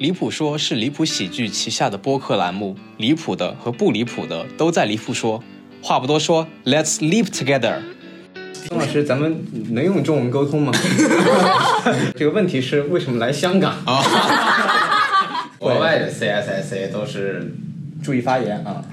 [0.00, 5.40] 离谱说是离谱喜剧旗下的播客栏目，离谱的和不离谱的都在离谱说。
[5.80, 7.76] 话不多说，Let's live together。
[8.52, 10.72] 宋老师，咱们能用中文沟通吗？
[12.18, 13.76] 这个问题是为什么来香港？
[15.60, 17.54] 国外的 CSSA 都是
[18.02, 18.84] 注意发言啊，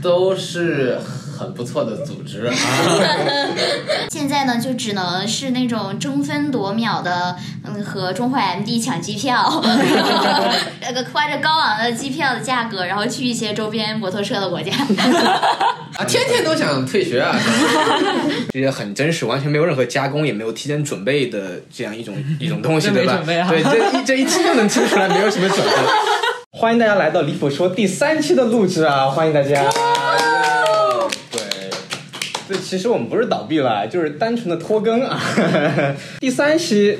[0.00, 0.98] 都是
[1.36, 2.54] 很不错的组织啊。
[4.10, 9.62] 现在呢，就只能是那种争分夺秒的，嗯，和中华 MD 抢机票，
[10.80, 14.72] 那个花着高昂的机票的价格，然后去一些周边摩托车的国家。
[15.96, 17.36] 啊，天天都想退学啊！
[18.52, 23.20] 这些很真实，完全没有任何加工，也没有提前准备的这样一种一种东西，对吧？
[23.24, 25.72] 对，这一这一听就能听出来没有什么准备。
[26.50, 29.08] 欢迎大家来到离谱说第三期的录制啊！
[29.08, 29.70] 欢迎大家。
[32.62, 35.20] 其实我们不是倒闭了，就是单纯的拖更啊。
[36.20, 36.98] 第三期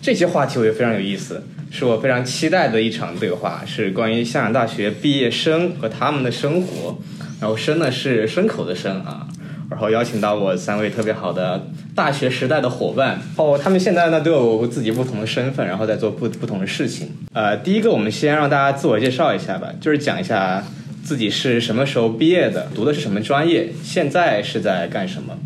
[0.00, 6.98] 这些话题我觉得非常有意思，是我非常期待的一场对话，是关于香港大学毕业生和他们的生活。
[7.40, 9.28] 然后生呢是牲口的生啊，
[9.70, 17.12] 然后邀请到我三位特别好的大学时代的伙伴，哦，他们现在呢都有自己不同的身份，然后在做不不同的事情。
[17.32, 20.64] 呃，第一个我们先让大家自我介绍一下吧，就是讲一下
[21.08, 25.38] 自己是什么时候毕业的，读的是什么专业，现在是在干什么。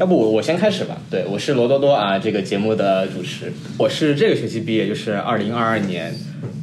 [0.00, 6.14] 要不我我先开始吧，对我是罗多多啊，这个节目的主持，我是这个学期毕业，就是二零二二年。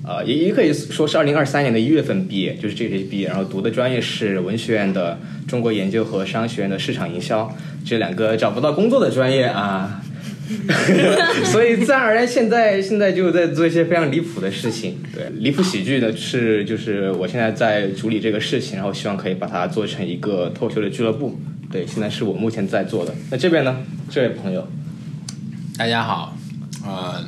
[0.04, 7.56] 呃，也也可以说是二零二三年的一月份毕业，就是这个学期毕业，然后读的专业是文学院的中国研究和商学院的市场营销，
[7.86, 10.02] 这两个找不到工作的专业啊，
[11.46, 14.98] 所以自然而然现在现在就在做一些非常离谱的事情。
[15.14, 21.40] 对，离谱喜剧呢是就是我现在在处理这个事情，然后希望可以把它做成一个脱口秀的俱乐部。
[21.72, 23.14] 对，现在是我目前在做的。
[23.30, 23.78] 那这边呢，
[24.10, 24.68] 这位朋友，
[25.78, 26.36] 大家好，
[26.84, 27.24] 呃，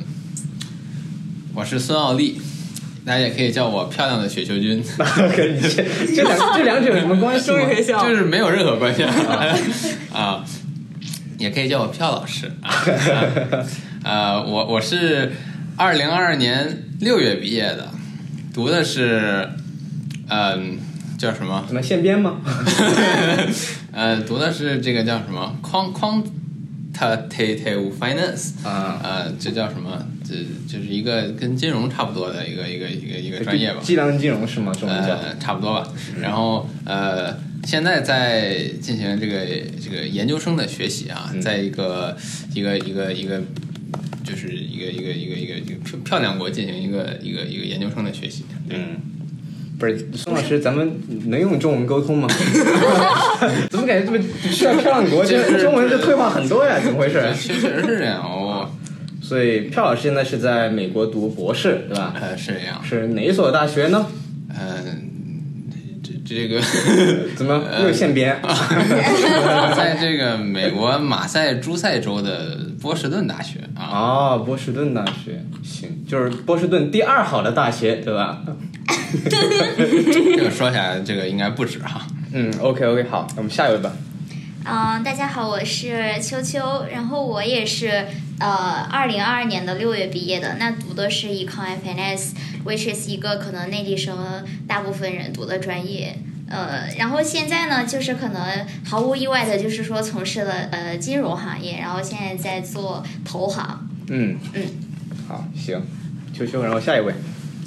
[1.54, 2.40] 我是孙奥利。
[3.04, 4.80] 大家也可以叫我漂亮的雪球君，
[5.36, 5.84] 跟这
[6.14, 7.58] 这两这两者有什么关系吗？
[8.08, 9.02] 就是没有任何关系
[10.12, 10.44] 啊，
[11.42, 12.70] 也可以叫我票老师 啊。
[14.04, 15.32] 呃，我我是
[15.76, 17.90] 二零二二年六月毕业的，
[18.54, 19.48] 读的是
[20.28, 20.78] 嗯
[21.18, 21.64] 叫什么？
[21.66, 22.36] 什么现编吗？
[23.92, 25.56] 呃，读的是这个叫什么？
[26.92, 27.28] 框框。
[27.28, 30.06] quantitative finance 啊，呃，这叫什么？
[30.24, 30.34] 这
[30.68, 33.80] 就是一个跟金融差不多的一个一个一个一个专业吧。
[33.82, 34.72] 计量金融是吗？
[34.82, 35.92] 呃，差不多吧。
[36.20, 39.46] 然后呃，现在在进行这个
[39.82, 42.16] 这个研究生的学习啊，在一个
[42.54, 43.42] 一个一个一个
[44.22, 48.44] 就是一个一个一个一个一个漂漂亮国进行一个一个一个研究生的学习。
[48.68, 49.00] 嗯。
[49.82, 50.92] 不是宋老师，咱们
[51.26, 52.28] 能用中文沟通吗？
[53.68, 54.18] 怎么感觉这么
[54.52, 56.78] 去了漂亮国，这中文就退化很多呀？
[56.78, 57.20] 怎么回事？
[57.34, 58.70] 确实是这样哦。
[59.20, 62.14] 所以票老师现在是在美国读博士，对吧？
[62.20, 62.80] 呃，是这样。
[62.84, 64.06] 是哪一所大学呢？
[64.50, 65.10] 嗯，
[66.00, 66.60] 这这个
[67.34, 68.40] 怎么又现编？
[69.74, 73.82] 在这个美国马赛诸塞州的波士顿大学啊。
[73.90, 78.42] 哦，波士顿大学，行，就是波士顿第二好的大学，对吧？
[80.12, 82.06] 这个说起来，这个应该不止哈。
[82.32, 83.92] 嗯，OK OK，好，那我们下一位吧。
[84.64, 88.06] 嗯，大家好，我是秋秋，然后我也是
[88.38, 94.16] 呃，二零二二年的六月毕业的，那读的是 Econ Finance，which is 一个可能内地生
[94.66, 96.16] 大部分人读的专业。
[96.48, 103.88] 呃，然后现在呢，就是可能毫无意外的，就是说从事了呃金融行业，然后现在在做投行。
[104.08, 104.62] 嗯嗯，
[105.26, 105.82] 好，行，
[106.32, 107.12] 秋秋，然后下一位。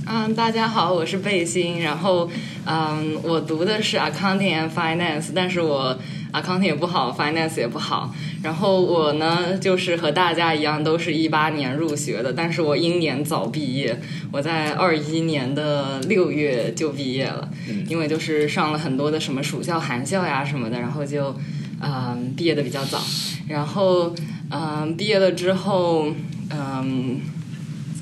[0.07, 1.81] 嗯，大家好，我是贝欣。
[1.81, 2.29] 然后，
[2.65, 5.97] 嗯，我读的是 accounting and finance，但是我
[6.31, 8.13] accounting 也不好，finance 也不好。
[8.43, 13.99] 然后我呢，就是和大家一样，都是一八年入学的，但是我英年早毕业，
[14.31, 17.49] 我在二一年的六月就毕业了，
[17.87, 21.35] 因为就是上了很多的什么暑校、寒校呀什么的，然后就
[21.81, 23.01] 嗯毕业的比较早。
[23.47, 24.13] 然后
[24.51, 26.09] 嗯毕业了之后，
[26.51, 27.19] 嗯。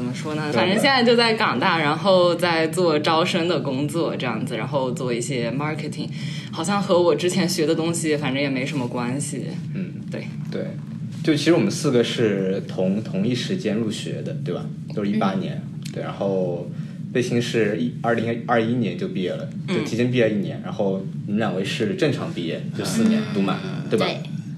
[0.03, 0.51] 怎么说呢？
[0.51, 6.09] 反正现在就在港大，然后在做招生的工作这样子，然后做一些 marketing，
[6.51, 9.45] 好像和我之前学的东西反正也没什么关系。
[9.73, 10.65] 嗯，对对，
[11.23, 14.65] 就其实我们四个是同同一时间入学的，对吧？
[14.93, 15.61] 都是一八年，
[15.93, 16.03] 对。
[16.03, 16.69] 然后
[17.13, 20.59] 贝星是一二零二一年就毕业了，就提前毕业一年。
[20.65, 23.57] 然后你们两位是正常毕业，就四年读满，
[23.89, 24.05] 对吧？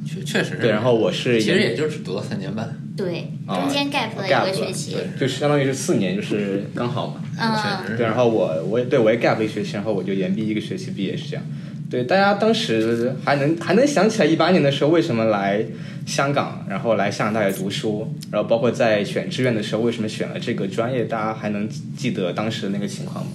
[0.07, 0.57] 确确实。
[0.59, 2.75] 对，然后我是其实也就只读了三年半。
[2.97, 7.15] 对，中间 gap 了一个学期，就相当于是四年，就是刚好嘛。
[7.37, 11.43] 嗯，对，然后我我也对我也 gap 一学期，然后我就延毕一个学期毕业是这样。
[11.89, 15.63] 对，大家当时还能还能想起来一八年的时候为什么来
[16.05, 23.31] 香港，然后来香港大学读书，然后包括在选志愿的时候为什么选了这个专业，大家还能记得当时的那个情况吗？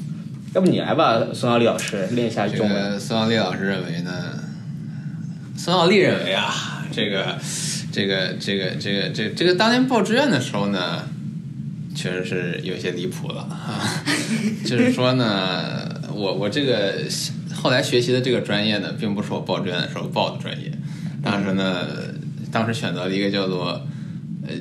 [0.52, 2.98] 要不你来吧，孙奥利老师练一下中文。
[2.98, 4.10] 孙奥利老师认为呢？
[5.56, 7.38] 孙奥利认为啊，这个
[7.92, 11.08] 这个这个这个这这个当年报志愿的时候呢，
[11.94, 14.04] 确实是有些离谱了啊。
[14.64, 16.94] 就是说呢，我我这个。
[17.52, 20.72] 后来学习的这个专业呢，并不是我报志愿的时候报的专业。
[21.22, 21.86] 当时呢，
[22.50, 23.86] 当时选择了一个叫做
[24.46, 24.54] 呃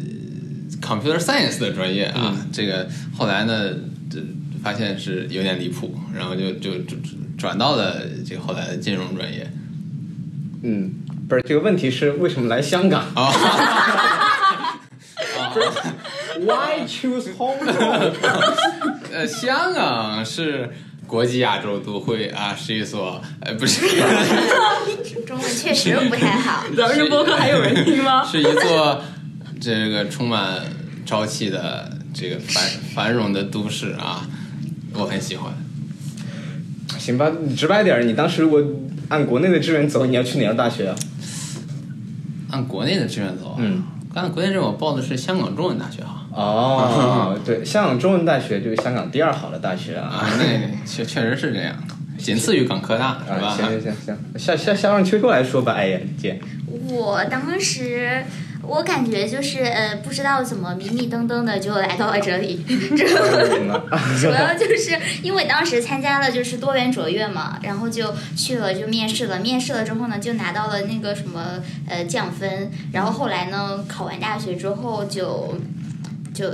[0.82, 2.36] computer science 的专业啊。
[2.52, 3.70] 这个后来呢，
[4.10, 4.20] 这
[4.62, 6.98] 发现是有点离谱，然后就就就
[7.38, 9.50] 转到了这个后来的金融专业。
[10.64, 10.92] 嗯，
[11.30, 13.32] 不是这个问题是为什么来香港啊？
[16.42, 18.12] Why choose Hong Kong？
[19.14, 20.70] 呃，香港是。
[21.10, 23.82] 国际亚洲都会啊，是一所呃，不是，
[25.26, 26.64] 中文确实不太好。
[26.78, 28.24] 早日播客还有人听吗？
[28.24, 29.02] 是一座
[29.60, 30.62] 这个充满
[31.08, 34.28] 朝气的这个繁繁荣的都市啊，
[34.94, 35.52] 我很喜欢。
[37.00, 38.64] 行吧，直白点你当时如果
[39.08, 40.96] 按国内的志愿走，你要去哪个大学啊？
[42.60, 43.82] 按国内的志愿走，嗯，
[44.14, 46.26] 按国内志愿我报的是香港中文大学哈。
[46.34, 50.44] 哦， 对，香港中文大学就是香港第二好的大学啊，那
[50.86, 51.74] 确确实是这样，
[52.18, 53.50] 仅次于港科大，是吧？
[53.56, 56.40] 行行行行，下下下让秋秋来说吧，哎呀，姐，
[56.90, 58.24] 我当时
[58.70, 62.64] 我感觉就是呃，不知道怎么迷迷瞪瞪的就来到了这里，
[64.22, 75.58] 主要就是因为当时参加了就是多元卓越嘛，然后就去了就面试了，面试了之后呢，就拿到了那个什么呃降分，然后后来呢考完大学之后就。
[76.32, 76.54] 就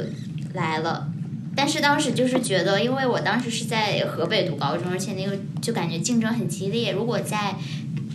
[0.53, 1.07] 来了，
[1.55, 6.91] 但是当时就是觉得，因为我当时是在河北读高中，而且那个就感觉竞争很激烈。
[6.93, 7.55] 如果在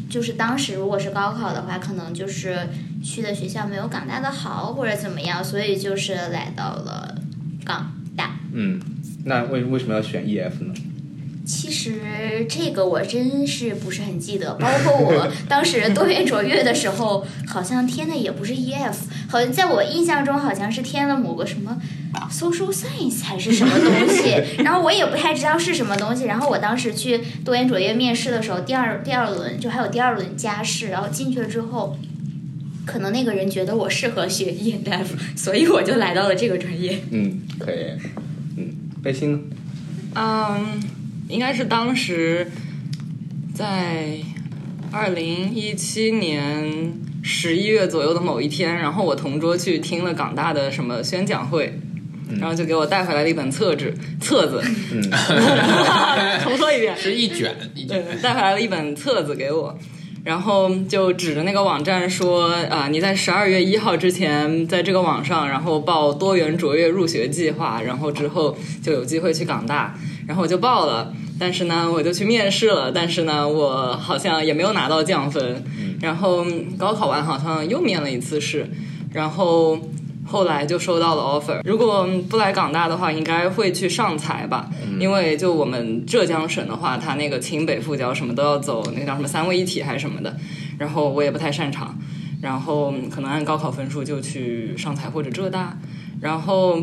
[0.08, 2.68] 就是当时如果是高考的话，可能就是
[3.02, 7.16] 去的学校没有港大的好，或者怎么样，所以就是来到了
[7.64, 8.38] 港大。
[8.52, 8.80] 嗯，
[9.24, 10.74] 那为为什么要选 EF 呢？
[11.46, 18.94] 其实这个我真是不是很记得，包括我当时多元卓越的时候，好像填的也不是 EF，
[19.28, 21.76] 好像在我印象中好像是填了某个什么
[22.30, 26.26] social science 还是什么东西， 然后我也不太知道是什么东西。
[26.26, 31.98] 然后我当时去多元卓越面试的时候，第二第二轮就还有第二轮加试，然后进去了之后，
[32.90, 35.06] 可能那个人觉得我适合学 EF，
[35.36, 36.98] 所以我就来到了这个专业。
[37.10, 37.86] 嗯，可以。
[38.56, 39.38] 嗯，背心呢？
[40.16, 40.82] 嗯。
[41.28, 42.50] 应该是当时
[43.54, 44.16] 在
[44.90, 46.92] 二零一七年
[47.22, 51.78] 十一月左右的某一天，然后我同桌去听了港大的什么宣讲会，
[52.40, 54.60] 然后就给我带回来了一本册子，册子，
[54.92, 55.00] 嗯
[56.42, 57.54] 重说一遍，是一卷，
[57.86, 59.78] 对，带回来了一本册子给我，
[60.22, 69.94] 然后就指着那个网站说啊，你在十二月一号之前在这个网上，然后报多元卓越入学计划，然后之后就有机会去港大。
[70.26, 75.64] 然后我就报了，但是呢，我就去面试了，但是呢，我好像也没有拿到降分。
[76.00, 76.44] 然后
[76.78, 78.68] 高考完好像又面了一次试，
[79.12, 79.76] 然后
[80.30, 81.60] 后来就收到了 offer。
[81.64, 90.36] 如果不来港大的话，应该会去上财吧，因为就我们浙江省的话，它那个清北复交什么都要走那个叫什么三位一体还是什么的，
[90.78, 91.98] 然后我也不太擅长，
[92.40, 95.76] 然后可能按高考分数就去上财或者浙大，
[96.20, 96.82] 然后。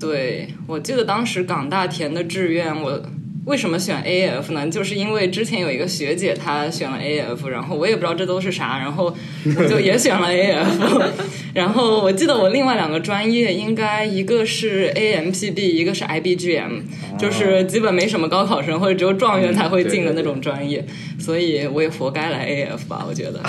[0.00, 3.00] 对，我记得当时港大填的志愿，我
[3.44, 4.68] 为什么选 AF 呢？
[4.68, 9.12] 就是因为之前有一个学姐她选了 AF，然后我也不知道这都是啥，然后
[9.56, 11.10] 我就也选了 AF。
[11.52, 16.82] 然后我记得我另外两个专业应该一个是 AMPB，一个是 IBGM，
[17.18, 20.84] 就是基本没什么高考生或者只有状元才会进的那种专业，
[21.18, 23.40] 所以我也活该来 AF 吧，我觉得。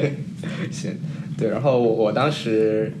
[0.70, 0.98] 行，
[1.38, 2.92] 对，然后我当时。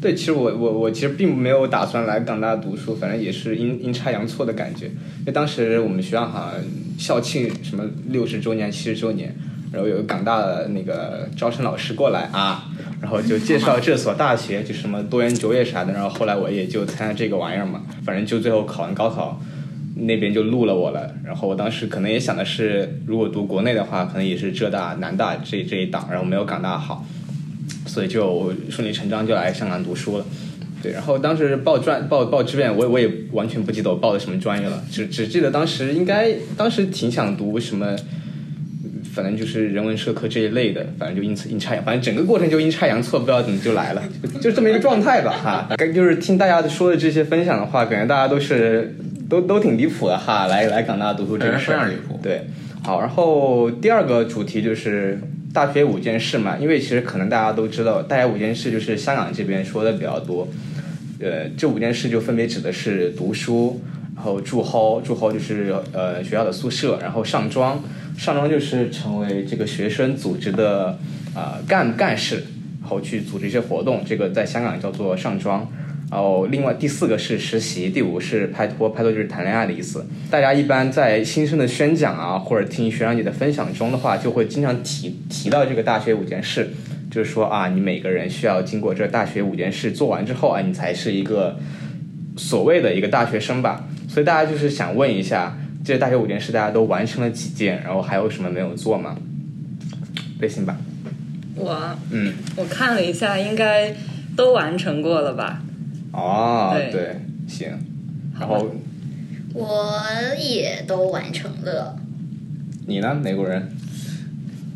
[0.00, 4.86] 对，其实我我我其实并没有打算来港大读书，反正也是阴阴差阳错的感觉。
[4.86, 6.60] 因为当时我们学校好像
[6.96, 9.34] 校庆什么六十周年、七十周年，
[9.72, 15.92] 然后有个港大的那个招生老师过来啊，然后就介绍这所大学就什么多元卓越啥的。
[15.92, 19.40] 然后后来我也就参加这个玩意儿嘛，反正就最后考完高考，
[19.96, 21.12] 那边就录了我了。
[21.24, 27.04] 然后我当时可能也想的是，如果读国内的话，可能也是浙大、南大这这一档，然后没有港大好。
[27.98, 30.24] 所以就顺理成章就来香港读书了，
[30.80, 37.96] 对，然后当时报专报报志愿，我我也完全不记得我报的什么专业了，只只记得当时应该当时挺想读什么，
[39.12, 44.02] 反正就是人文社科这一类的，反正就阴阴差阳，反正整个过程就阴差阳错，不知道怎么就来了，
[44.40, 45.76] 就这么一个状态吧哈。
[45.92, 48.94] 就是听大家说的这些分享的话，感觉大家都是
[49.28, 52.42] 都都挺离谱的哈，来来港大读书这个事儿，离谱，对。
[52.84, 55.20] 好，然后第二个主题就是
[55.52, 60.46] 大学五件事嘛，因为其实可能大家都知道，大学五件事就是香港这边说的比较多。
[61.20, 63.80] 呃，这五件事就分别指的是读书，
[64.14, 67.82] 然后住 hall，住 hall 就是呃学校的宿舍，然后上庄，
[68.16, 70.98] 上庄就是成为这个学生组织的
[71.34, 72.44] 啊干干事，
[72.80, 75.66] 然后去组织一些活动，这个在香港叫做上庄。
[76.10, 80.06] 然后另外第四个是实习，第五是拍拖，拍拖就是谈恋爱的意思。
[80.30, 86.70] 大家一般在新生的宣讲啊，或者听学长姐的分享中的话，就会经常提提到这个大学五件事。
[87.10, 91.58] 就是说啊，你每个人需要经过这大学五件事做完之后啊，你才是一个
[92.36, 93.86] 所谓的一个大学生吧。
[94.06, 97.82] 所以大家就是想问一下，这大学五件事大家都完成了几件？
[97.82, 99.16] 然后还有什么没有做吗？
[100.40, 100.76] 微信吧。
[101.54, 103.94] 我嗯，我看了一下，应该
[104.36, 105.62] 都完成过了吧？
[106.12, 107.78] 哦，对对，行。
[108.38, 108.70] 然后
[109.54, 110.02] 我
[110.38, 111.96] 也都完成了。
[112.86, 113.68] 你呢，美国人？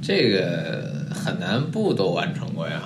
[0.02, 2.82] 这个很难不都完成过呀。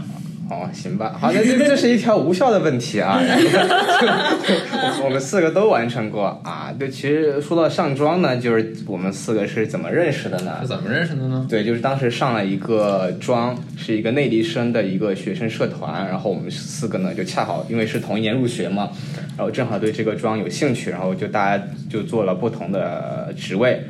[0.48, 3.20] 哦，行吧，好，那这这是一条无效的问题啊。
[5.02, 6.72] 我们四个都完成过啊。
[6.78, 10.68] 对，其实说到上妆呢，就是我们四个是怎么认识的呢是？
[10.68, 11.44] 怎么认识的呢？
[11.48, 18.90] 对，就是当时上了一个妆，是一个内地生的一个学生社团，然后我们四个呢就恰好因为是同一年入学嘛，
[19.36, 23.82] 然后正好对这个妆有兴趣，然后就大家就做了不同的职位，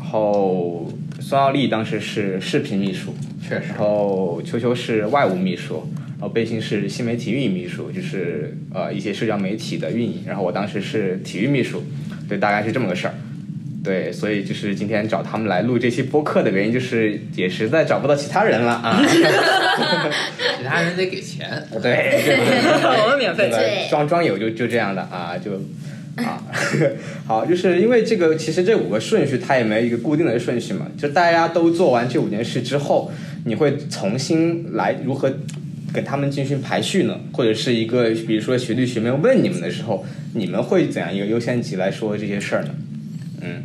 [0.00, 0.90] 然后
[1.20, 3.14] 孙奥利当时是视频秘书，
[3.50, 11.82] 确实然后球球是外务秘书，然后贝心是新媒体运营秘书，就是呃一些社交媒体的运营，然后我当时是体育秘书，
[12.28, 13.14] 对，大概是这么个事儿。
[13.82, 19.02] 对，所以就是今天找他们来录这期播客的原因，就是也实在找不到其他人了啊。
[19.04, 21.66] 其他人得给钱。
[21.82, 22.38] 对，
[23.02, 25.52] 我们免费对吧对庄庄友就就这样的啊，就
[26.24, 26.42] 啊，
[27.26, 33.10] 好，就是因为这个，其实这五个顺序它也没有一个固定的顺序嘛，就大家都做完这五件事之后，
[33.44, 35.32] 你会重新来如何
[35.92, 37.18] 给他们进行排序呢？
[37.32, 42.70] 或者是一个，比如说学弟学妹问你们的时候，你们会怎样一个优先级来说这些事儿呢？
[43.40, 43.62] 嗯，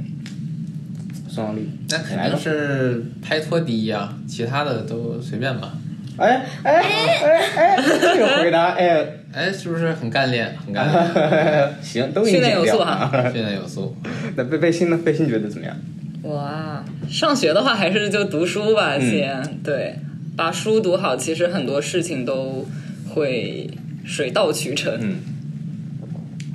[1.29, 5.74] 孙王丽，那肯定是拍拖第一啊，其他的都随便吧。
[6.17, 9.05] 哎哎哎哎，这个回答，哎，
[9.36, 10.56] 哎，是不是很干练？
[10.65, 13.12] 很干练， 行，都训练有素哈。
[13.34, 13.94] 训练有素。
[14.38, 14.98] 那背背心呢？
[15.04, 15.75] 背心觉得怎么样？
[16.22, 19.96] 我啊，上学的话还是就读书吧，嗯先、对，
[20.38, 22.65] 把书读好，其实很多事情都
[23.10, 23.70] 会
[24.06, 24.98] 水到渠成。
[25.01, 25.18] 嗯，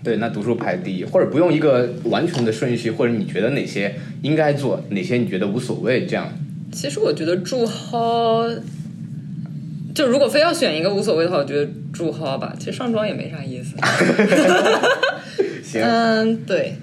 [0.02, 6.32] 对，那读书排第一，或者不用一个完全的顺序，或者你觉得哪些应该做，哪些你觉得无所谓，这样。
[6.72, 8.58] 其实我觉得住 hall，
[9.94, 12.54] 就如果非要选一个无所谓的话，我觉得住 hall 吧。
[12.58, 13.74] 其实上妆也没啥意思。
[15.62, 16.76] 行，嗯，对，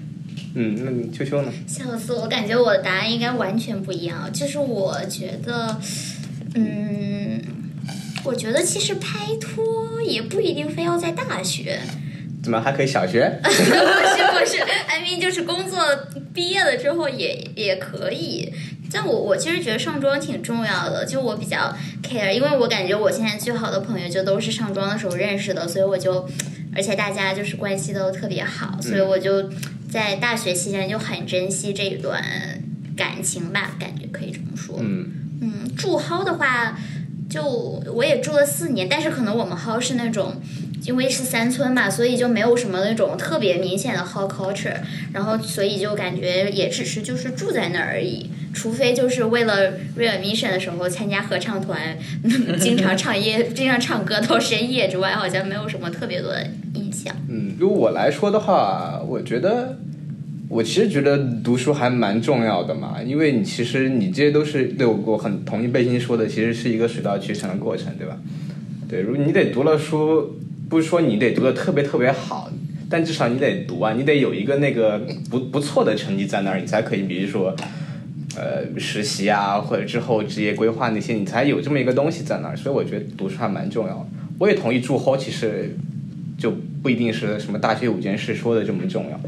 [0.54, 1.52] 嗯，那你秋秋呢？
[1.66, 2.26] 笑死我！
[2.26, 4.30] 感觉我的答案应该完全不一样。
[4.32, 5.78] 就是我觉得，
[6.54, 7.42] 嗯，
[8.24, 11.78] 我觉得其实拍拖也不一定非要在大学，
[12.42, 13.30] 怎么还可以小学？
[13.44, 15.78] 不是不是，I mean 就是工作
[16.32, 18.52] 毕业了之后也也可以。
[18.90, 26.28] 但我我其实觉得上妆挺重要的，就我比较 care，因为我感觉我现在最好的朋友就都是上妆的时候认识的，所以我就，
[26.74, 29.50] 而且大家就是关系都特别好，所以我就
[29.90, 32.22] 在大学期间就很珍惜这一段
[32.96, 34.76] 感情吧，感觉可以这么说。
[34.80, 36.76] 嗯嗯，住 hall 的话，
[37.30, 40.40] 就我也住了四年，但是可能我们 hall 是那种，
[40.88, 44.78] 因为是三村嘛，所以就没有什么那种特别明显的 hall culture，
[45.12, 48.30] 然后所以就感觉也只是就是住在那儿而已。
[48.54, 51.78] 除非就是为了 readmission 的时候参加合唱团，
[52.58, 57.14] 经常唱夜，经常唱歌到深夜之外，好像没有什么特别多的印象。
[57.28, 59.78] 嗯，如果我来说的话，我觉得。
[60.50, 68.16] 我其实觉得读书还蛮重要的嘛，因为你其实你这些都是对我我很同意贝欣说的，其实是一个水到渠成的过程，对吧？
[68.88, 72.50] 对，如果你得读了书，不是说你得读的特别特别好，
[72.90, 74.98] 但至少你得读啊，你得有一个那个
[75.30, 77.54] 不不错的成绩在那儿，你才可以，比如说，
[78.36, 82.56] 呃，实习啊，或者之后职业规划那些，你才有这么一个东西在那儿。
[82.56, 84.06] 所以我觉得读书还蛮重要的。
[84.38, 85.76] 我也同意住 hall，其实
[86.38, 89.20] 就不一定是什么大学五件事说的这么重要，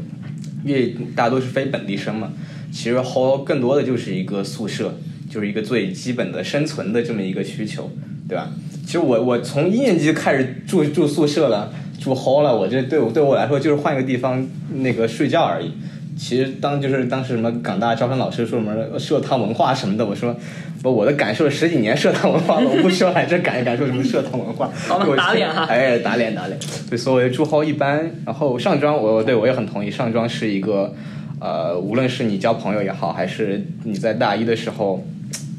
[0.63, 2.31] 因为大家都是非本地生嘛。
[2.71, 4.97] 其实 hall 更多的就是一个宿舍，
[5.29, 7.91] 就是一个最基本的生存的这么一个需求，
[8.29, 8.49] 对吧？
[8.91, 15.71] 其实我我从一年级就开始住住宿舍了，住 hall 了，我这对我对我来说就是换一个地方那个睡觉而已。
[16.17, 20.35] 其实当就是当时什么港大招生老师说什么社团文化什么的，我说
[20.83, 24.69] 不，我都感受了十几年社团文化了，我不需要来这感感受什么社团文化。
[25.15, 26.59] 打脸哈哎，打脸打脸。
[26.89, 30.93] 对，所以住 hall 一般，然后上庄我对我也很同意，上庄是一个
[31.39, 35.01] 呃，无论是你交朋友也好，还是你在大一的时候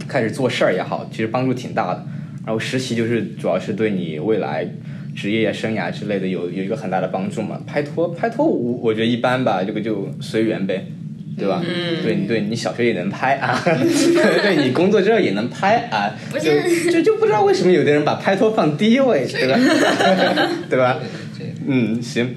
[0.07, 2.05] 开始做事儿也好，其实帮助挺大的。
[2.45, 4.67] 然后实习就是主要是对你未来
[5.15, 7.61] 职业生涯之类的有有一个很大的帮助嘛。
[7.67, 10.87] 拍拖拍拖我我觉得一般吧，这个就随缘呗，
[11.39, 11.63] 对吧？
[11.63, 16.51] 嗯对对，你小学也能拍啊， 对你工作之后也能拍啊，不就
[16.91, 19.59] 就就不知道为什么有的人把拍拖放第一位，对吧？
[20.69, 20.99] 对吧？
[21.67, 22.35] 嗯，行。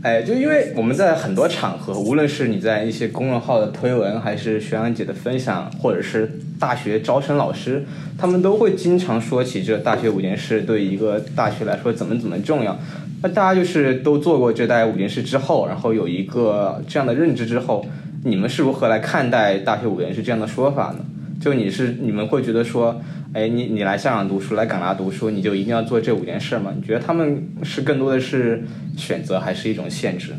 [0.00, 7.84] 哎，就因为我们在很多场合，无论是你在一些公众号的推文，还是学长姐的分享，或者是大学招生老师，
[8.16, 12.78] 他们都会经常说起这大学五件事对一个大学来说怎么怎么重要。
[13.22, 17.84] 那大家就是都做过这大概五件事之后，然后有一个这样的认知之后，
[18.22, 21.04] 你们是如何来看待大学五件事这样的说法呢？
[21.40, 23.00] 就你是你们会觉得说，
[23.32, 26.72] 哎，你你来香港读书，来港大读书，你就一定要做这五件事吗？
[26.74, 28.64] 你觉得他们是更多的是
[28.96, 30.34] 选择，还是一种限制？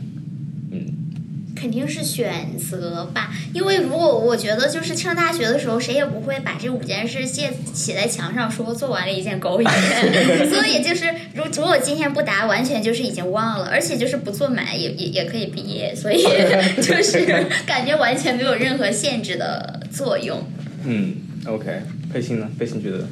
[1.56, 9.74] 肯定是选择吧，因为如果我觉得就是上大学的时候，谁也不会把这五件事写写在墙上说做完了一件勾一件，
[10.50, 16.24] 所以就是如如果今天不答，完全就是已经忘了，而且就是不做满也也也可以毕业，所以
[16.82, 17.26] 就是
[17.66, 20.42] 感觉完全没有任何限制的作用。
[20.86, 21.14] 嗯
[21.46, 21.82] ，OK，
[22.12, 22.50] 佩欣呢？
[22.58, 23.08] 佩欣觉得，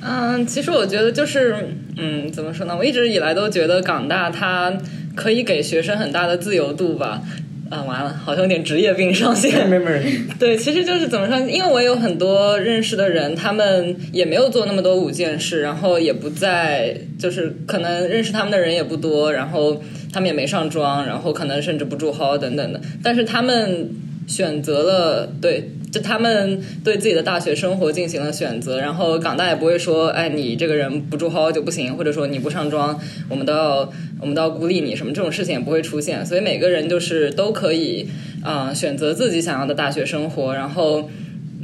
[0.00, 1.54] 嗯，其实我觉得就是，
[1.96, 2.76] 嗯，怎么说呢？
[2.76, 4.72] 我一直以来都觉得港大它
[5.14, 7.22] 可以给学生很大的自由度吧。
[7.70, 9.68] 啊，完了，好像有点职业病上线。
[9.68, 10.00] 没没
[10.40, 11.38] 对，其实就是怎么说？
[11.46, 23.90] 因为我有很多认识的人，他们也没有做那么多五件事，然后也不在，就是可能认识他们的人也不多，然后他们也没上妆，然后可能甚至不住 hall 等等的，但是他们
[24.26, 25.72] 选择了对。
[25.90, 33.90] 就他们对自己的大学生活进行了选择，然后港大也不会说，哎，你这个人不住 hall 就不行，或者说你不上妆，我们都要
[34.20, 36.24] 我们都要孤立你，什么这种事情也不会出现。
[36.26, 38.08] 所以每个人就是都可以
[38.42, 41.08] 啊、呃选择自己想要的大学生活，然后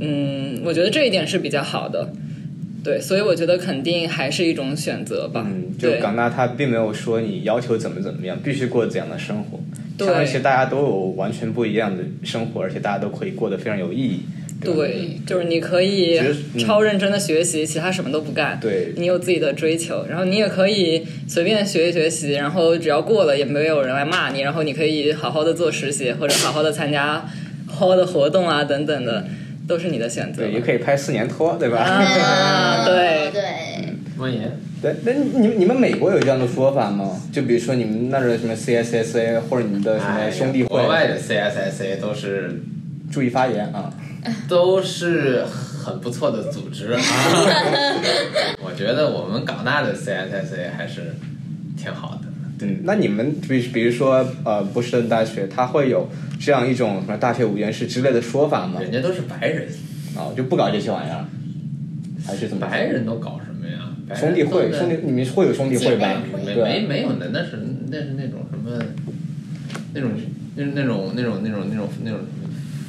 [0.00, 2.10] 嗯，我觉得这一点是比较好的。
[2.82, 5.46] 对，所以我觉得肯定还是一种选择吧。
[5.46, 9.58] 嗯，就港大他并没有说你要求怎么怎么样，必须过怎样的生活。
[9.96, 14.16] 对而且大家都有完全不一样的生活，而且大家都可以过得非常有意义。
[14.18, 14.30] 吧
[14.64, 16.18] 对，就是你可以
[16.58, 18.58] 超认真的学习，其他什么都不干。
[18.58, 27.26] 对你有自己的追求，然后你也可以随便学一学习，然后只要过了也没有人来骂你，然后你可以好好的做实习或者好好的参加
[27.66, 29.26] 好好的活动啊等等的，
[29.68, 30.52] 都是你的选择对，。
[30.52, 31.80] 也可以拍四年拖，对吧？
[31.80, 33.42] 啊对 对，
[34.16, 37.20] 莫言，对，那你们你们美国有这样的说法吗？
[37.32, 42.62] 就比如说你们那儿的什么 CSSA 或者你们的什么兄弟会，哎国外的 CSSA 都是
[43.10, 43.92] 注意发言啊。
[44.48, 47.00] 都是很不错的组织啊。
[48.64, 51.16] 我觉得我们港大的 CSSA 还是
[51.76, 52.20] 挺好的。
[52.66, 56.08] 嗯，那你们比比如说呃波士顿大学，它会有
[56.40, 58.80] 这样一种什么大学五件事之类的说法吗？
[58.80, 59.68] 人家都是白人，
[60.16, 61.24] 啊，就不搞这些玩意儿，
[62.26, 62.66] 还是怎么？
[62.66, 63.93] 白人都搞什么呀？
[64.14, 66.20] 兄弟会，兄弟你们会有兄弟会吧？
[66.44, 67.58] 没没没有的，那是
[67.90, 68.78] 那是那种什么，
[69.94, 70.10] 那种
[70.56, 72.20] 那那种那种那种那种那种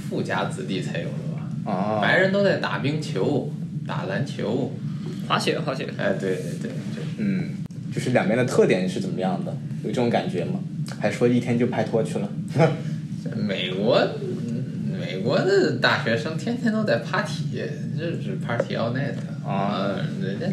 [0.09, 1.13] 富家子弟才有的
[1.63, 1.71] 吧？
[1.71, 3.53] 啊，白人都在打冰球、
[3.87, 4.73] 打篮球，
[5.27, 5.87] 滑雪，滑雪。
[5.97, 7.51] 哎，对对对，就嗯，
[7.93, 9.55] 就是两边的特点是怎么样的？
[9.83, 10.59] 有这种感觉吗？
[10.99, 12.29] 还说一天就拍拖去了？
[13.35, 17.61] 美国，嗯美国的大学生天天都在 party，
[17.97, 19.13] 就是 party all night
[19.47, 20.45] 啊，人家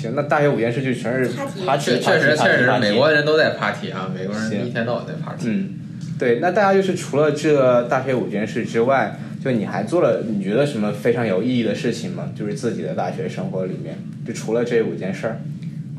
[0.00, 1.30] 行，那大学五件事就全是
[1.66, 5.44] Party 确确实确实美国人都在 party 啊，美国人一天到晚在 party。
[5.48, 5.74] 嗯，
[6.18, 12.30] 对，那大家就是除了这大学五件事之外，就你还做了你觉得什么非常有意义的事情吗？
[12.38, 15.40] 就是自己的大学生活里面，就除了这五件事儿，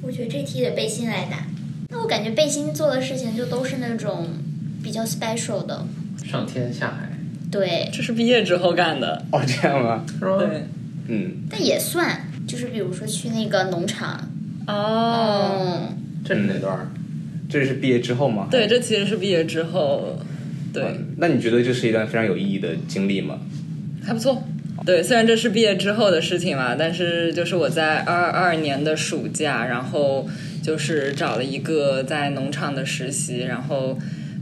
[0.02, 1.46] 我觉得这题得背心来答。
[1.90, 4.30] 那我感觉背心做的事情就都是那种
[4.82, 5.86] 比较 special 的，
[6.26, 7.10] 上天下海
[7.52, 9.26] 对，这是毕业之后干的。
[9.32, 10.06] 哦，这样吗？
[10.20, 10.38] 是吧？
[10.38, 10.66] 对。
[11.08, 14.28] 嗯，但也算，就是比如说去那个农场，
[14.66, 15.88] 哦。
[15.88, 16.92] 嗯，这是哪段？
[17.48, 18.48] 这是毕业之后吗？
[18.50, 20.18] 对，这其实是毕业之后。
[20.74, 20.84] 对。
[20.84, 23.40] 嗯那你觉得这是一段非常有意义的经历吗？
[24.04, 24.44] 还不错。
[24.86, 30.28] 对，虽然这是毕业之后的事情嘛，但是就是我在二二年的暑假，然后
[30.64, 34.00] 就是找了一个在农场的实习，然后。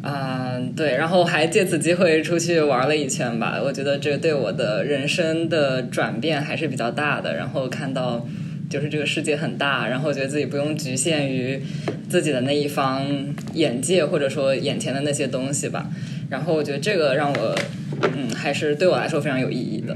[0.09, 3.59] 嗯，对，然后还借此机会出去玩了一圈吧。
[3.61, 7.35] 我觉得这对我的人生的转变还是比较大的。
[7.35, 8.25] 然后看到，
[8.69, 11.61] 就是这个世界很大，然后觉得自己不用局限于
[12.07, 13.05] 自己的那一方
[13.53, 15.87] 眼界或者说眼前的那些东西吧。
[16.29, 17.59] 然后我觉得这个让我，
[18.03, 19.93] 嗯，还是对我来说非常有意义的。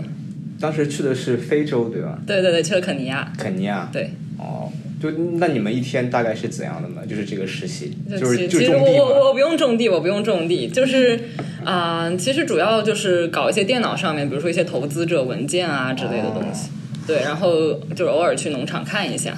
[0.59, 2.19] 当时去的是非洲，对吧？
[2.27, 3.31] 对对对，去了肯尼亚。
[3.37, 3.89] 肯尼亚。
[3.93, 4.09] 对。
[4.37, 4.69] 哦，
[5.01, 7.01] 就那你们一天大概是怎样的呢？
[7.07, 9.05] 就是这个实习，就其是就其实我种地吗？
[9.05, 11.19] 我我不用种地，我不用种地，就是
[11.65, 16.69] 啊，其实主要就是搞一些电脑上面，比如说一些投资者文件啊之类的东西。
[17.07, 19.35] 对，然后就是偶尔去农场看一下，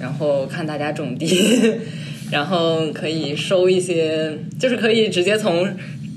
[0.00, 1.72] 然后看大家种地，
[2.32, 5.64] 然后可以收一些，就是可以直接从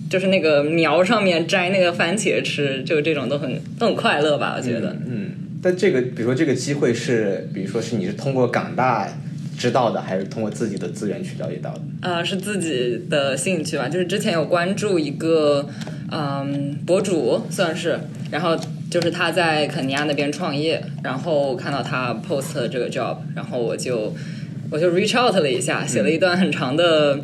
[0.09, 4.55] 就是那个苗上面摘那个番茄吃，就这种都很都很快乐吧？
[4.57, 4.95] 我觉得。
[5.07, 5.29] 嗯，
[5.61, 9.07] 但这个比如说这个机会是，比如说是你是通过港大
[9.57, 11.81] 知道的，还是通过自己的资源去了解到的？
[12.01, 15.67] 呃，是自己的兴趣吧，就是之前有关注一个
[16.11, 17.99] 嗯博主，算是，
[18.31, 18.57] 然后。
[18.89, 24.15] 就是他在肯尼亚那边创业，然后看到他 post 这个 job，然后我就
[24.71, 27.19] 我就 reach out 了一下，写了一段很长的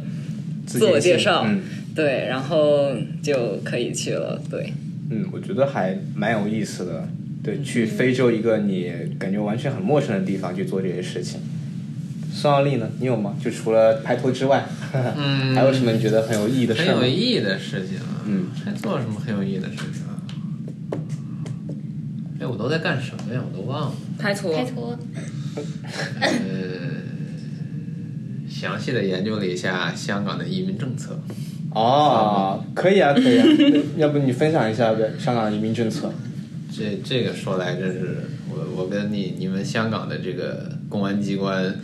[0.65, 1.48] 自我介绍，
[1.96, 2.89] 对，然后
[3.22, 4.74] 就可以去了，对。
[5.10, 7.08] 嗯，我觉得还蛮有意思的，
[7.43, 11.41] 对，去非洲一个你感觉完全很陌生的地方去做这些事情。
[12.32, 12.89] 孙奥利呢？
[12.99, 13.36] 你有吗？
[13.43, 16.82] 就除了拍拖之外，嗯， 还有什么你觉得很有意义的事？
[16.82, 20.15] 很有意义的事情，嗯，还做什么很有意义的事情啊？
[22.39, 23.41] 哎，我都在干什么呀？
[23.51, 23.95] 我都忘了。
[24.17, 24.56] 拍拖。
[24.56, 24.97] 拍拖。
[26.21, 26.29] 呃，
[28.49, 31.19] 详细的研究了一下香港的移民政策。
[31.71, 33.45] 哦，可以啊，可以啊。
[33.97, 35.12] 要不你分享一下呗？
[35.19, 36.12] 香港的移民政策。
[36.75, 38.17] 这这个说来真是，
[38.49, 41.79] 我我跟你你们香港的这个公安机关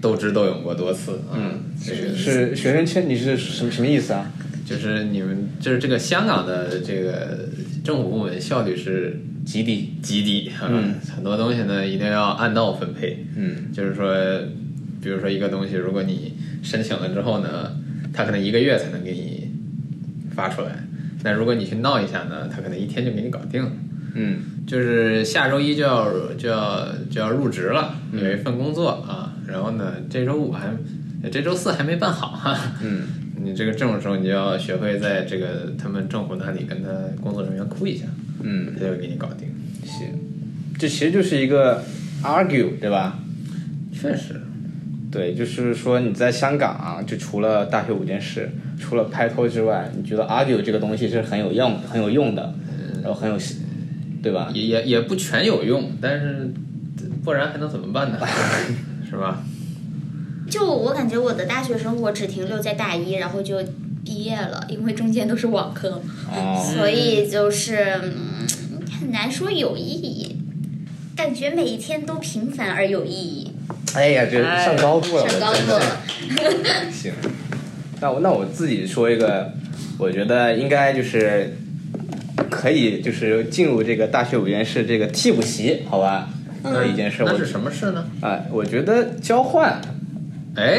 [0.00, 1.20] 斗智斗勇过多次。
[1.34, 1.60] 嗯。
[1.84, 4.32] 这个是学生签，你是什么什么意思啊？
[4.64, 7.48] 就是你们就是这个香港的这个
[7.84, 9.20] 政府部门效率是。
[9.44, 14.14] 极低，极低，嗯，很多东西呢一定要按道分配，嗯，就是说，
[15.02, 17.76] 比如说一个东西，如果你申请了之后呢，
[18.12, 19.50] 他可能一个月才能给你
[20.32, 20.86] 发出来，
[21.24, 23.72] 那如果你去闹一下呢，他可能一天就给你搞定了，
[24.14, 30.68] 嗯，就是下周一就要就要就要入职了，有一份工作啊，然后呢，这周五还
[31.30, 33.02] 这周四还没办好哈，嗯，
[33.42, 36.88] 你这个这种时候你就要学会在这个他们政府那里跟他
[37.22, 38.04] 工作人员哭一下。
[38.44, 39.48] 嗯，他就给你搞定。
[39.84, 40.08] 行，
[40.78, 41.84] 这其实就是一个
[42.24, 43.18] argue，对吧？
[43.92, 44.40] 确实，
[45.12, 52.52] 对，就是说你在香港啊，就除了大学五件事，除了拍拖之外，你觉得 argue 这个东西是很有用、很有用的，
[53.00, 53.38] 然后很有，
[54.22, 54.50] 对吧？
[54.54, 56.52] 也也也不全有用，但是
[57.24, 58.18] 不然还能怎么办呢？
[59.08, 59.42] 是吧？
[60.50, 63.62] 就我感觉我的大学生活只停留在大一，然后就。
[64.04, 66.02] 毕业了，因为中间都是网课，
[66.74, 67.84] 所以就是
[68.98, 70.36] 很难说有意义。
[71.14, 73.52] 感觉每一天都平凡而有意义。
[73.94, 76.00] 哎呀，这上高度了，上高度了。
[76.90, 77.12] 行，
[78.00, 79.52] 那我那我自己说一个，
[79.98, 81.56] 我觉得应该就是
[82.50, 86.28] 可以，就是进入这个大学五件事这个替补席，好吧？
[86.64, 88.06] 那一件事，那是什么事呢？
[88.20, 89.80] 哎，我觉得交换。
[90.54, 90.78] 哎，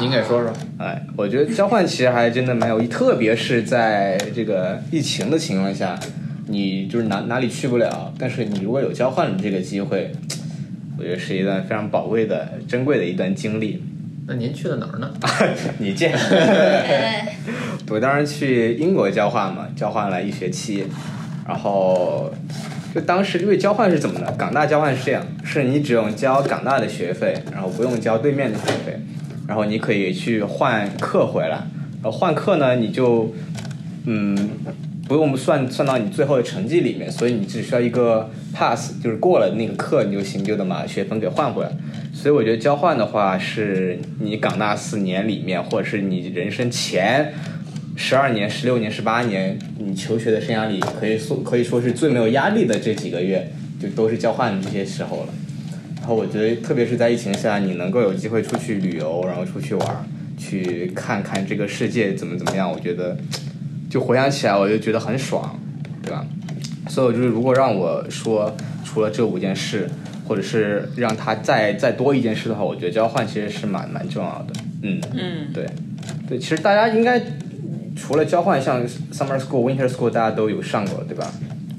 [0.00, 0.52] 您给说说。
[0.78, 5.98] 哎，我觉得交换其实还真的蛮有意，特别是在这个疫情的情况下，
[6.48, 10.12] 你就是哪哪里去不了，但是你如果有交换的这个机会，
[10.98, 13.82] 我觉得是一段非常宝贵的、珍贵的一段经历。
[14.28, 15.10] 那您去了哪儿呢？
[15.78, 16.12] 你见。
[17.88, 20.84] 我当时去英国交换嘛，交换了一学期，
[21.46, 22.32] 然后
[22.92, 24.32] 就当时因为交换是怎么的？
[24.32, 28.98] 港大交换是这样，是你只用交港大的学费，然后不用交对面的学费。
[29.46, 31.58] 然后你可以去换课回来，
[32.02, 33.32] 然后换课呢，你就
[34.06, 34.36] 嗯
[35.08, 41.70] 不用算算到你最后的成绩里面，所以你只需要一个 pass，就是过了那个课你就行，就能把学分给换回来。
[42.12, 47.32] 所以我觉得交换的话，是你港大四年里面，或者是你人生前
[47.94, 55.28] 十二年、十六年、十八年你求学的生涯里，可以说可以说是最没有压力的这几个月，就都是交换的这些时候了。
[55.98, 63.16] 然后我觉得，特别是在疫情下，你能够有机会出去旅游，然后出去玩，去看看这个世界怎么怎么样，我觉得
[63.96, 65.58] 就回想起来，我就觉得很爽，
[66.02, 66.22] 对吧？
[66.86, 68.54] 所以，就是如果让我说，
[68.84, 69.88] 除了这五件事，
[70.28, 74.60] 或者是让他再再多一件事的话，我觉得交换其实是蛮蛮重要的。
[74.82, 75.66] 嗯嗯，对
[76.28, 77.18] 对，其实大家应该
[77.96, 81.32] 除了交换，像 summer school、winter school，大家都有上过，对吧？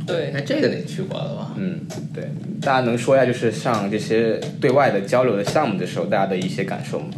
[0.08, 1.54] 对，那，这个你去过了吧？
[1.56, 1.82] 嗯，
[2.16, 7.10] 对，大家能说一下，就是上这些对外的交流的项目的时候，大家的一些感受吗？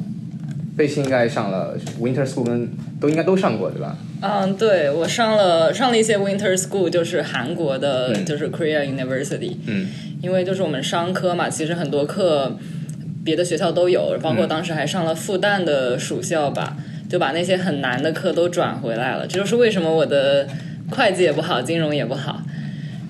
[0.76, 3.96] 贝西应该上了 Winter School，跟都应该都上过，对吧？
[4.22, 9.56] 嗯，对我上了上了一些 Winter School，就是韩国的，就是 Korea University。
[9.66, 9.88] 嗯，
[10.22, 12.58] 因为就是我们商科嘛，其实很多课
[13.24, 16.78] 别的学校都有，包括当时还上了复旦的暑校吧，
[17.10, 19.26] 就把那些很难的课都转回来了。
[19.28, 20.48] 这就是为什么我的
[20.92, 22.42] 会计也不好，金融也不好。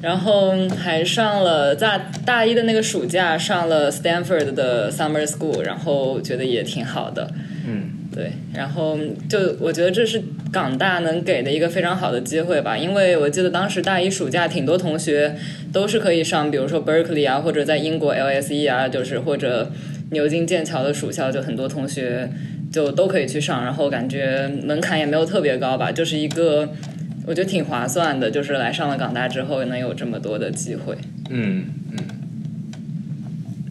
[0.02, 7.30] 然后还上了在大一的那个暑假上了 Stanford 的 Summer School，然后觉得也挺好的。
[7.68, 15.38] 嗯，对，然后就我觉得这是港大能给的一个非常好的机会吧，因为我记得当时大一暑假挺多同学
[15.72, 19.72] 都是可以上，比如说 Berkeley 啊，或者在英国 LSE 啊，就是或者
[20.12, 22.30] 牛津、剑桥的暑校，就很多同学
[22.74, 26.74] 就都可以去上，然后感觉门槛也没有特别高吧，就是一个
[27.26, 30.98] 我觉得挺划算的，就是来上了港大之后能有这么多的机会。
[31.30, 31.98] 嗯嗯，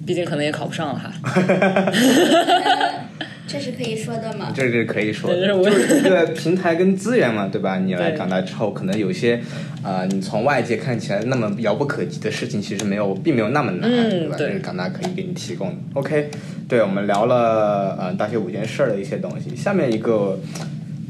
[0.07, 1.13] 毕竟可能也考不上了哈。
[3.49, 4.53] 这是可以说的吗？
[4.55, 7.79] 这是可以说的，对就是一个平台跟资源嘛，对吧？
[7.79, 9.41] 你来对港大之后，可能有些
[9.83, 14.37] 啊、你从外界看起来那么遥不可及的事情，其实没有，并没有那么难，嗯对吧？
[14.37, 15.77] 对这是港大可以给你提供的。
[15.95, 16.29] OK，
[16.69, 20.39] 对，我们聊了呃大学五件事儿的一些东西，下面一个。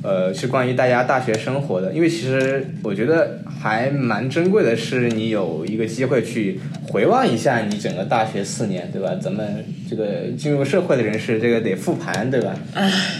[0.02, 9.10] 呃，是关于大家大学生活的，因为其实我觉得还蛮珍贵的，是你有一个机会去回望一下你整个大学四年，对吧？
[9.20, 12.54] 咱们这个进入社会的人士，这个得复盘，对吧？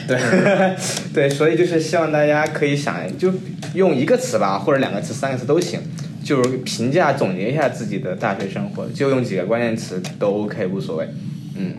[0.07, 0.17] 对
[1.13, 3.33] 对，所以就是希望大家可以想，就
[3.75, 5.81] 用一个词吧，或者两个词、三个词都行，
[6.23, 11.09] 就是评价总结一下自己的大学生活，就用几个关键词都 OK，无所谓。
[11.57, 11.75] 嗯，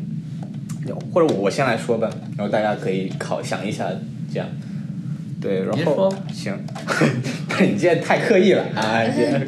[1.14, 3.88] 或者我先来说吧，然后大家可以考想一下，
[4.34, 4.50] 这样。
[5.42, 6.54] 对，然后 行，
[7.50, 9.04] 那，你今天太刻意了啊！
[9.06, 9.48] 今天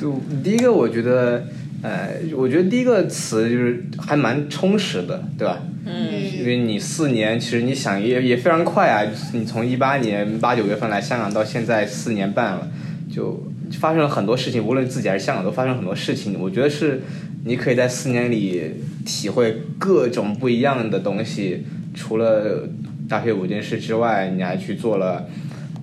[0.00, 1.44] 就第一个，我觉得，
[1.82, 5.62] 呃，我觉得第一个词就是还蛮充实的，对吧？
[5.84, 9.02] 嗯，因为你四年，其实你想也也非常快啊！
[9.32, 12.68] 你从一八年八九月份来香港到现在四年半了，
[13.14, 13.46] 就
[13.78, 16.38] 发生了很多事情，无论自己还是香港都发生很多事情。
[16.40, 17.02] 我觉得是
[17.44, 18.62] 你可以在四年里
[19.04, 22.68] 体会各种不一样的东西，除了
[23.08, 25.26] 大学五件事之外，你还去做了，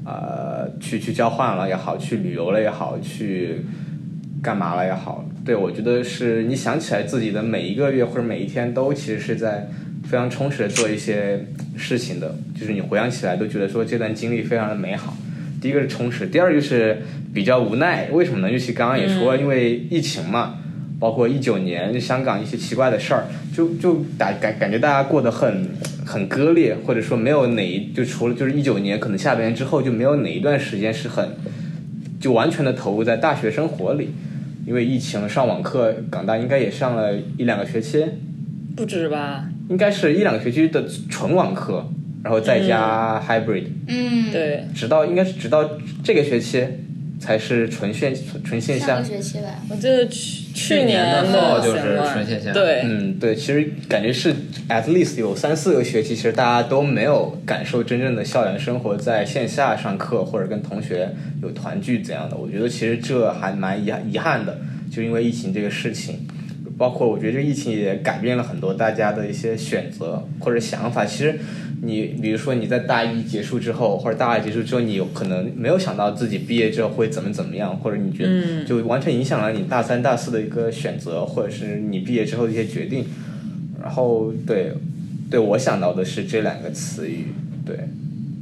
[0.05, 3.61] 呃，去去交换了也好，去旅游了也好，去
[4.43, 9.67] 干嘛了也好，对我觉得是你想起来自己的每一个月或者每一天都其实是在
[10.03, 15.17] 非常充实的做一些事情的，就是你回想起来都觉得说这段经历非常的美好。
[15.59, 17.01] 第一个是充实，第二就是
[17.33, 18.51] 比较无奈，为什么呢？
[18.51, 20.59] 尤其刚刚也说，因为疫情嘛，
[20.99, 25.69] 包括一九年香港一些奇怪的事儿，就就感感感觉大家过得很
[26.05, 31.29] 很割裂，或者说没有哪一就除了就是一九年可能下半年之后就没有哪一段时间是很
[32.19, 34.09] 就完全的投入在大学生活里，
[34.65, 38.05] 因为疫情上网课，港大应该也上了一两个学期，
[38.75, 39.49] 不止吧？
[39.69, 41.87] 应该是一两个学期的纯网课，
[42.23, 45.67] 然后再加 hybrid，、嗯，对，直到应该是直到
[46.03, 46.63] 这个学期
[47.19, 48.13] 才是纯线
[48.43, 49.03] 纯线下上个。
[49.03, 49.47] 学期吧。
[49.69, 54.33] 我记得去去年的就是纯线下对，嗯，对，其实感觉是
[54.69, 61.09] at least 有三四个学期，其实大家都没有感受真正的校园生活，在线下上课或者跟同学
[61.43, 62.37] 有团聚怎样的。
[62.37, 64.57] 我觉得其实这还蛮遗遗憾的，
[64.89, 66.25] 就因为疫情这个事情，
[66.77, 71.05] 包括我觉得这个疫情也改变了很多大家的一些选择或者想法。
[71.05, 71.37] 其实
[71.83, 83.05] 你比如说你在大一结束之后，或者大二结束之后，你有可能没有想到自己毕业之后会怎么怎么样，或者你觉得嗯就完全影响了你大三、大四的一个选择，或者是你毕业之后的一些决定。
[83.81, 84.71] 然后对，
[85.29, 87.27] 对我想到的是这两个词语。
[87.65, 87.77] 对，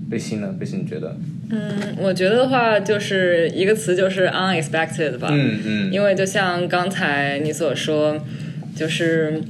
[0.09, 0.55] 贝欣呢？
[0.59, 1.17] 贝欣你觉得？
[1.49, 8.17] 嗯，我觉得的话就是一个词就是 unexpected 吧，嗯嗯，因为就像刚才你所说，
[8.75, 9.41] 就是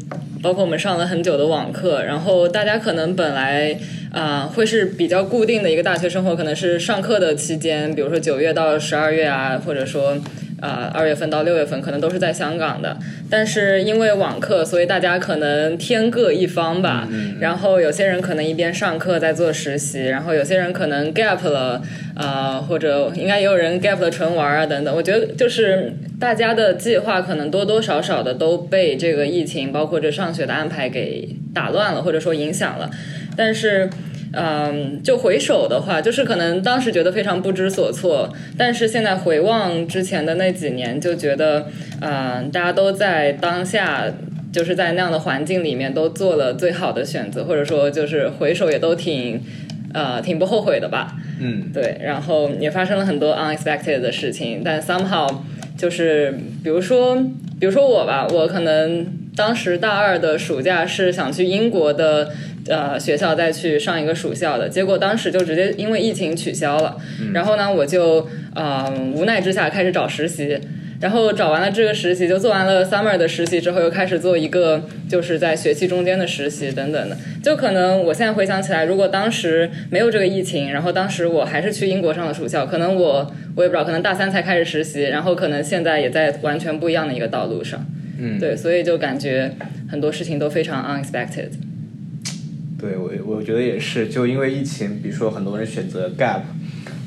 [0.43, 3.75] 包括我们上了很久的网课，然后大家可能本来
[4.11, 10.17] 啊、会是比较固定的一个大学生活，可能是上课的期间，比如说九月到十二月啊，或者说。
[10.63, 12.97] 啊，二月份到六月份可能都是在香港的，
[13.29, 17.05] 但是因为网课，所以大家可能天各一方吧。
[17.41, 21.81] 然后有些人可能一边上课在做实习，然后有些人可能 gap 了，
[22.15, 24.95] 呃，或者应该也有人 gap 了纯玩啊等等。
[24.95, 32.89] 我觉得就是大家的计划可能多多少少的都被这个疫情，包括这上学的安排给打乱了，或者说影响了。
[33.35, 33.89] 但是。
[34.35, 41.67] 嗯，就回首的话，就是可能当时觉得非常不知所措，但是现在回望之前的那几年，就觉得，
[42.01, 44.05] 嗯，大家都在当下，
[44.51, 49.39] 就是在那样的环境里面都做了最好的选择，或者说就是回首也都挺，
[49.93, 51.15] 呃，挺不后悔的吧。
[51.39, 55.27] 嗯对，然后也发生了很多 unexpected 的事情，但 somehow
[55.77, 56.31] 就是
[56.63, 57.15] 比如说，
[57.59, 62.29] 比如说我吧，我可能当时大二的暑假是想去英国的
[62.67, 66.97] 呃学校再去上一个暑校的，结果当时就直接因为疫情取消了，
[67.33, 70.59] 然后呢，我就呃无奈之下开始找实习。
[71.01, 77.17] 然后找完了这个实习，就做完了 summer 的实习之后，又开始做一个就是在学期中间的实习等等的。
[77.43, 87.85] 就可能我现在回想起来，如果当时没有这个疫情，然后当时我还是去英国上的暑校，可能我我也不知道，可能大三才开始实习，然后可能现在也在完全不一样的一个道路上。
[88.17, 89.51] 嗯，对，所以就感觉
[89.89, 91.49] 很多事情都非常 unexpected。
[92.79, 96.41] 对我我觉得也是，就因为疫情，比如说很多人选择 gap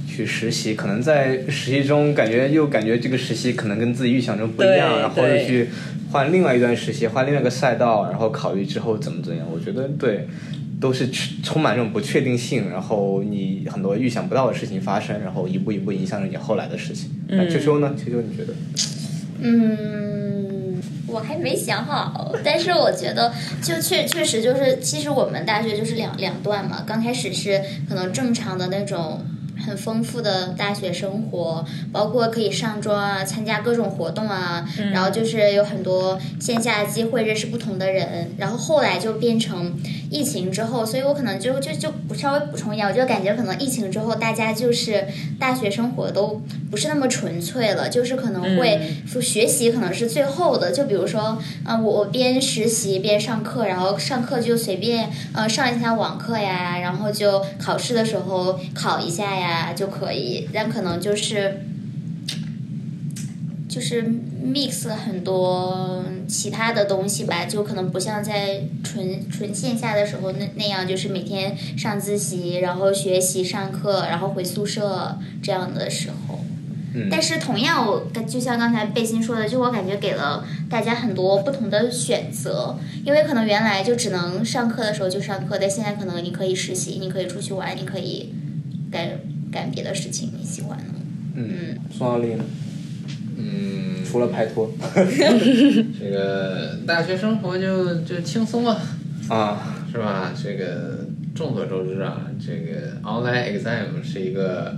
[0.08, 5.68] 去实习，可能在实习中感觉又感觉这个实习可能跟自己预想中不一样，然后又去
[6.10, 9.46] 换另外一段实习，换另外一个赛道，然后考虑之后怎么怎么样。
[9.52, 10.26] 我觉得对，
[10.80, 11.08] 都是
[11.42, 17.10] 充满这种不确定性，然后你很多预想不到的事情发生，然后一步一步影响着你后来的事情。
[17.28, 17.94] 那秋秋呢？
[17.96, 18.54] 秋秋你觉得？
[19.38, 20.35] 嗯，
[21.16, 29.24] 我还没想好，但是我觉得就确确实就是，其实我们大学就是两两段嘛，刚开始是可能正常的那种。
[29.64, 39.74] 很丰富的大学生活，包括可以上桌啊，参加各种活动啊，然后就是有很多线下的机会认识不同的人，然后后来就变成
[40.10, 45.06] 疫情之后，所以我可能就就就不稍微补充一下，我就感觉可能疫情之后大家就是
[45.38, 59.45] 大学生活都不是那么纯粹了，就是可能会学习可能是最后的，就比如说啊，我我边实习边上课，然后上课就随便呃上一下网课呀，然后就考试的时候考一下呀。
[59.46, 61.62] 啊就可以，但可能就是
[63.68, 64.04] 就是
[64.44, 76.40] mix 很多其他的东西吧，就可能不像在纯纯线下的时候那那样，就是每天上自习，然后学习上课，然后回宿舍这样的时候。
[76.94, 77.08] 嗯。
[77.10, 88.32] 但是同样，我就像刚才贝欣说的，就我感觉给了大家很多不同的选择，因为可能原来就只能上课的时候就上课，但现在可能你可以实习，你可以出去玩，你可以
[88.90, 89.20] 干。
[89.50, 90.94] 干别的事情你喜欢呢？
[91.34, 92.44] 嗯，宋奥利呢？
[93.38, 94.70] 嗯，除了拍拖，
[95.98, 98.80] 这个大学生活就就轻松啊，
[99.28, 100.32] 啊，是吧？
[100.42, 104.76] 这个众所周知啊，这个 online exam 是一个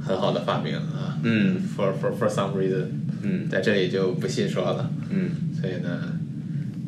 [0.00, 1.18] 很好的发明啊。
[1.22, 2.86] 嗯，for for for some reason，
[3.22, 4.90] 嗯，在这里就不细说了。
[5.10, 6.18] 嗯，所以呢，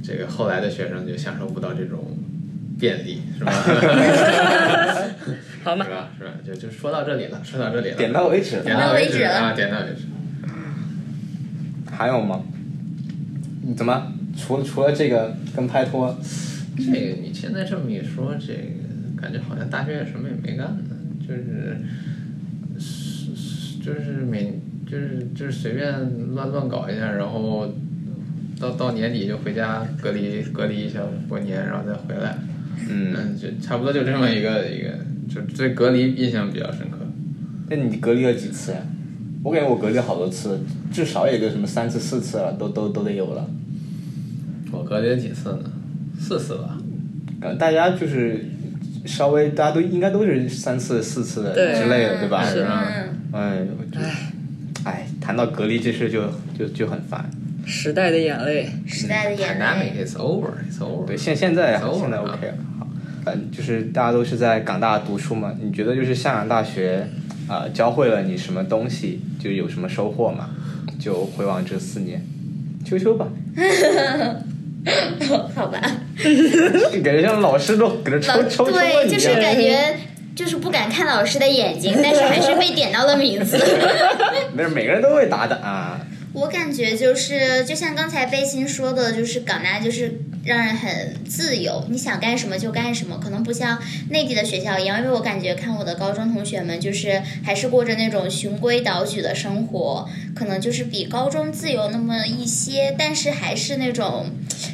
[0.03, 2.19] 这个后来的学生就享受不到这种。
[2.81, 3.53] 便利是吧？
[5.63, 6.11] 好嘛，是吧？
[6.19, 6.31] 是吧？
[6.45, 10.03] 就就说到这里了，说到这里了，点到为止，点到为止啊，点到为止。
[11.91, 12.43] 还有吗？
[13.77, 14.13] 怎么？
[14.37, 16.19] 除了除了这个跟拍拖，
[16.79, 20.81] 这个你现在这么一说，这个感觉好像大学也什么也没干呢，
[21.21, 21.77] 就是
[22.81, 24.59] 是就是每
[24.91, 25.93] 就是就是随便
[26.35, 27.71] 乱乱搞一下，然后
[28.59, 32.35] 到到年底就回家隔离隔离一下过年，然后再回来。
[32.89, 34.99] 嗯，就差不多就这么一个一个，
[35.35, 36.99] 就对隔离印象比较深刻。
[37.69, 38.79] 那你隔离了几次呀？
[39.43, 40.61] 我感觉我隔离好多次，
[40.93, 43.49] 至少也就什么三次四次了，都都都得有了。
[44.71, 45.59] 我隔离了几次呢？
[46.21, 46.79] 四次吧。
[47.41, 48.45] 呃，大家就是
[49.05, 52.45] 稍微大家都应该都是三次四次的之类的，对吧？
[52.45, 52.87] 是吧？
[53.33, 53.67] 哎，
[54.85, 56.23] 哎，谈到隔离这事就
[56.57, 57.29] 就就很烦。
[57.67, 59.93] 时代的眼泪，时代的眼泪。
[60.05, 61.07] It's over, it's over。
[61.07, 62.55] 对，现现在现在 OK 了。
[63.27, 67.07] 嗯，就是大家都是在港大读书嘛，你觉得就是香港大学
[67.49, 70.51] 啊教会了你什么东西，就有什么收获嘛？
[70.99, 72.25] 就回望这四年，
[72.85, 73.29] 秋秋吧。
[75.55, 75.81] 好吧。
[77.03, 79.97] 感觉像老师都搁这抽抽抽对，就是感觉
[80.35, 83.57] 就是不敢看老师的眼睛，但是还是被点到了名字。
[84.55, 86.01] 没事，每个人都会答的啊。
[86.33, 93.79] 我感觉就是，就像刚才贝欣说的，就是港大就是让人很自由，你想干什么就干什么，可能不像
[94.11, 94.99] 内地的学校一样。
[94.99, 104.27] 因为我感觉看我的高中同学们，就是还是过着那种循规蹈矩的生活，可能就是比高中自由那么一些，但是还是那种，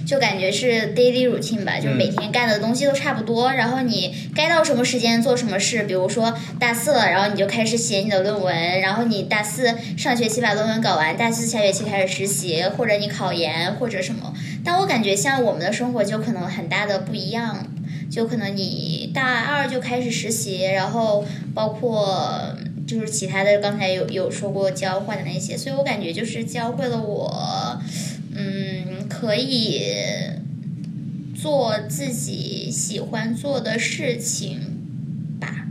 [0.07, 3.53] 就感觉是 daily routine 吧，就是每天干的东西都差不多。
[3.53, 11.49] 然后你该到什么时间做什么事，比如说大四了，然后你就开始写你的论文，然后你大四上学期把论文搞完，大四。
[11.49, 14.35] 下学期开始实习，或者你考研，或者什么。
[14.65, 17.67] 但我感觉像我们的生活就可能很大的不一样，
[18.11, 22.55] 就可能你大二就开始实习，然后包括
[22.87, 27.81] 就是其他的，刚才有有说过交换的那些，所以我感觉就是教会了我，
[28.35, 29.83] 嗯，可以
[31.35, 34.61] 做自己喜欢做的事情
[35.39, 35.67] 吧。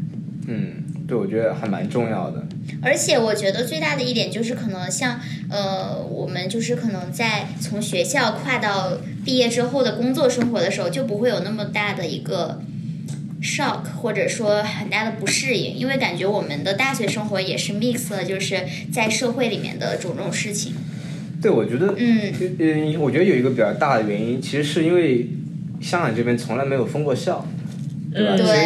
[0.47, 2.45] 嗯，对，我觉得还蛮重要的。
[2.81, 12.61] 而且我觉得最大的一点就是，可能像呃，我们就是可能在从学校跨到毕业之后的工作生活的时候，就不会有那么大的一个
[13.41, 20.73] shock，或者说很大的不适应，因为感觉我们的大学生活也是 mix 了，就是在社会里面的种种事情。
[21.41, 25.27] 对，我觉得，嗯嗯，我觉得有一个比较大的原因，其实是因为
[25.81, 27.47] 香港这边从来没有封过校。
[28.17, 28.35] 对吧？
[28.37, 28.59] 所以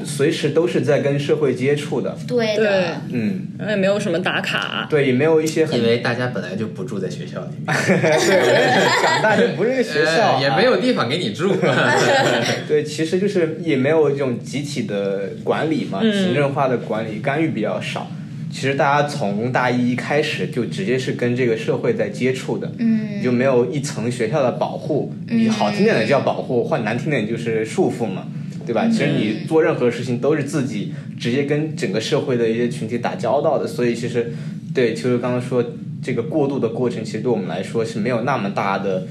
[0.00, 2.16] 你随时都是在跟社会接触的。
[2.26, 4.86] 对的，嗯，然后也没有什么打卡。
[4.88, 11.54] 对，也没有一些很因为大家本来就不住在学校里面， 对，长大就不是一个学校， 也没有地方给你住。
[12.66, 18.10] 对，其实就是也没有这种集体的管理嘛，行政化的管理干预比较少。
[18.50, 25.12] 其实大家从大一开始就直接是跟这个社会在接触的，嗯，就没有一层学校的保护。
[25.28, 28.26] 你好听点的叫保护，换难听点就是束缚嘛，
[28.68, 28.86] 对吧？
[28.86, 34.32] 其实你做任何事情都是自己直接跟整个社会的一些群体打交道的，所以其实
[34.74, 35.64] 对，其实刚刚说
[36.02, 39.06] 这个过渡的过程，其实对我们来说是没有那么大的。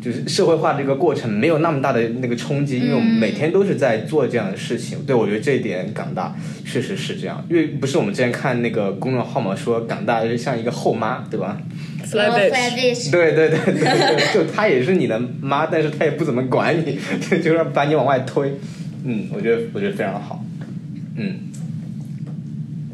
[0.00, 5.04] 就是社会化这个过程没有那么大的那个冲击，因为我们每天都是在做这样的事情。
[5.04, 11.60] 对我觉得这一点港大确实是这样，因为不是我们之前看那个公众号嘛，说港大就像一个后妈，对吧
[12.06, 13.10] bitch。
[13.10, 16.96] 对对对对，就她也是你的妈，但是她也不怎么管你，
[17.42, 18.52] 就是把你往外推。
[19.04, 20.44] 嗯，我觉得我觉得非常好。
[21.16, 21.38] 嗯，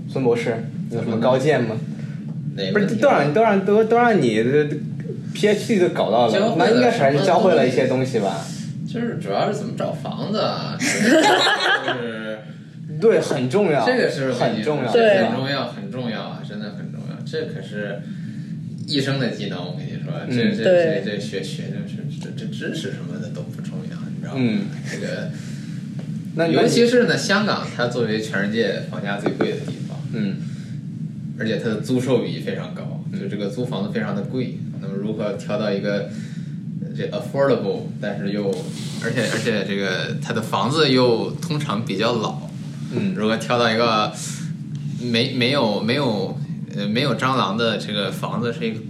[0.08, 0.54] 孙博士
[0.90, 1.76] 有什么高见吗？
[2.72, 4.42] 不是都让都让都都让你。
[5.34, 8.46] PhD 都搞到了，那应该是还是教会了一些东西吧。
[8.86, 10.38] 就是主要是怎么找房子，
[10.78, 10.86] 就
[11.98, 12.38] 是
[13.00, 16.40] 对很重要，这个是很重要，很重要，很重要啊！
[16.48, 18.00] 真的很重要，这可是
[18.86, 19.58] 一生的技能。
[19.58, 24.40] 我跟你说，这这这这学学的是这这知识什么的都不重要，你知道吗？
[24.88, 25.32] 这个，
[26.36, 30.36] 那尤其是呢，香港它作为全世界房价最贵的地方，嗯，
[31.38, 34.58] 而且它的租售比非常高，就这个租房子非常的贵。
[34.80, 36.10] 那么如何挑到一个
[36.96, 38.50] 这 affordable，但是又
[39.02, 42.50] 而且而且这个它的房子又通常比较老，
[42.92, 44.12] 嗯，如何挑到一个
[45.00, 46.36] 没没有没有
[46.76, 48.80] 呃没有蟑螂的这个房子是一个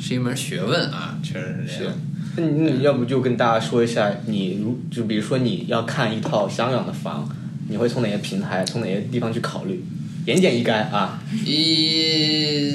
[0.00, 1.94] 是一门学问啊，确实是这样。
[2.36, 7.28] 那你要不就跟大家说一下，你如就比如说你要看一套香港的房，
[7.68, 9.84] 你会从哪些平台从哪些地方去考虑？
[10.26, 11.22] 言简意赅啊。
[11.44, 12.72] 一。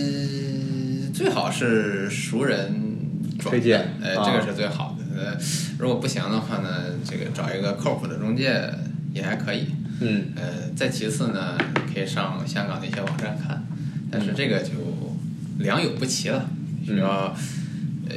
[1.14, 2.74] 最好是熟人
[3.38, 5.04] 推荐，呃，这个是最好的。
[5.16, 5.38] 呃，
[5.78, 8.60] 如果不行的话呢，这个找一个靠谱的中介
[9.14, 9.68] 也还可以。
[10.00, 10.30] 嗯。
[10.36, 11.56] 呃，再其次呢，
[11.94, 13.64] 可以上香港的一些网站看，
[14.10, 14.72] 但是这个就
[15.60, 16.50] 良莠不齐了，
[16.84, 17.36] 需要呃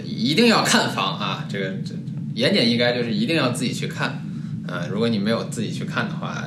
[0.05, 1.47] 一定要看房啊。
[1.49, 1.95] 这个这
[2.35, 4.23] 言简意赅就是一定要自己去看。
[4.67, 6.45] 呃，如果你没有自己去看的话，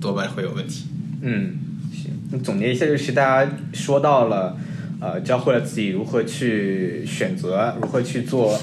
[0.00, 0.86] 多半会有问题。
[1.20, 1.56] 嗯，
[1.92, 2.10] 行。
[2.30, 4.56] 那总结一下，就是大家说到了。
[4.98, 8.58] 呃，教会了自己如何去选择，如何去做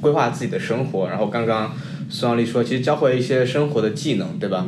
[0.00, 1.06] 规划自己的生活。
[1.06, 1.76] 然后刚刚
[2.08, 4.66] 孙杨丽说，其实教会了一些生活的技能，对吧？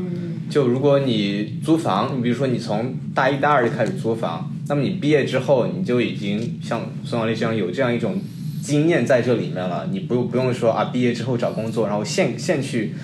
[0.51, 8.21] 就如果你租房，你比如说你从大一、大二就开始租房，那么你毕业之后，你就已经像孙杨丽这样有这样一种
[8.69, 9.89] 经验在这里面了。
[9.91, 12.95] 你不用不用说啊，毕业之后找工作，然后现现去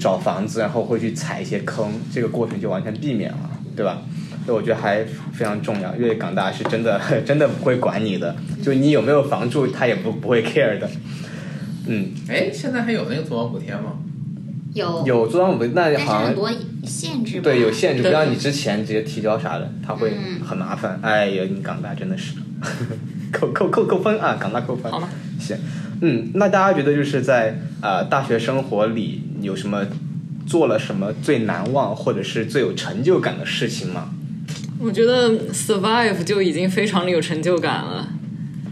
[0.00, 4.02] 找房子，然后会去踩一些坑，这个过程就完全避免了，对吧？
[4.44, 10.88] 所以我觉得还非常重要，因为港大是真的 真的不会管你的，就你有没有房住，他也不不会 care 的。
[11.86, 13.98] 嗯，哎，现在还有那个租房补贴吗？
[14.74, 16.50] 有有租房补贴，那好像很多
[16.84, 17.40] 限制。
[17.40, 20.12] 对，有限制，不像你之前直接提交啥的，他会
[20.44, 20.98] 很麻烦。
[21.02, 22.34] 哎呀，你港大真的是
[23.32, 24.90] 扣扣扣扣分啊，港大扣分。
[24.90, 25.08] 好吗？
[25.38, 25.56] 行，
[26.00, 29.86] 嗯，那大家觉得就是在呃大学生活里有什么
[30.46, 34.10] 做了什么最难忘或者是最有成就感的事情吗？
[34.78, 38.08] 我觉得 survive 就已经非常的有成就感了。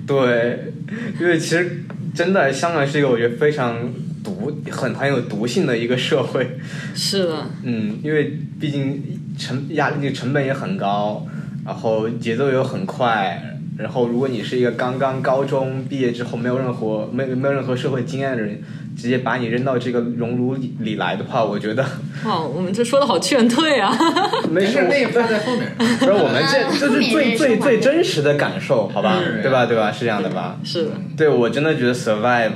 [0.07, 0.73] 对，
[1.19, 1.83] 因为其实
[2.15, 3.79] 真的香港是一个我觉得非常
[4.23, 6.59] 毒、很很有毒性的一个社会。
[6.95, 7.47] 是的。
[7.63, 9.03] 嗯，因为毕竟
[9.39, 11.27] 成压力成本也很高，
[11.65, 18.63] 然后节奏又很快，然后如果你是一个刚刚高中毕业之后没有任何没没有任何社会经验的人。
[18.97, 21.85] 直接把你扔到这个熔炉里来的话，我觉得，
[22.25, 23.93] 哇，我们这说的好劝退啊！
[24.49, 25.69] 没事，那个放在后面。
[25.99, 29.19] 不是我们这 这是最最最真实的感受，好吧？
[29.43, 29.67] 对吧？
[29.67, 29.91] 对吧？
[29.91, 30.61] 是这样的吧？
[30.63, 30.91] 是的。
[31.17, 32.53] 对我真的觉得 survive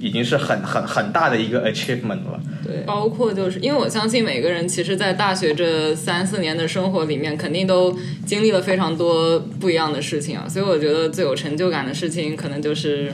[0.00, 2.40] 已经是很很很大的一个 achievement 了。
[2.64, 7.94] 对，包括就是因为我相信每个人其实，在大学这三四年的生活里面，肯定都
[8.24, 13.12] 经历了非常多不一样的事情啊，所以我觉得最有成就感的事情，可能就是。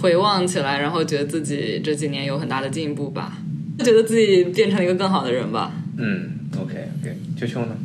[0.00, 3.36] 回望起来，然后觉得自己这几年有很大的进步吧，
[3.80, 5.72] 觉得自己变成了一个更好的人吧。
[5.96, 7.76] 嗯，OK OK，秋秋呢？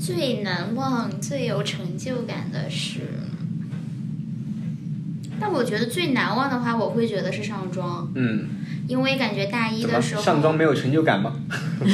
[0.00, 3.02] 最难忘、最有成就感的是，
[5.40, 8.10] 但我觉得最难忘的话，我会觉得是上妆。
[8.14, 8.48] 嗯，
[8.86, 11.34] 因为感觉大一的时候上妆没有成就感吗？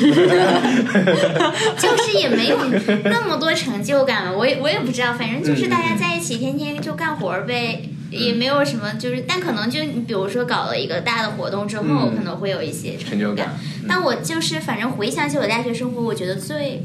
[1.79, 2.59] 就是也没有
[3.05, 4.37] 那么多成就感了。
[4.37, 7.91] 我也我也不知道，反正就是大家在一起，天天就干活呗。
[8.11, 13.59] 也没有什么，就是但可能就你比如说搞了一个大的活动之后，可能会有一些成就感。
[13.89, 16.85] 但我就是反正回想起我大学生活，我觉得最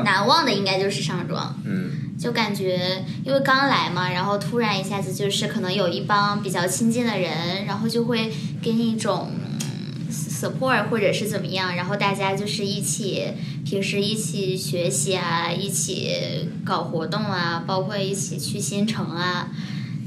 [0.00, 1.54] 难忘的应该就是上妆。
[1.64, 9.30] 嗯，就感觉因为刚来嘛，然后突然一下子就是可能有一帮比较亲近的人，然后就会给你一种。
[10.42, 13.32] support 或者是怎么样，然后大家就是一起
[13.64, 19.48] 平时一起学习啊，一起搞活动啊，包括一起去新城啊，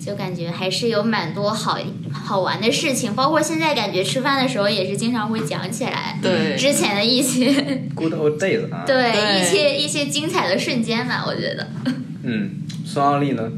[0.05, 1.77] 就感觉还是有蛮多好
[2.11, 3.13] 好玩的事情。
[3.15, 7.51] 包括现在感觉吃饭的时候也是经常会讲起来，对之前的一些
[7.95, 11.67] good old days 啊， 对一些一些精彩的瞬间吧，我觉得。
[12.23, 12.51] 嗯，
[12.85, 13.51] 孙奥利呢？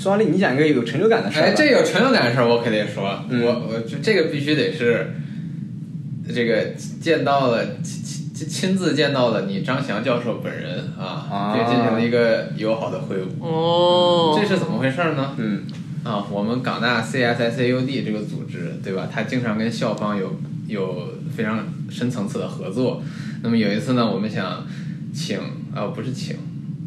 [0.00, 1.46] 孙奥利，你讲一个有成就感的事儿。
[1.46, 5.14] 哎，这有成就感的事儿我肯定说，我我就这个必须得是。
[6.32, 6.66] 这个
[7.00, 13.26] 见到了亲亲亲自见到了你张翔教授本人啊，并进行了一个友好的会晤。
[13.40, 15.34] 哦，这是怎么回事呢？
[15.36, 15.64] 嗯，
[16.04, 19.08] 啊，我们港大 CSSAUD 这个组织，对吧？
[19.12, 23.02] 他经常跟校方有有非常深层次的合作。
[23.42, 24.66] 那么有一次呢，我们想
[25.14, 25.38] 请
[25.74, 26.36] 啊，不是请，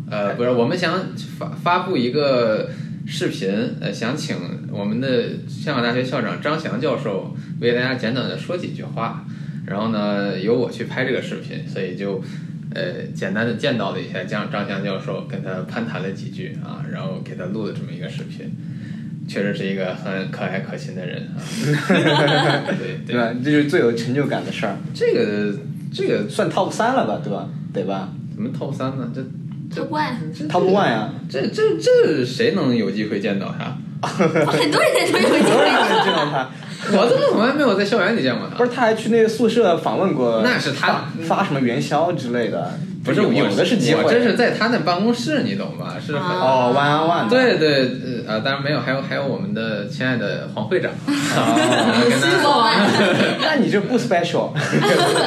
[0.09, 0.99] 呃，不是，我们想
[1.37, 2.69] 发发布一个。
[3.07, 3.47] 视频，
[3.79, 4.35] 呃，想请
[4.71, 9.23] 我们的香港大学校长张翔教授为大家简短的说几句话，
[9.67, 12.19] 然后呢，由我去拍这个视频，所以就，
[12.73, 18.51] 呃，简单的见到了一下张张翔教授，跟他攀谈了几句啊，然后给他录了这么一个视频，
[19.27, 21.39] 确实是一个很可爱可亲的人啊，
[22.77, 23.31] 对对吧？
[23.43, 25.57] 这就是最有成就感的事儿，这个
[25.93, 27.49] 这个算 top 三了吧，对吧？
[27.73, 28.09] 对吧？
[28.35, 29.11] 怎么 top 三呢？
[29.13, 29.21] 这。
[29.75, 33.75] Top One，Top One 呀，这这这谁能有机会见到他？
[34.07, 36.49] 很多人都有机会见到他，
[36.93, 38.55] 我怎么从来没有在校园里见过他？
[38.55, 44.03] 不是，他还去那个宿舍访问过，那是他发什么元宵之类的，不是有的是机会。
[44.03, 45.95] 我这是在他那办公室，你懂吧？
[46.03, 47.29] 是哦，One on One。
[47.29, 50.91] 对对呃啊，当然没有，还有还有我们的亲爱的黄会长。
[53.41, 54.51] 那你这不 special？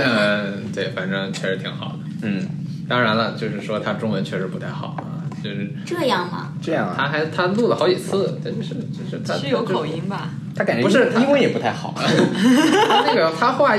[0.05, 1.99] 嗯， 对，反正确实挺好的。
[2.23, 2.43] 嗯。
[2.89, 6.53] 当然了，就是说他中文确实不太好啊，就是这样吗？
[6.63, 10.31] 这样啊，他还他录了好几次，真是就是他是有口音吧？
[10.57, 13.77] 他感觉不是英文也不太好，他那个他话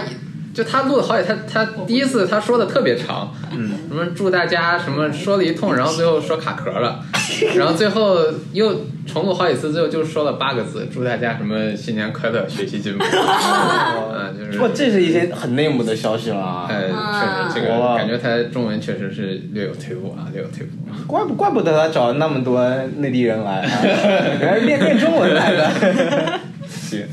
[0.54, 7.04] 就他录了好几，他他第一次他说的特别长，嗯，什么祝大家什么说了一通，然后最后说卡壳了，
[7.56, 8.18] 然后最后
[8.52, 20.72] 又重录好几次，最后就说了八个字，祝大家什么新年快乐，学习进步， 啊，就是，哇，这是一些很内幕的消息了，哎，确实这个感觉他中文确实是略有退步啊，略有退步，
[21.08, 23.66] 怪不怪不得他找那么多内地人来，
[24.42, 27.06] 原来练练中文来的，行，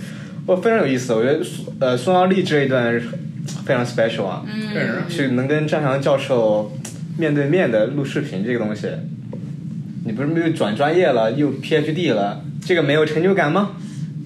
[0.47, 1.41] 我非常有意思，我觉得
[1.81, 2.99] 呃孙奥利这一段。
[3.65, 4.45] 非常 special 啊，
[5.09, 6.77] 去能跟张翔教授
[7.19, 8.89] 面对面的录视频这个东西，
[10.05, 13.77] 你不是又转专业了，又 PhD 了，这个没有成就感吗？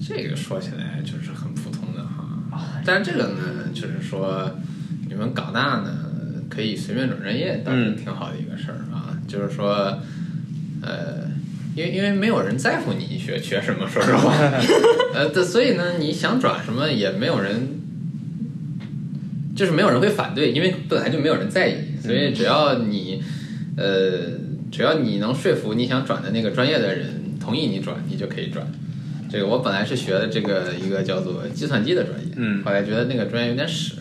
[0.05, 4.51] 这个说起来就是很普通的哈，但这个呢，就是说
[5.07, 5.91] 你们港大呢
[6.49, 9.99] 可以随便转专业，倒是挺好的一个事儿啊，就是说，
[10.81, 11.29] 呃，
[11.75, 14.33] 因为因为没有人在乎你学学什么，说实话，
[15.13, 17.77] 呃，所以呢，你想转什么也没有人。
[19.61, 23.21] 就是没有人会反对，因为本来就没有人在意，所以只要你，
[23.77, 24.19] 呃，
[24.71, 28.65] 只要你能说服你想转的那个专业的人同意你转，你就可以转。
[29.29, 33.97] 这个我本来是学的这个一个叫做计算机的专业，嗯，后来觉得那个专业有点屎，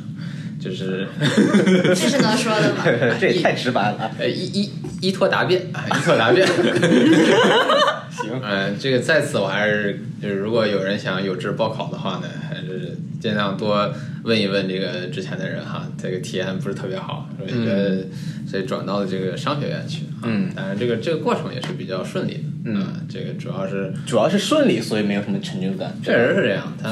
[0.59, 2.83] 就是，这是能说的吗？
[3.21, 4.71] 这也太直白了，呃，依依
[5.03, 6.49] 依托答辩，依托答辩。
[8.09, 13.93] 行，嗯，这个在此我还是就是如果有人想有志报考的话呢，还是尽量多。
[14.23, 18.07] 问一问这个之前的人哈，这个体验不是特别好，所以觉得
[18.47, 20.05] 所以转到了这个商学院去。
[20.23, 22.49] 嗯，当然这个这个过程也是比较顺利的。
[22.65, 25.97] 嗯，这个主要是主要是顺利，所以没有什么成就感。
[26.05, 26.91] 确实是这样，他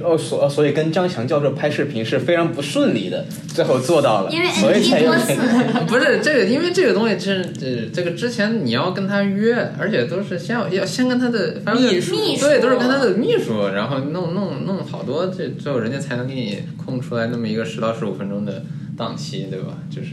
[0.00, 5.36] 哦，所所以跟张翔教授拍视频是非常不顺利的，最后做到了，因为所以才有成
[5.88, 18.62] 不是这个，因为这个东西是这这个之前你要跟他约，而且都是先要要先跟他的秘书，对，都是跟他的秘书，然后弄弄弄好多，这最后人家才能给你空出来那么一个十到十五分钟的
[18.96, 19.78] 档期，对吧？
[19.90, 20.10] 就是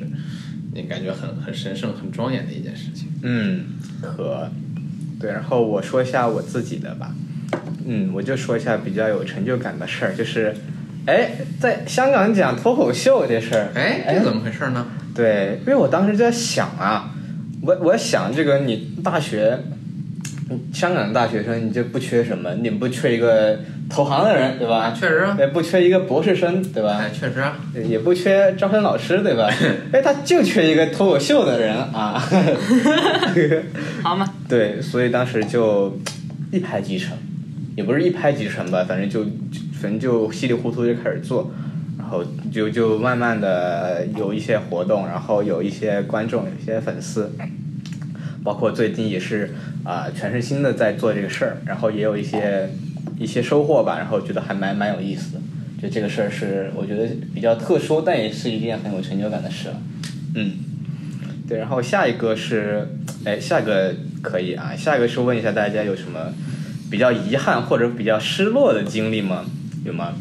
[0.76, 3.08] 你感觉很很神圣、很庄严的一件事情。
[3.24, 3.66] 嗯。
[4.02, 4.48] 和，
[5.20, 7.16] 对，然后我说一下我自己的吧，
[7.88, 10.54] 嗯，我就说一下比较有成就感的事儿，就是，
[11.08, 14.86] 哎，在香港讲脱口秀这事儿，哎，这怎么回事呢？
[15.16, 17.16] 对，因为我当时在想啊，
[17.62, 19.58] 我我想这个你大学，
[20.72, 23.60] 香港的大学生你就不缺什么，你不缺一个。
[23.90, 24.92] 投行的人对吧？
[24.92, 26.98] 确实，也不缺一个博士生对吧？
[27.00, 27.44] 哎，确实，
[27.88, 29.50] 也不缺招生老师对吧？
[29.94, 32.22] 哎，他就缺一个脱口秀的人啊。
[34.04, 34.28] 好嘛。
[34.50, 35.98] 对，所以当时就
[36.52, 37.16] 一拍即成，
[37.76, 39.24] 也不是一拍即成吧，反正就
[39.80, 41.52] 反正就稀里糊涂就开始做，
[41.98, 47.32] 然后就就慢慢的有一些活动，然后有一些观众，有一些粉丝，
[48.44, 52.70] 包括最近也是啊、全身心的在做这个事儿，然后也有一些
[53.18, 55.42] 一些收获吧，然后觉得还蛮蛮有意思的，
[55.82, 59.82] 就这个事儿是我觉得比较特殊，但也是一件很有成就感的事了，
[60.36, 60.52] 嗯。
[61.48, 63.94] 对，然后下一个是，哎，下一个
[64.24, 66.34] 可以啊，下一个是问一下大家有什么
[66.90, 69.46] 比较遗憾或者比较失落的经历吗？
[69.86, 70.16] 有吗？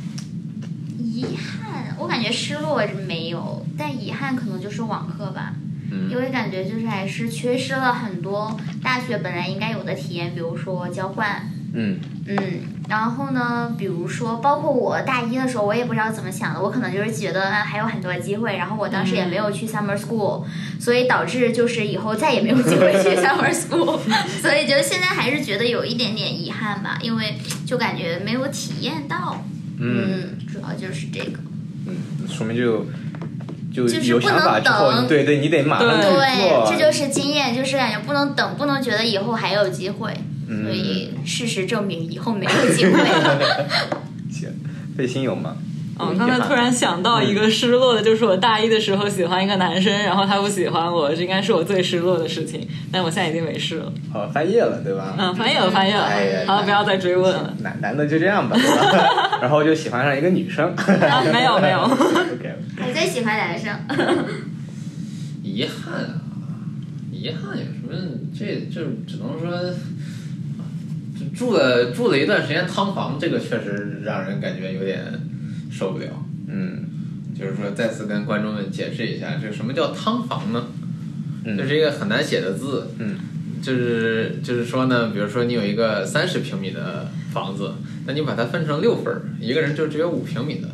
[0.98, 5.54] 遗憾，我感觉失落是没有，但遗憾可能就是网课吧。
[5.90, 12.36] 嗯因为感觉就是还是缺失了很多大学本来应该有的体验，比如说交换，嗯嗯，
[12.88, 20.44] 然后呢，比如说，包括我大一的时候，我也不知道怎么想的，我可能就是觉得啊还有很多机会，然后我当时也没有去 summer school，、
[20.78, 23.98] 所以导致就是以后再也没有机会去 summer school，
[24.42, 29.42] 所以就现在还是觉得有一点点遗憾吧，因为就感觉没有体验到，
[29.78, 30.38] 嗯。
[30.52, 31.40] 主要就是这个。
[31.86, 32.86] 嗯，说明就
[33.74, 43.38] 就就是有想法之后，不能等对对，你得马上去对，这就是经验，就是感觉不能等，不能觉得以后还有机会，嗯所以事实证明以后没有机会了。
[44.30, 44.48] 行，
[44.96, 45.56] 背心有吗？
[45.96, 52.66] 哦，刚才突然想到一个失落的，就是我大一的时候喜欢一个男生，然后他不喜欢我，这应该是我最失落的事情。
[52.90, 53.92] 但我现在已经没事了。
[54.12, 55.14] 哦，翻页了，对吧？
[55.16, 56.40] 嗯，翻页了，翻页了哎呀。
[56.48, 57.54] 好，不要再追问了。
[57.60, 58.68] 男男的就这样吧，对
[58.98, 59.38] 吧？
[59.40, 60.74] 然后就喜欢上一个女生。
[60.74, 61.82] 啊，没有没有。
[61.82, 63.72] OK，还在喜欢男生，
[65.44, 66.18] 遗憾啊，
[67.12, 67.94] 遗憾有什么？
[68.36, 69.68] 这就只能说，就
[71.34, 75.04] 住了住了一段时间汤房，这个确实让人感觉有点
[75.70, 76.06] 受不了。
[76.48, 76.84] 嗯
[77.36, 80.68] 就是说，再次跟观众们解释一下，这个什么叫汤房呢？
[81.44, 83.16] 嗯这是一个很难写的字，嗯
[83.60, 87.72] 就是就是说呢，比如说你有一个三十平米的房子，
[88.06, 90.68] 那你把它分成六份儿，一个人就只有五平米的，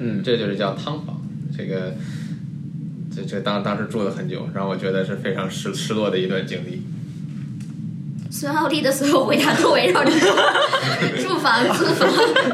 [0.00, 1.20] 嗯这就是叫汤房。
[1.56, 1.94] 这个，
[3.14, 6.82] 这这当当时住了很久，让我觉得是非常失失落的一段经历。
[8.38, 12.06] 孙奥利的所有回答都围绕着住房、租 房。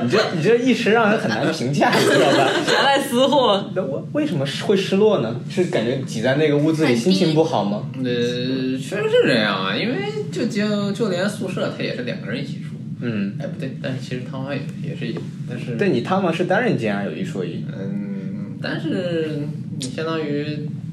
[0.05, 2.49] 你这你这一时让人很难评价，你知道吧？
[2.70, 3.68] 原来私货。
[3.74, 5.41] 那我为什么会失落呢？
[5.51, 7.83] 是感觉挤在那个屋子里心情不好吗？
[7.97, 9.97] 呃，确实是这样啊，因为
[10.30, 12.68] 就就就连宿舍他也是两个人一起住。
[13.01, 15.20] 嗯，哎，不对，但是其实汤房也也是有，
[15.51, 17.64] 但是对你汤房是单人间啊，有一说一。
[17.76, 19.41] 嗯，但是
[19.80, 20.45] 你相当于，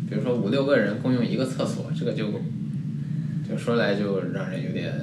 [0.09, 2.25] 比如说五六个人共用一个厕所，这个就
[3.49, 4.93] 就说来就让人有点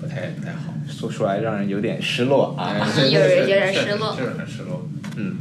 [0.00, 0.74] 不太不太好。
[0.88, 2.74] 说出来让人有点失落啊。
[2.98, 4.88] 有人有点失落是很失落。
[5.16, 5.36] 嗯，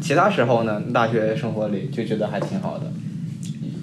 [0.00, 2.90] 其他时候呢，大学生活里就觉得还挺好的，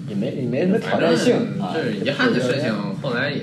[0.08, 1.72] 也没也没什么挑战性啊。
[1.72, 3.42] 这遗憾的事情，后来也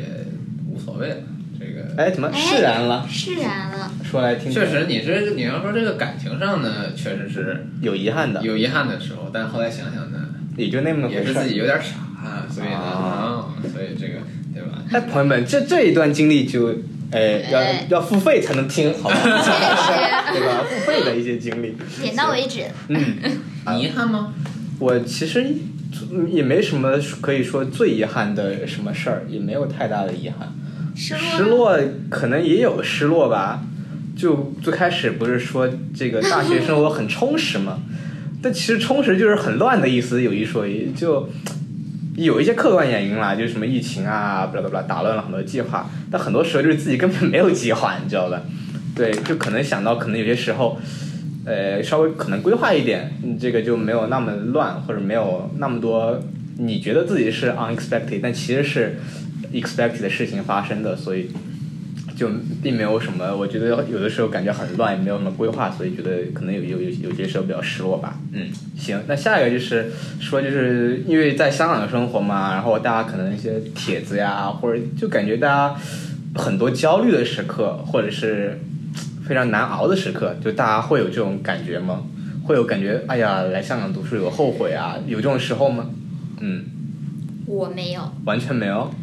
[0.70, 1.16] 无所谓了。
[1.58, 3.08] 这个哎，怎么释然了？
[3.10, 3.92] 释然了。
[4.04, 4.54] 说来听听。
[4.54, 10.20] 确实，你这你要说这个感情上呢，确实是有遗憾的，有遗憾的时候，但后来想想呢，
[10.58, 11.48] 也就那么回事也是自。
[11.48, 11.96] 己有点傻，
[12.50, 14.20] 所以呢，啊啊，所以这个
[14.54, 14.82] 对吧？
[14.92, 16.74] 哎，朋友们，这这一段经历就，
[17.12, 19.16] 哎，要哎要付费才能听，好吧？
[19.22, 20.64] 确 对吧？
[20.70, 21.76] 付费的一些经历。
[21.90, 22.64] 实，点到为止。
[22.90, 23.04] 嗯，
[23.74, 24.34] 你 遗憾吗？
[24.80, 25.56] 我其实
[26.30, 30.54] 也没什么可以说最遗憾的什么事儿，也没有太大的遗憾。
[30.96, 31.22] 失落。
[31.38, 31.44] 失。
[31.44, 33.62] 落可能也有失落吧。
[34.18, 37.80] 就最开始不是说这个大学生活很充实吗？
[38.42, 41.30] 但其实充实就是很乱的意思，有一说一，就
[42.16, 45.90] 有一些客观原因啦，就是什么疫情啊，巴拉巴拉打乱了很多计划。
[46.10, 48.42] 但很多时候就是自己根本没有计划，你知道吧？
[48.96, 50.80] 对，就可能想到可能有些时候，
[51.46, 56.18] 呃，稍微可能规划一点，你这个就没有那么乱，或者没有那么多
[56.58, 58.98] 你觉得自己是 unexpected，但其实是
[59.52, 61.30] expected 的事情发生的，所以
[62.16, 62.30] 就
[62.64, 63.36] 并没有什么。
[63.36, 68.20] 我觉得有的时候感觉很乱，也没有什么规划，所以觉得可能有有有有些时候比较失落吧。
[68.32, 68.48] 嗯，
[68.78, 75.76] 行，那下一个就是说，就是因为在香港的生活嘛，然后大家可能一些帖子呀，或者就感觉大家
[76.36, 78.60] 很多焦虑的时刻，或者是
[79.28, 82.04] 非常难熬的时刻，就大家会有这种感觉吗？
[82.44, 85.90] 会有感觉，哎呀，来香港读书有后悔啊，有这种时候吗？
[86.40, 86.64] 嗯，
[87.48, 88.94] 我没有，完全没有。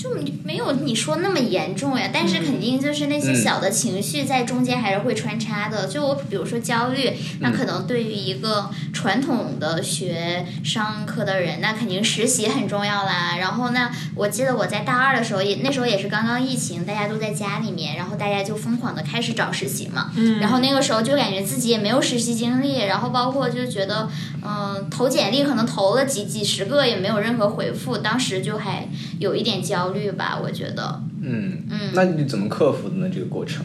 [0.00, 0.08] 就
[0.42, 5.86] 没有你说那么严重呀，但是肯定就是那些嗯小的情绪在中间还是会穿插的。
[5.86, 13.36] 就我比如说焦虑，那嗯可能对于一个传统的学商科的人，那肯定实习很重要啦。
[13.38, 20.10] 然后呢，我记得我在大二的时候也那时候也是刚刚疫情，大家都在家里面，然后大家就疯狂的开始找实习嘛。
[20.16, 24.08] 嗯然后那个时候就感觉自己也没有实习经历，然后包括就觉得，
[24.42, 28.88] 嗯、投简历可能投了几几十个也没有任何回复，当时就还
[29.18, 33.08] 有一点焦虑吧，我觉得，嗯嗯，那你怎么克服的呢？
[33.12, 33.64] 这个过程？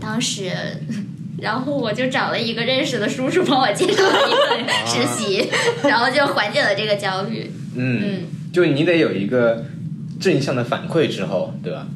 [0.00, 0.50] 当时，
[1.40, 5.48] 然后我就找了一个认识的叔叔帮我介绍了一份实习，
[5.88, 7.50] 然后就缓解了这个焦虑。
[7.74, 9.64] 嗯，就你得有一个
[10.20, 11.86] 正向的反馈之后，对吧？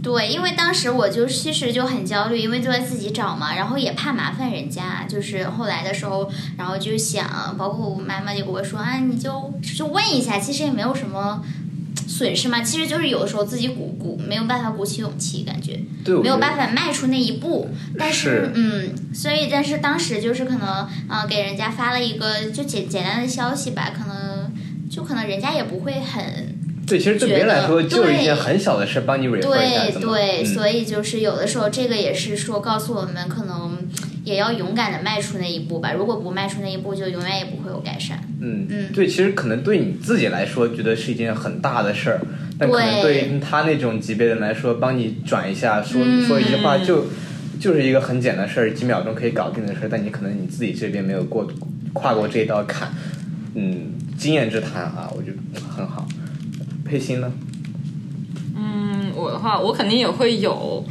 [0.00, 5.04] 对，因为当时我就其实就很焦虑，因为就在自己找嘛，然后也怕麻烦人家。
[5.08, 11.42] 就是后来的时候，然后就想，包括我妈妈就跟我说啊，你就就问一下，其实也没有什么
[12.06, 12.62] 损失嘛。
[12.62, 15.80] 其实就是有的时候自己鼓鼓没有办法鼓起勇气，感觉
[16.22, 17.68] 没有办法迈出那一步。
[17.98, 20.68] 但是嗯，所以但是当时就是可能
[21.08, 24.52] 啊，给人家发了一个就简简单的消息吧，可能
[24.90, 26.56] 就可能人家也不会很。
[26.86, 33.67] 对，其实对别人来说就是一件很小的事，帮你 refer 一下对对，所以就是有的时候这个也是说告诉我们，可能
[34.28, 35.92] 也要勇敢的迈出那一步吧。
[35.92, 38.22] 如果不迈出那一步，就永远也不会有改善。
[38.40, 42.20] 嗯嗯，对，其实可能对你自己来说，觉得是一件很大的事儿，
[42.58, 47.06] 但可能对于他那种级别的人来说，帮你转一下，说说一句话，就
[47.58, 49.88] 就是一个很简单的事儿，几秒钟可以搞定的事儿。
[49.90, 51.50] 但你可能你自己这边没有过
[51.94, 52.92] 跨过这一道坎，
[53.54, 56.06] 嗯，经验之谈啊，我觉得很好。
[56.84, 57.32] 配心呢？
[58.54, 60.84] 嗯，我的话，我肯定也会有。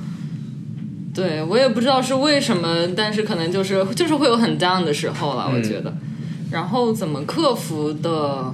[1.18, 5.91] 对我也不知道是为什么，但是可能就是就是会有很 down 的时候了，我觉得。
[6.51, 8.53] 然后怎么克服的？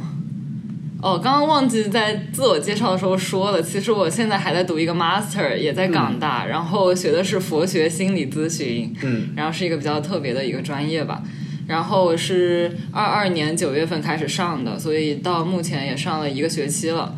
[1.02, 11.22] 哦，刚刚忘记在自我介绍的时候说了，其实我现在还在读一个 master，也在港大，然后学的是佛学心理咨询，嗯，然后是一个比较特别的一个专业吧。
[11.68, 17.14] 然后是二二年九月份开始上的，所以到目前也上了一个学期了。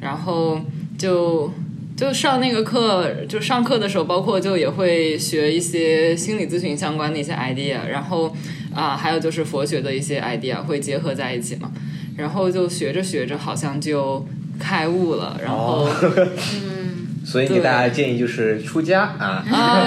[0.00, 0.60] 然后
[0.96, 1.52] 就
[1.96, 8.36] 就上那个课，就上课的时候，包括就也会学一些心理咨询相关的一些 idea，然后
[8.74, 11.72] 啊，还有就是佛学的一些 idea 会结合在一起嘛。
[12.16, 14.26] 然后就学着学着，好像就
[14.58, 15.40] 开悟了。
[15.42, 15.88] 然后，
[16.54, 19.44] 嗯，所以给大家建议就是出家啊。
[19.50, 19.82] 啊，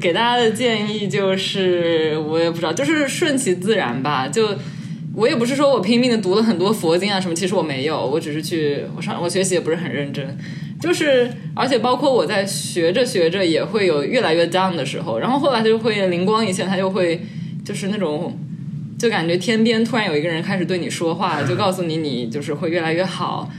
[0.00, 4.48] 给大家的建议就是，我也不知道，就是顺其自然吧，就。
[5.14, 10.36] 我也不是说我拼命的读了很多佛经啊什么，其实我没有，我只是去我上我学习也不是很认真，
[10.80, 17.20] 就是而且包括我在学着学着也会有越来越 down 的时候，然后后来就会灵光一现，他就会
[17.64, 18.38] 就是那种
[18.98, 23.50] 就感觉天边突然有一个人开始对你说话，就告诉你你就是会越来越好，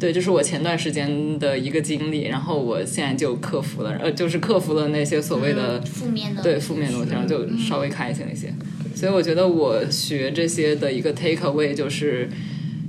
[0.00, 8.52] 对，就是我前段时间的一个经历，然后我现在就克服了，呃，就是克服了那些所谓的负面的对负面的东西，然后就稍微开心一些。
[8.94, 12.28] 所以我觉得我学这些的一个 take away 就是，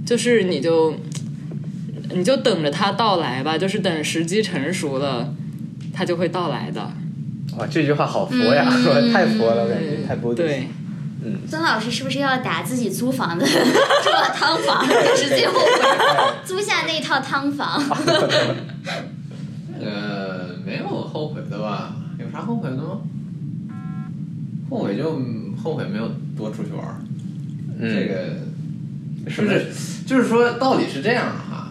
[0.05, 0.93] 就是你就
[2.11, 5.33] 你就等着它到来吧，就是等时机成熟了，
[5.93, 6.81] 它就会到来的。
[7.57, 8.65] 哇，这句话好佛呀，
[9.13, 10.33] 太佛了，我感觉太佛。
[10.33, 10.67] 对，
[11.23, 11.39] 嗯。
[11.49, 15.53] 曾老师是不是要打自己租房子， 住汤房，就是最后
[16.45, 17.81] 租下那套汤房？
[19.79, 21.95] 呃，没有后悔的吧？
[22.19, 23.01] 有啥后悔的吗？
[24.69, 25.21] 后悔就。
[25.63, 26.95] 后悔没有多出去玩儿，
[27.79, 29.67] 这个是不是
[30.05, 31.62] 就是说道理是这样的哈？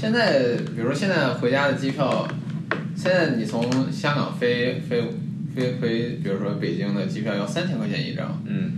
[0.00, 2.26] 现在比如说现在回家的机票，
[2.96, 5.02] 现在你从香港飞飞
[5.54, 8.72] 飞回，比如说北京的机票要三千块钱一张，嗯，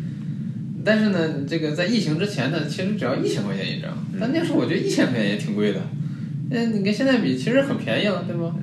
[0.84, 5.80] 但是呢，这个在疫情之前呢，其实只要一千块钱一张，但那时候我觉得一千块钱也挺贵的，
[6.50, 8.56] 那你跟现在比其实很便宜了，对吗？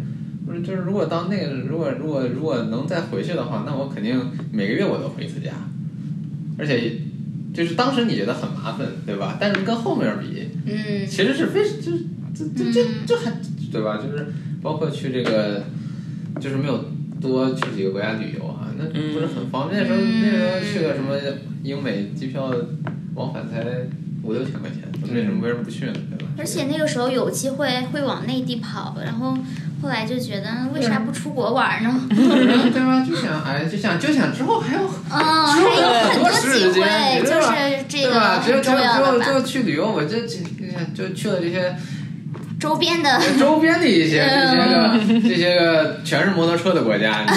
[0.46, 5.52] 不是，就是如果当那个如果如果如果能再回去的话，那我肯定每个月我都回一次家。
[6.58, 6.92] 而且，
[7.54, 9.38] 就是当时你觉得很麻烦，对吧？
[9.40, 11.94] 但是跟后面比，嗯，其实是非就
[12.48, 13.34] 就就就就还
[13.72, 13.98] 对吧？
[13.98, 14.28] 就是
[14.62, 15.64] 包括去这个，
[16.40, 16.86] 就是没有
[17.22, 19.82] 多去几个国家旅游啊，那不是很方便。
[19.82, 21.16] 那时候那时候去个什么
[21.64, 22.52] 英美机票
[23.16, 23.64] 往返才
[24.24, 24.84] 五六千块钱，
[25.14, 25.94] 为什么为什么不去呢？
[25.94, 26.32] 对吧？
[26.38, 29.38] 而且那个时候有机会会往内地跑，然后。
[29.82, 32.02] 后来就觉得为啥不出国玩呢？
[32.12, 33.02] 对吧？
[33.02, 39.26] 就想哎，就想就想之后还有嗯，还有很多机会，就是这个很重要的吧。
[39.26, 40.36] 就就去旅游，我就就
[40.94, 41.74] 就去了这些。
[42.60, 47.26] 周边的，周边的一些这些个这些个全是摩托车的国家，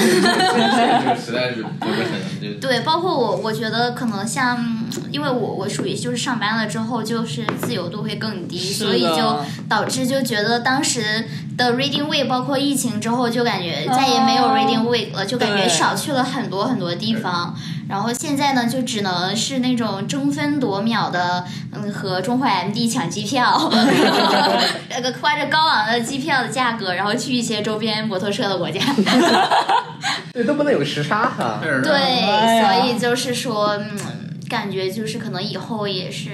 [1.17, 2.81] 实在是不是很对。
[2.81, 4.59] 包括我，我觉得可能像，
[5.13, 11.25] 因为我我属于就是上班了之后，就是自由度会更低，所以就导致就觉得当时
[11.57, 17.55] 的 Reading Week，包括疫情之后，就感觉再也没有 Reading Week 了，就感觉少去了很多很多地方。
[17.89, 23.71] 然后现在呢，就只能是那种争分夺秒的，嗯，和中华 MD 抢机票，
[24.91, 28.81] 那个花着高昂的机票的价格，然后去一些周边摩托车的国家。
[30.33, 31.61] 对，都不能有时差哈。
[31.63, 33.99] 对，所以就是说，嗯，
[34.49, 36.31] 感觉就是可能以后也是，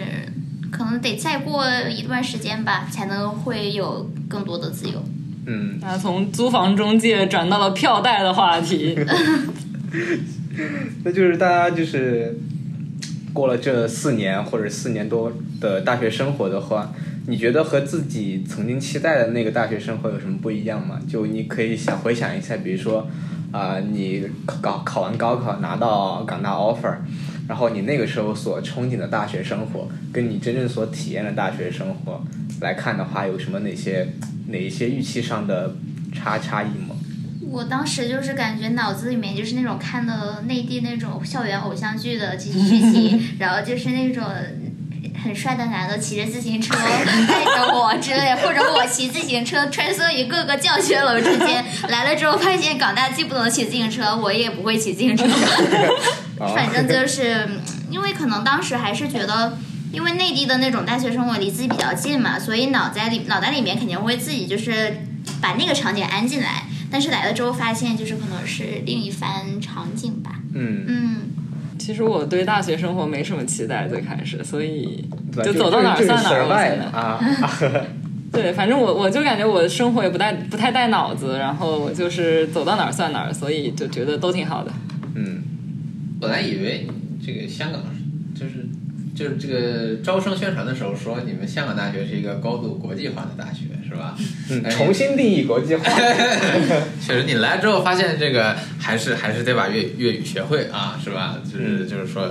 [0.70, 5.02] 可能得再过一段时间吧，才能会有更多的自由。
[5.46, 8.96] 嗯，那从租房中介转到了票代的话题。
[11.04, 12.38] 那就是大家就是
[13.32, 16.92] 过了这四年或者四年多的大学生活的话，
[17.26, 21.00] 你觉得和自己曾经期待的那个大学生活有什么不一样吗？
[21.08, 23.08] 就你可以想回想一下，比如说
[23.50, 26.96] 啊、你考考完高考拿到港大 offer，
[27.48, 32.22] 然后你那个时候所憧憬的大学生活，跟你真正所体验的大学生活
[32.60, 34.06] 来看的话，有什么哪些
[34.48, 35.74] 哪一些预期上的
[36.12, 36.87] 差差异吗？
[37.50, 44.22] 我当时就是感觉脑子里面就是那种看的内地那种校园偶像剧的剧剧情， 然后就是那种
[45.24, 46.74] 很帅的男的骑着自行车
[47.26, 51.64] 带着我之类，或者我骑自行车穿梭于各个教学楼之间。
[51.88, 55.24] 来了之后发现港大既不能骑自行车，我也不会骑自行车，
[56.54, 59.58] 反正就是嗯因为可能当时还是觉得。
[59.90, 64.98] 因为内地的那种大学生活离自己比较近嘛，所以脑袋里脑袋里面肯定会自己就是
[65.40, 66.64] 把那个场景安进来。
[66.90, 70.40] 但是来了之后发现，就是可能是另一番场景吧。
[70.54, 71.16] 嗯，嗯，
[71.78, 76.46] 其实我对大学生活没什么期待，最开始，所以对就走到哪儿算哪儿。
[76.46, 77.20] 我现在啊
[78.32, 84.70] 对，反正我我就感觉我的生活也不带不太带脑子，然后我就是走到哪儿算哪儿，所以就觉得都挺好的。
[85.14, 85.42] 嗯，
[86.20, 86.86] 本来以为
[87.24, 87.80] 这个香港
[88.34, 88.66] 就是
[89.18, 94.16] 就是这个招生宣传的时候说你们香港大学是一个高度国际化的大学，是吧？
[94.70, 95.84] 重新定义国际化。
[97.04, 101.38] 确实，你来之后发现这个还是还是得把粤粤语学会啊，是吧？
[101.44, 102.22] 就是嗯就是说，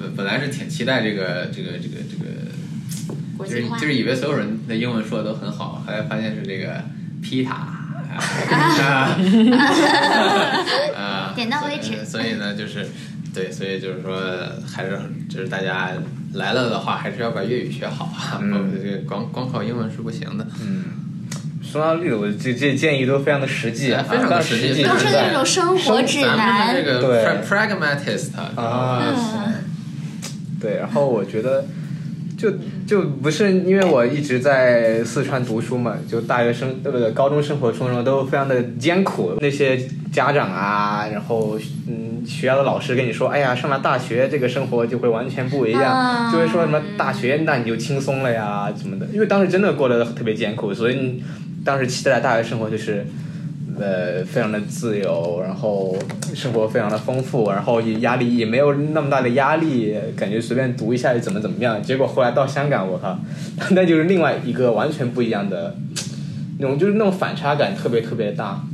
[0.00, 3.68] 呃本来是挺期待这个这个这个这个，就是。
[3.78, 6.82] 就是以为所有人的英文说的都很好，后来发现是这个
[7.50, 9.18] 啊
[10.96, 12.88] 啊，点到为止所以呢，就是
[13.34, 14.16] 对，所以就是说，
[14.66, 15.90] 还是就是大家
[16.34, 20.46] 来了的话，还是要把粤语学好啊，嗯 这个光光靠英文是不行的。
[20.62, 20.84] 嗯，
[21.62, 26.82] 说到例子，我这这建议都非常的实际，非常的实实际都是在那种生活指咱们南是。
[26.82, 29.54] 这个对 pra- pragmatist 啊嗯，
[30.60, 31.64] 对，然后我觉得。
[32.44, 32.52] 就
[32.86, 37.10] 就不是因为我一直在四川读书嘛，就大学生对不对？
[37.12, 39.32] 高中生活、初中都非常的艰苦。
[39.40, 39.78] 那些
[40.12, 49.06] 家长啊，然后嗯，学校的老师跟你说，哎呀，上了大学这个生活就会完全不一样，啊就会说什么大学那你就轻松了呀什么的。
[49.12, 51.24] 因为当时真的过得特别艰苦，所以你
[51.64, 53.06] 当时期待大学生活就是。
[53.78, 55.96] 呃，非常的自由，然后
[56.34, 61.82] 生活非常的丰富，然后也压力也没有那么大的压力，感觉随便读一下就怎么怎么样。
[61.82, 63.18] 结果后来到香港，我靠，
[63.72, 65.76] 那就是另外一个完全不一样的
[66.58, 68.64] 那种，就是那种反差感特别特别大。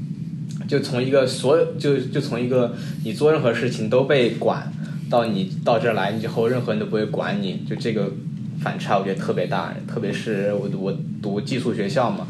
[0.69, 4.71] 就从一个所有就就从一个你做任何事情都被管，
[5.09, 8.13] 到你到这儿来之后，任何人都不会管你，就这个
[8.61, 9.75] 反差我觉得特别大。
[9.89, 12.29] 特别是我我读寄宿学校嘛，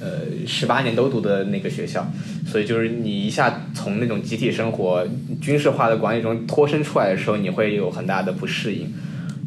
[0.00, 2.10] 呃，十八年都读的那个学校，
[2.46, 5.06] 所以就是你一下从那种集体生活、
[5.40, 8.92] 军事化的管理中脱身出来的时候，你会有很大的不适应。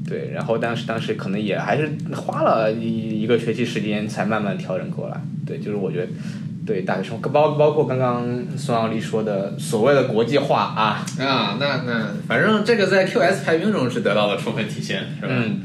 [0.08, 5.20] 对，然后当时当时可能也还是花了一一个学期时间才慢慢调整过来。
[5.46, 6.08] 对，就是我觉得
[6.66, 8.28] 对大学生活，包包括刚刚
[8.58, 15.30] 孙奥利说的所谓的国际化啊，啊，那那反正这个在 QS 排名中是得到了充分体现，是吧？
[15.30, 15.62] 嗯，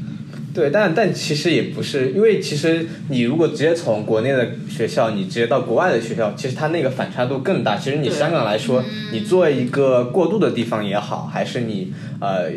[0.53, 7.77] 对，但但其实也不是，因为其实你如果直接从国内的学校，你直接到国外的学校，其实它那个反差度更大。
[7.77, 12.51] 其实你香港来说，你作为一个过渡的地方也好，还是你呃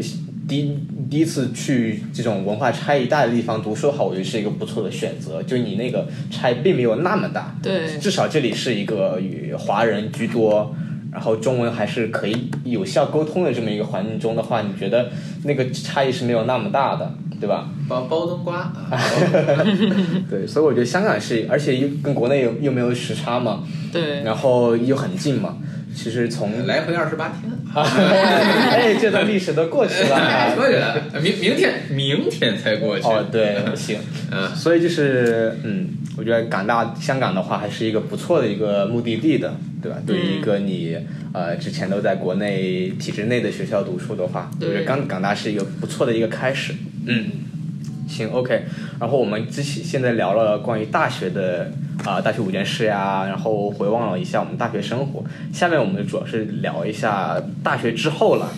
[0.49, 0.79] 第
[1.11, 5.43] 第一次去这种文化差异大的地方读书好，我觉得是一个不错的选择。
[5.43, 10.75] 就你那个差异并没有那么大，对至少这里是一个与华人居多。
[11.13, 15.11] 然后中文还是可以有效沟通的这么一个环境中的话，你觉得
[15.45, 17.67] 那个差异是没有那么大的，对吧？
[17.89, 18.73] 包包冬瓜啊，
[20.31, 25.52] 对，所以我觉得香港是，而且又跟国内又又没有时差嘛，对，然后又很近嘛。
[25.95, 30.55] 其实从来回二十八天， 哎，这段历史都过去了啊。
[30.55, 33.07] 过去了，明明天明天才过去。
[33.07, 33.99] 哦，对，行，
[34.31, 39.99] 嗯，所以就是嗯，我觉得港大香港的话还是一个不错的一个目的地的，对吧？
[40.07, 40.97] 对于一个你
[41.33, 46.75] 呃之前都在国内体制内的学校读书的话，我觉得对港港大是一个不错的一个开始。
[47.07, 47.27] 嗯，
[48.09, 48.65] 行，OK。
[49.01, 51.73] 然后我们之前现在聊了关于大学的
[52.05, 55.25] 啊、大学五件事呀，然后回望了一下我们大学生活。
[55.53, 58.53] 下面我们主要是聊一下大学之后了。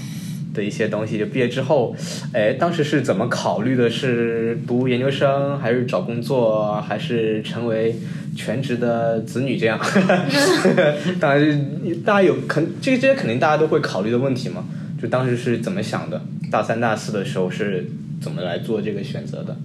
[0.55, 1.97] 的一些东西，就毕业之后，
[2.33, 3.91] 哎，当时是怎么考虑的？
[3.91, 7.97] 是读研究生，还是找工作，还是成为
[8.37, 9.77] 全职的子女这样？
[11.19, 11.67] 当然，
[12.05, 14.65] 大家有肯这这些肯定大家都会考虑的问题嘛。
[15.03, 16.23] 就当时是怎么想的？
[16.53, 17.89] 大三、大四的时候是
[18.21, 19.57] 怎么来做这个选择的？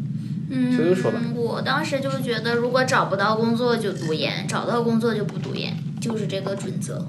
[0.52, 1.22] 嗯，秋秋说吧。
[1.36, 7.08] 我当时就觉得，如果找不到工作就读研，找到工作就不读研，就是这个准则。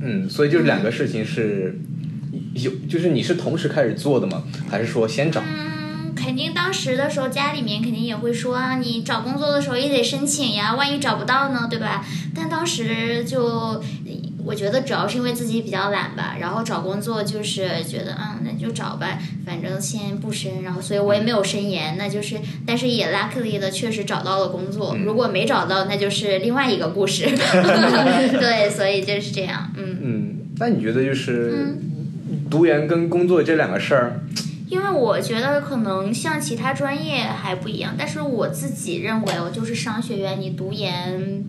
[0.00, 1.78] 嗯，所以就是两个事情是
[2.54, 4.42] 有，就是你是同时开始做的吗？
[4.68, 5.40] 还是说先找？
[5.40, 12.04] 嗯，肯定当时的时候家里面肯定也会说啊，你找工作的时候也得申请呀，万一找不到呢，对吧？
[12.34, 13.82] 但当时就。
[14.44, 22.36] 我觉得主要是因为自己比较懒吧，然后找工作就是觉得，嗯，那就找吧，反正先不申，然后所以我也没有申研，那就是，
[22.66, 27.26] 但是也 luckily 的确实找到了工作，如果没找到，那就是另外一个故事。
[27.30, 29.98] 对，所以就是这样，嗯。
[30.02, 31.76] 嗯，那你觉得就是
[32.50, 34.20] 读研跟工作这两个事儿？
[34.70, 41.44] 因为我觉得可能像其他专业还不一样，但是我自己认为，我就是商学院，你读研。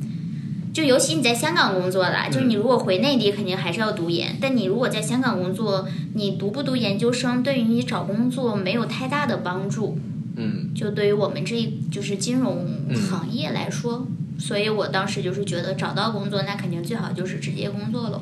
[0.74, 4.38] 就尤其你在香港工作啦，就是你如果回内地，肯定还是要读研。
[4.40, 10.00] 但你如果在香港工作，你读不读研究生，对于你找工作没有太大的帮助。
[10.38, 10.70] 嗯。
[10.74, 12.66] 就对于我们这就是金融
[12.96, 14.08] 行业来说，
[14.40, 18.22] 所以我当时就是觉得找到工作，那肯定最好就是直接工作了。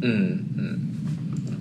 [0.00, 0.80] 嗯嗯，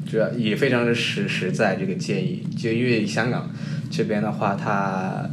[0.09, 3.51] 主要也非常的实实在这个建议，就因为香港
[3.91, 5.29] 这边的话，它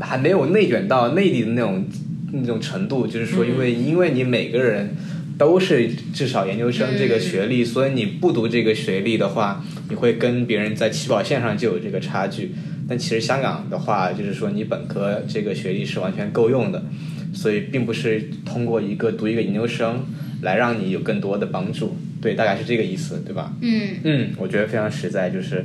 [0.00, 1.84] 还没有内卷到内地的那种。
[2.32, 4.90] 那种程度，就是说，因为因为你每个人
[5.38, 12.52] 都是至少研究生这个学历，所以你不读这个学历的话，你会跟别人在起跑线上就有这个差距。
[12.88, 16.84] 但其实香港的话，就是说你本科这个学历是完全够用的，
[17.32, 20.04] 所以并不是通过一个读一个研究生
[20.42, 21.96] 来让你有更多的帮助。
[22.20, 23.54] 对，大概是这个意思，对吧？
[23.60, 25.64] 嗯嗯，我觉得非常实在，就是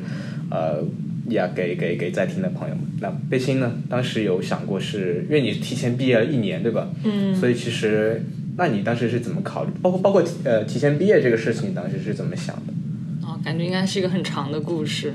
[0.50, 0.84] 呃。
[1.30, 3.72] 呀，给给给在听的朋友们，那贝欣呢？
[3.90, 6.90] 当时有想过是，因为你提前毕业了一年，对吧？
[7.06, 7.34] 嗯。
[7.34, 8.22] 所以其实，
[8.58, 9.72] 那你当时是怎么考虑？
[9.82, 12.74] 包括包括呃，提前毕业这个事情，你当时是怎么想的？
[13.26, 15.14] 哦，感觉应该是一个很长的故事。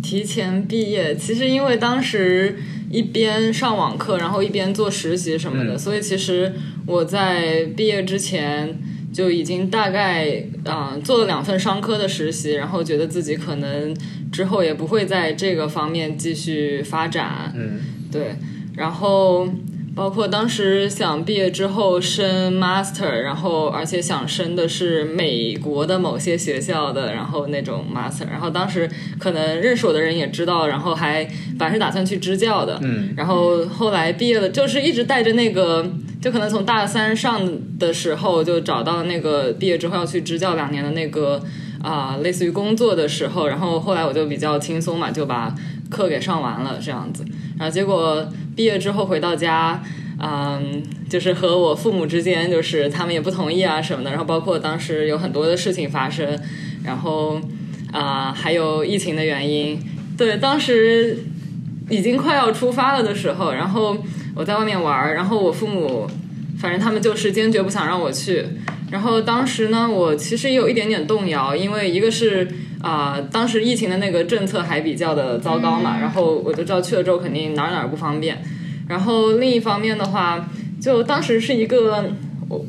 [0.00, 2.56] 提前毕业，其实因为当时
[2.88, 6.52] 一边上网课，然后一边做实习什么的，所以其实
[6.86, 8.78] 我在毕业之前
[9.12, 13.92] 就已经大概啊做了两份商科的实习，然后觉得自己可能。
[14.32, 17.80] 之后也不会在这个方面继续发展，嗯，
[18.12, 18.36] 对，
[18.76, 19.48] 然后
[19.92, 31.24] 包括当时想毕业之后升 master，然后而且想升的是美国的某些学校的，然后那种 master，然后当时可能认识我的人也知道，然后还
[31.58, 35.84] 本来是打算去支教的，嗯，然后后来毕业了，就是一直带着那个，
[36.22, 37.42] 就可能从大三上
[37.80, 41.42] 的时候就找到那个毕业之后要去支教两年的那个。
[41.82, 45.54] 啊，类似于工作的时候，然后后来我就比较轻松嘛，就把
[45.88, 47.24] 课给上完了这样子。
[47.58, 49.82] 然后结果毕业之后回到家，
[50.18, 54.10] 嗯，就是和我父母之间，就是他们也不同意啊什么的。
[54.10, 56.38] 然后包括当时有很多的事情发生，
[56.84, 57.40] 然后
[57.92, 59.80] 啊，还有疫情的原因。
[60.18, 61.24] 对，当时
[61.88, 63.96] 已经快要出发了的时候，然后
[64.34, 66.06] 我在外面玩儿，然后我父母
[66.58, 68.44] 反正他们就是坚决不想让我去。
[68.90, 72.48] 然后当时呢，我其实也有一点点动摇，因为一个是
[72.82, 78.42] 啊，当时疫情的那个政策还比较的糟糕嘛，然后我就知道去了之后肯定哪儿哪儿不方便。
[78.88, 80.48] 然后另一方面的话，
[80.80, 82.04] 就当时是一个，
[82.48, 82.64] 我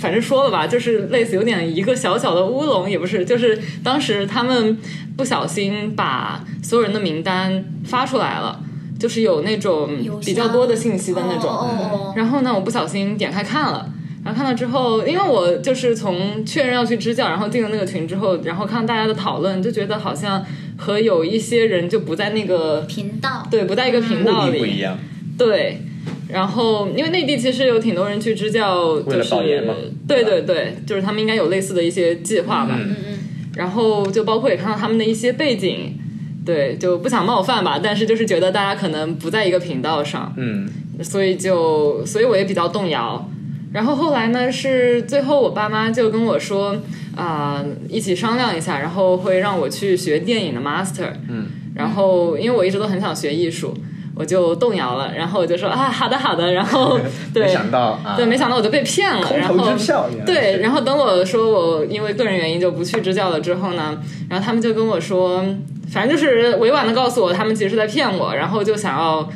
[0.00, 4.76] 反正说了吧，就是类似有点一个小小的乌龙，也不是，就是当时他们
[5.16, 8.60] 不小心把所有人的名单发出来了，
[8.98, 9.90] 就是有那种
[10.24, 13.88] 比较多的信息的那种，然后呢，我不小心点开看了。
[14.22, 20.44] 然后看到之后，因为我就是从确认要去支教，然后进了那个群之后，然后看大家的讨论，就觉得好像
[20.76, 24.98] 和有一些人就不在那个频道，对，不在一个频道里，不一样。
[25.38, 25.80] 对，
[26.28, 29.34] 然后因为内地其实有挺多人去支教，就是
[30.06, 32.78] 对对对，就是他们应该有类似的一些计划吧。
[32.78, 33.18] 嗯嗯。
[33.56, 35.98] 然后就包括也看到他们的一些背景，
[36.44, 40.68] 对，就不想冒犯吧，但是就是觉得大家可能不在一个频道上，嗯，
[41.02, 43.26] 所以就所以我也比较动摇。
[43.72, 44.50] 然后后来呢？
[44.50, 46.76] 是最后我爸妈就跟我说
[47.16, 51.12] 啊，一起商量一下，然后会让我去学电影的 master。
[51.28, 51.46] 嗯。
[51.74, 53.72] 然后因为我一直都很想学艺术，
[54.16, 55.12] 我就动摇了。
[55.14, 56.52] 然后我就说啊，好的好的。
[56.52, 56.98] 然后
[57.32, 59.36] 对，没想到对，没想到我就被骗了。
[59.36, 59.54] 然后
[60.26, 65.44] 对，然后等我说我因为个人原因就不去支教了之后呢，然后他们就跟我说，
[65.92, 69.30] 反正就是委婉的告诉我，他们其实是在骗我，然后就想要。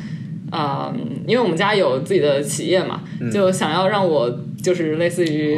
[0.51, 0.93] 啊，
[1.27, 3.01] 因为我们家有自己的企业嘛，
[3.31, 5.57] 就想要让我就是类似于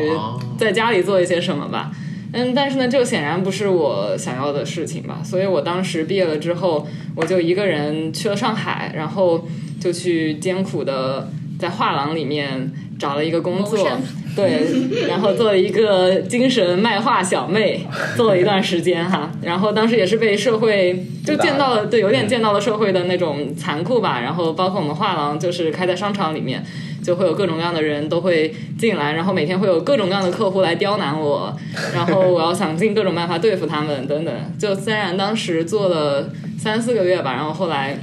[0.58, 1.92] 在家里做一些什么吧。
[2.34, 5.22] 嗯，但是呢，这个显然不是我想要的事情吧。
[5.24, 9.48] 所以我当时毕业了之后，我就一个人去了上海，然后
[9.80, 13.88] 就去艰苦的在画廊里面找了一个工作，
[14.36, 17.86] 对，然后做了一个精神卖画小妹，
[18.18, 26.64] 做了一段时间哈，然后当时也是被社会就见到了，对，有点见到了社会的那种残酷吧，然后包括我们画廊就是开在商场里面，
[27.04, 31.56] 就会有各种各样的人都会进来，然后每天会有各种各样的客户来刁难我，
[31.94, 37.98] 然后我要想尽各种办法对付他们等等，就虽然当时做了三四个月吧，然后后来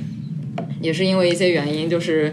[0.80, 2.32] 也是因为一些原因就是。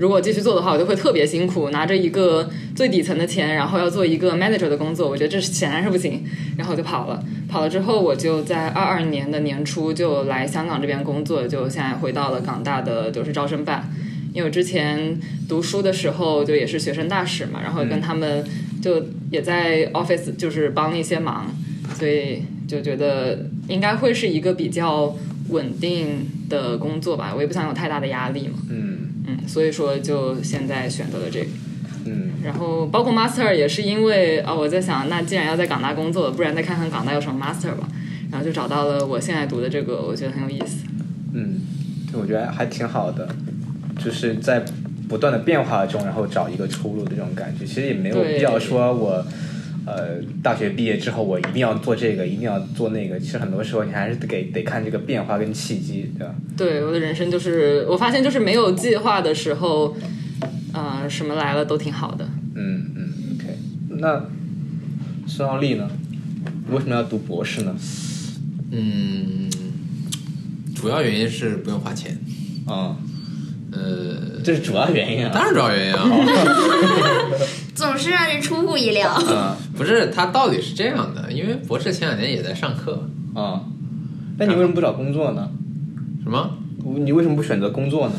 [0.00, 6.24] 如果继续做的话，我就会特别辛苦，拿着一个最底层的钱，然后要做一个 manager 的工作，我觉得这是显然是不行，
[6.56, 7.22] 然后就跑了。
[7.50, 13.92] 跑了之后，我就在二二年的年初就来香港这边工作，就现在回到了港大的就是招生办。
[14.32, 18.42] 因为我之前读书的时候就也是学生大使嘛，然后跟他们
[18.80, 21.54] 就也在 office 就是帮一些忙，
[21.92, 25.14] 所以就觉得应该会是一个比较
[25.50, 27.34] 稳定的工作吧。
[27.36, 28.54] 我也不想有太大的压力嘛。
[28.70, 28.89] 嗯。
[29.46, 31.46] 所以说，就现在选择了这个。
[32.06, 37.88] 嗯，然后包括 master 也是因为啊，我在想，那既然要在港大工作，不然再看看港大有什么 master 吧。
[38.30, 40.86] 然后就找到了我现在读的这个，我觉得很有意思。
[41.34, 41.60] 嗯，
[42.12, 43.28] 我觉得还挺好的，
[44.02, 44.64] 就是在
[45.08, 47.66] 不断的变化中，然后找一个出路的这种感觉。
[47.66, 49.24] 其实也没有必要说我。
[49.90, 53.18] 呃，大学毕业之后，我一定要做这个，一定要做那个。
[53.18, 56.34] 其实很多时候，你还是得得看这个变化跟契机，对吧？
[56.56, 59.96] 对，我的人生就是，我发现就是没有计划的时候，
[60.72, 62.28] 呃，什么来了都挺好的。
[62.54, 63.58] 嗯嗯，OK。
[63.98, 64.24] 那
[65.26, 65.90] 孙奥利呢？
[66.70, 67.74] 为什么要读博士呢？
[68.70, 69.50] 嗯，
[70.76, 72.16] 主要原因是不用花钱。
[72.66, 72.96] 啊。
[73.72, 76.04] 呃，这是主要原因啊，当然主要原因啊，
[77.80, 79.10] 总是让人出乎意料。
[79.26, 83.62] 嗯，不是，他到底是这样的，因为博士前两年也在上课啊，
[84.36, 85.50] 那你为什么不找工作呢？
[86.22, 86.58] 什么？
[86.98, 88.14] 你为什么不选择工作呢？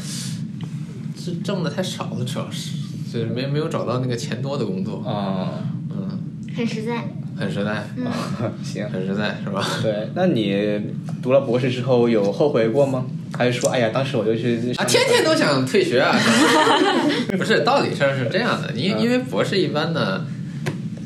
[1.15, 2.71] 是挣的太少了，主要是，
[3.13, 6.19] 就是没没有找到那个钱多的工作啊，嗯，
[6.57, 7.07] 很实在。
[7.37, 8.05] 很实在，嗯，
[8.63, 9.63] 行，很实在，是吧？
[9.81, 10.79] 对，那你
[11.21, 13.05] 读了博士之后有后悔过吗？
[13.37, 16.15] 还是说，哎呀，当时我就去啊，天天都想退学啊？
[17.37, 20.25] 不是，道理上是这样的，因因为博士一般呢，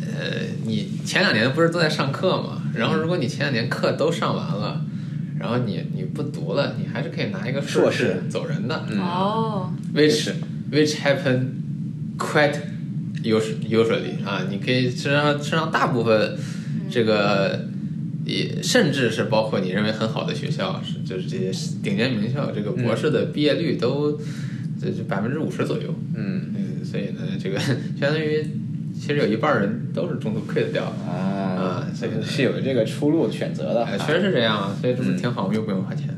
[0.02, 2.62] 呃，你前两年不是都在上课嘛？
[2.74, 4.82] 然后如果你前两年课都上完了，
[5.40, 8.86] 然后你你不读了，你还是可以拿一个硕士走人的。
[9.00, 10.32] 哦，which
[10.72, 11.52] which happen
[12.18, 12.56] quite
[13.24, 16.38] usually 啊，你可以实际上身上大部分
[16.90, 17.66] 这个
[18.26, 21.52] 也甚至是包括你认为很好的学校，是就是这些
[21.84, 24.20] 顶尖名校，这个博士的毕业率都
[24.82, 25.94] 这就百分之五十左右。
[26.16, 26.52] 嗯，
[26.84, 28.44] 所以呢，这个相当于
[29.00, 36.10] 其实有一半人都是中途 quit 掉啊啊，所以是有这个出路选择的，确实是这样啊，所以这不挺好，又不用花钱。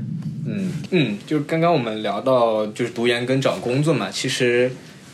[0.45, 4.72] 嗯嗯，就是刚刚我们聊到就是读研跟找工作嘛，其实。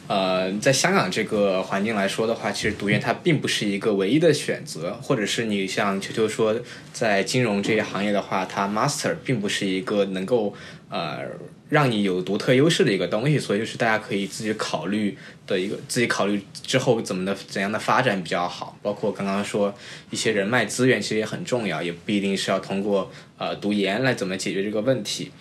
[0.08, 6.56] 呃，在香港这个环境来说的话，其实读研它并不是一个唯一的选择，或者是你像秋秋说，
[6.92, 10.54] 在金融这些行业的话，它 master 并不是一个能够
[10.90, 11.20] 呃
[11.70, 19.74] 让你有独特优势的一个东西，所以就是大家可以自己考虑的一个，自己考虑之后怎么的怎样的发展比较好，包括刚刚说
[20.12, 25.32] 一些人脉资源其实也很重要，也不一定是要通过呃读研来怎么解决这个问题。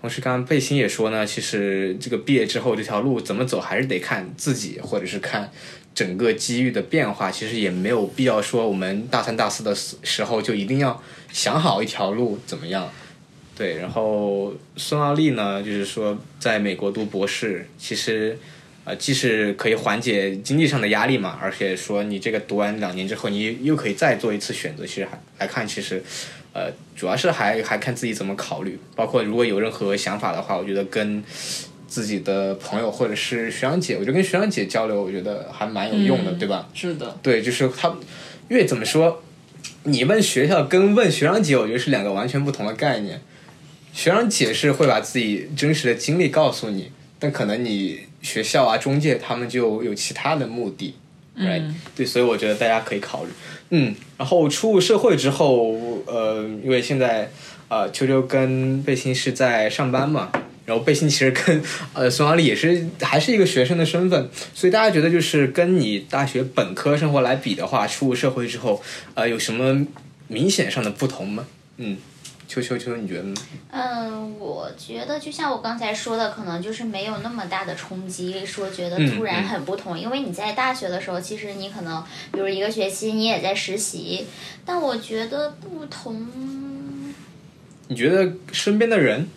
[0.00, 5.50] 同时，刚刚贝鑫也说呢，其实这个毕业之后这条路怎么走，还是得看自己，或者是看
[5.92, 7.32] 整个机遇的变化。
[7.32, 12.88] 其实也没有必要说我们大三、大四的时候就一定要想好一条路怎么样。
[13.56, 18.38] 对，然后孙奥利呢，就是说在美国读博士，其实
[18.84, 24.86] 呃既是可以缓解经济上的压力嘛，而且说你这个读完两年之后，你又可以再做一次选择。
[24.86, 26.00] 其实还来看，其实。
[26.58, 31.22] 呃，主要是还还看自己怎么考虑，包括如果有任何想法的话，我觉得跟
[31.86, 36.68] 自己的朋友或者是学长姐，我觉得跟学长姐交流，我觉得还蛮有用的，对吧？
[36.74, 37.94] 是的，对，就是他，
[38.48, 39.22] 因为怎么说，
[39.84, 43.20] 你问学校跟问学长姐，我觉得是两个完全不同的概念。
[43.92, 50.96] 学长姐是会把自己真实的经历告诉你，但可能你学校啊中介他们就有其他的目的。
[51.38, 53.30] 嗯，对，所以我觉得大家可以考虑。
[53.70, 57.30] 嗯，然后出入社会之后，呃，因为现在
[57.68, 60.30] 呃，秋秋跟贝鑫是在上班嘛，
[60.64, 61.62] 然后贝鑫其实跟
[61.92, 68.82] 呃孙华丽也是还是一个学生的身份，所以大家觉得就是跟你大学本科生活来比的话，出入社会之后，
[69.14, 69.86] 呃，有什么
[70.28, 71.46] 明显上的不同吗？
[71.76, 71.96] 嗯。
[72.48, 73.34] 秋秋秋，你觉得呢？
[73.70, 79.96] 嗯，我觉得就像我刚才说的，可能就是没有那么大的冲击，说觉得突然很不同。
[79.96, 82.02] 因为你在大学的时候，其实你可能
[82.32, 84.26] 比如一个学期你也在实习，
[84.64, 86.26] 但我觉得不同。
[87.88, 89.28] 你觉得身边的人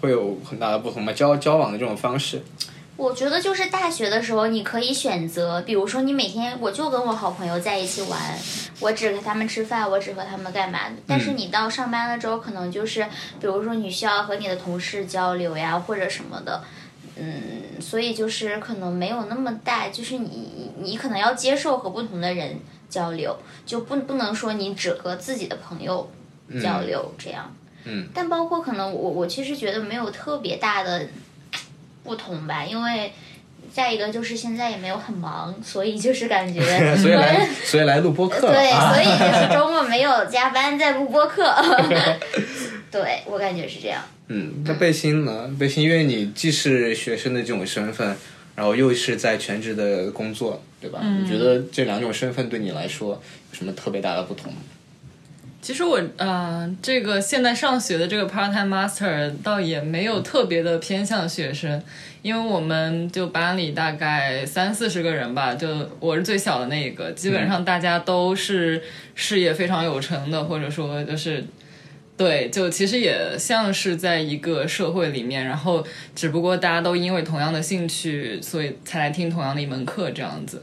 [0.00, 1.12] 会有很大的不同吗？
[1.12, 2.40] 交交往的这种方式？
[2.98, 8.36] 我觉得就是大学的时候，你可以选择，比如说你每天我就跟我好朋友在一起玩，
[8.80, 10.80] 我只和他们吃饭，我只和他们干嘛。
[11.06, 13.04] 但是你到上班了之后，可能就是
[13.40, 16.64] 比如说你需要和你的同事交流呀，或者什么的，
[17.14, 22.58] 嗯，所以就是可能没有那么大，就是你你可能要接受和不同的人
[22.90, 26.10] 交流，就不不能说你只和自己的朋友
[26.60, 27.54] 交流这样。
[27.84, 28.08] 嗯。
[28.12, 31.06] 但包括可能我我其实觉得没有特别大的。
[32.08, 33.12] 不同吧，因为
[33.72, 36.60] 再一个就是现在也没有很忙，所以就是感觉，
[36.96, 41.54] 所以来所以来录播课，对，所以就是周末没有加班在录播课，
[42.90, 44.02] 对我感觉是这样。
[44.28, 45.50] 嗯，那贝心呢？
[45.58, 48.16] 贝心，因为你既是学生的这种身份，
[48.56, 51.00] 然后又是在全职的工作，对吧？
[51.02, 54.52] 你觉得这两种身份对你来说有什么特别大的不同？
[55.60, 61.82] 其实我呃，这个现在上学的这个 part time master 倒也没有特别的偏向学生，
[62.22, 65.68] 因为我们就班里大概三四十个人吧，就
[65.98, 68.80] 我是最小的那一个，基本上大家都是
[69.16, 71.44] 事业非常有成的，或者说就是
[72.16, 80.62] 对，就其实也像是在一个社会里面，然后只不过大家都因为同样的兴趣，所以才来听同样的一门课这样子。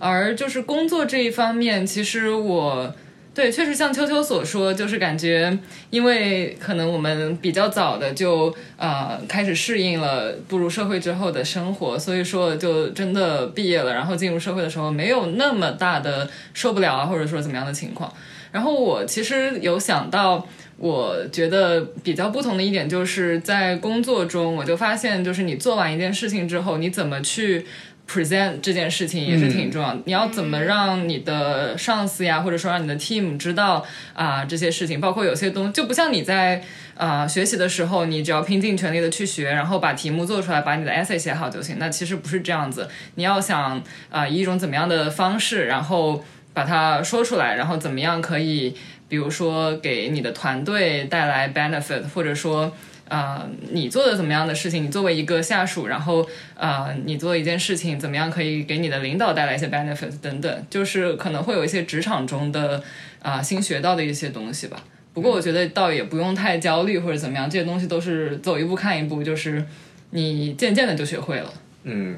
[0.00, 2.94] 而就是工作这一方面，其实我。
[3.34, 18.12] 对，确实像秋秋所说，就是感觉，因为可能我们比较早的就呃开始适应了步入社会之后的生活，所以说就真的毕业了，然后进入社会的时候没有那么大的受不了啊，或者说怎么样的情况。
[18.50, 20.46] 然后我其实有想到，
[20.76, 27.64] 我觉得比较不同的一点就是在工作中，我就发现，就是你做完一件事情之后，你怎么去。
[28.12, 33.82] Present 这件事情也是挺重要，你要怎么让你的上司呀，或者说让你的 team 知道
[34.12, 36.62] 啊这些事情，包括有些东西就不像你在
[36.94, 41.76] 啊学习的时候，你只要拼尽全力的去学，然后把题目做出来，把你的 essay 写好就行。
[41.78, 46.22] 那其实不是这样子，你要想啊以一种怎么样的方式，然后
[46.52, 48.74] 把它说出来，然后怎么样可以，
[49.08, 52.72] 比如说给你的团队带来 benefit，或者说。
[53.08, 54.84] 啊，你做的怎么样的事情？
[54.84, 62.82] 你作为一个下属，然后啊，你做一件事情怎么样可以给你的领导带来一些 benefits 等等，就是可能会有一些职场中的
[63.20, 64.82] 啊新学到的一些东西吧。
[65.12, 69.62] 不过我觉得倒也不用太焦虑或者怎么样，这些东西都是走一步看一步，就是
[70.10, 71.52] 你渐渐的就学会了。
[71.82, 72.16] 嗯，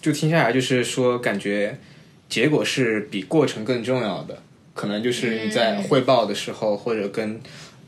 [0.00, 1.76] 就听下来就是说，感觉
[2.28, 4.40] 结果是比过程更重要的。
[4.74, 7.40] 可能就是你在汇报的时候或者跟。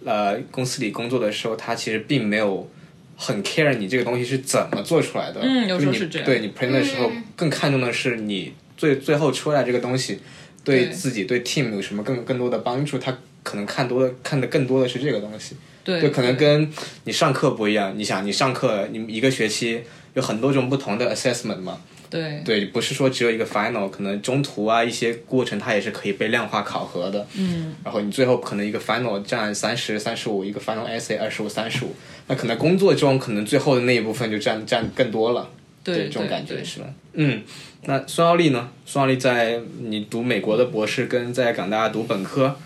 [0.05, 2.70] 呃，公司里工作的时候，他其实并没有
[3.16, 5.40] 很 care 你这个东西是怎么做出来的。
[5.43, 6.26] 嗯，有时候是这样。
[6.26, 10.20] 对你 print 的时候，更看重的是你最最后出来这个东西，
[10.62, 12.98] 对自己对 team 有什么更更多的帮助。
[12.98, 15.56] 他可能看多的看的更多的是这个东西。
[15.85, 16.70] 对，就可能跟
[17.05, 17.93] 你上课不一样。
[17.97, 19.82] 你想，你上课，你一个学期
[20.14, 21.81] 有很多种不同的 assessment 嘛。
[22.15, 27.27] 对对，不是说只有一个 final，可能中途啊一些过程它也是可以被量化考核的。
[27.35, 27.74] 嗯。
[27.82, 31.93] 然后你最后可能一个 final 占三十三十五，一个 final essay 二十五三十五，
[32.28, 35.51] 那可能工作中可能最后的那一部分就占占更多了。
[35.82, 36.86] 对，这种感觉是吧？
[37.15, 37.43] 嗯。
[37.86, 38.70] 那孙奥利呢？
[38.86, 42.57] 孙奥利在你读美国的博士跟在港大读本科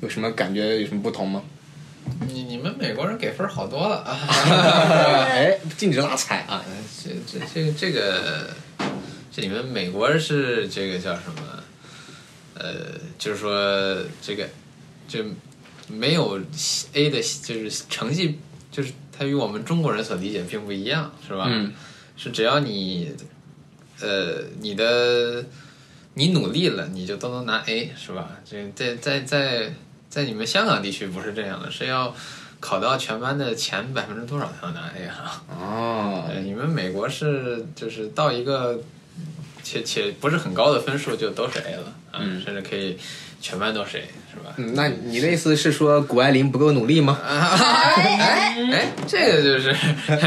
[0.00, 0.80] 有什么感觉？
[0.80, 1.42] 有什么不同吗？
[2.26, 4.16] 你你们美国人给分好多了啊！
[5.28, 6.64] 哎，禁止拉踩啊！
[7.04, 8.48] 这这这这个。
[9.34, 11.42] 这你们美国是这个叫什么？
[12.54, 12.72] 呃，
[13.18, 14.48] 就是说这个
[15.08, 15.24] 就
[15.88, 16.40] 没有
[16.92, 18.38] A 的，就是成绩，
[18.70, 21.46] 就是它与我们中国人所理解并不一样，是吧？
[21.48, 21.72] 嗯。
[22.16, 23.12] 是只要你
[24.00, 25.44] 呃你的
[26.14, 28.30] 你努力了，你就都能拿 A，是吧？
[28.48, 29.74] 这在在在
[30.08, 32.14] 在你们香港地区不是这样的，是要
[32.60, 35.42] 考到全班的前百分之多少才能拿 A 啊？
[35.48, 36.30] 哦。
[36.44, 38.80] 你们美国是就是到一个。
[39.64, 42.96] 且且不是很高的分数就都是 A 了，嗯，甚至可以
[43.40, 44.54] 全班都是 A，是吧？
[44.58, 47.18] 嗯，那你的意思是说谷爱凌不够努力吗？
[47.26, 49.74] 哎哎，这个就是，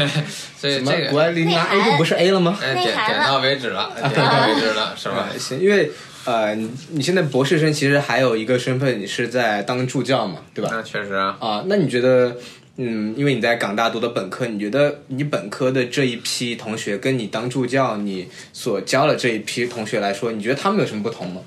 [0.58, 2.58] 所以这个谷爱凌拿 A 就不是 A 了吗？
[2.60, 5.28] 点点到为止了，点到为止了，是吧？
[5.38, 5.90] 行，因为
[6.24, 6.54] 呃，
[6.90, 10.68] 你现在博士生其实还有一个身份，你是在当助教嘛，对吧？
[10.72, 11.36] 那确实啊。
[11.40, 12.36] 啊，那你觉得？
[12.80, 21.42] 嗯，因为你在港大读的本科，你觉得你本科的这一批同学跟你当助教你所教的这一批同学来说，你觉得他们有什么不同吗？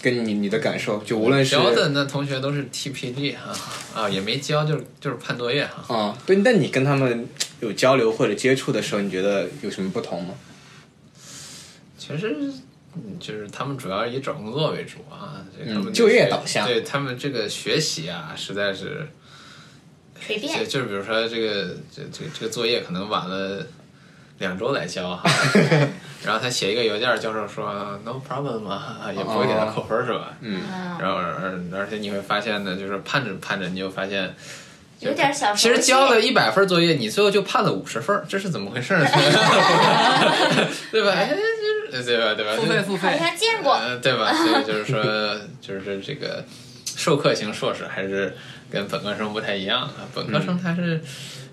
[0.00, 3.50] 跟你你的感受，就无论是教的那同学都是 TPD 啊
[3.92, 6.16] 啊，也没教，就是就是判作业哈啊。
[6.24, 7.28] 对，那你跟他们
[7.58, 10.34] 有交流或者接触的时候，你觉得有什么不同吗？
[11.98, 12.36] 其实，
[13.18, 19.08] 就是他们主要以找工作为主啊，他们就业导向，对他们这个学习啊，实在是。
[20.20, 23.66] 随便，就是比如说这个这这这个作业可能晚了
[24.38, 25.28] 两周来交哈。
[26.24, 30.34] 然后他写一个邮件，教授说 no problem 啊，也不会给他扣分是吧？
[30.40, 30.60] 嗯。
[30.98, 34.34] 然后而而且你会发现呢，就是盼着盼着，你就发现。
[35.00, 35.54] 有点小。
[35.54, 39.04] 其实交了一百份作业，你最后就判了五十份，这是怎么回事呢？
[40.90, 41.14] 对吧？
[41.90, 42.34] 对吧？
[42.34, 42.56] 对吧？
[42.56, 43.10] 付费付费。
[43.10, 43.78] 好像见过。
[44.02, 44.32] 对吧？
[44.32, 46.42] 所以就是说，就是这个
[46.96, 48.34] 授课型硕士还是
[48.70, 50.08] 跟本科生不太一样啊。
[50.14, 51.00] 本科生他是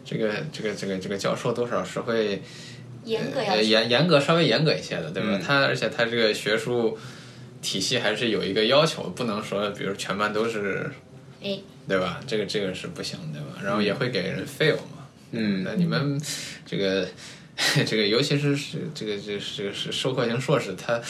[0.05, 2.41] 这个这个这个这个教授多少是会
[3.05, 5.39] 严格严严格稍微严格一些的，对吧？
[5.45, 6.97] 他而且他这个学术
[7.61, 10.91] 体系还是有一个要求，不能说比如全班都是。
[11.85, 12.21] 对吧？
[12.25, 13.61] 这个这个是不行，对吧？
[13.61, 15.03] 然后也会给人 fail 嘛。
[15.31, 15.61] 嗯。
[15.65, 16.17] 那你们
[16.65, 17.05] 这个
[17.85, 21.01] 这个，尤其是是这个这这个是授课型硕士，他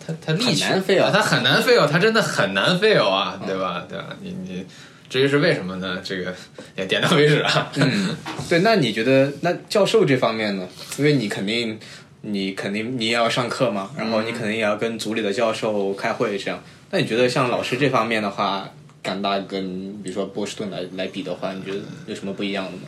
[0.00, 3.84] 他他很难 fail，他很难 fail，他真的很难 fail 啊，对吧？
[3.86, 4.16] 对吧？
[4.22, 4.64] 你你
[5.08, 6.00] 至于是为什么呢？
[6.02, 6.34] 这个
[6.76, 7.72] 也点到为止啊。
[7.76, 8.16] 嗯。
[8.48, 10.68] 对，那你觉得那教授这方面呢？
[10.98, 11.78] 因为你肯定
[12.22, 16.62] 你肯定你也要上课嘛，然后你肯定也要跟组里的教授开会这样。
[16.90, 18.70] 那你觉得像老师这方面的话？
[19.00, 22.82] 港大跟比如说波士顿来来比的话，你觉得有什么不一样的吗？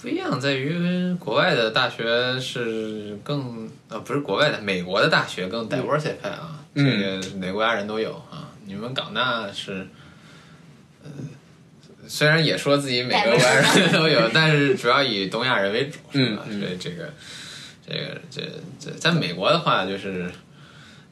[0.00, 8.48] 不一样在于国外的大学是更呃不是国外的美国的大学更 diversity 啊，这个哪国家人都有啊。
[8.64, 9.86] 你们港大是呃
[12.08, 16.42] 虽然也说自己每个国家人都有，但是主要以东亚人为主，是吧？
[16.48, 17.12] 所以这个
[17.86, 18.42] 这个这
[18.78, 20.30] 这在美国的话就是。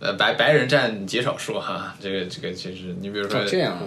[0.00, 3.78] 呃，白白人占极少数哈，这个这个其实你比如说这样，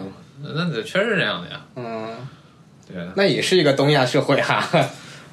[0.42, 1.62] 那确实这样的呀。
[1.76, 2.28] 嗯，
[2.88, 4.68] 对，那也是一个东亚社会哈，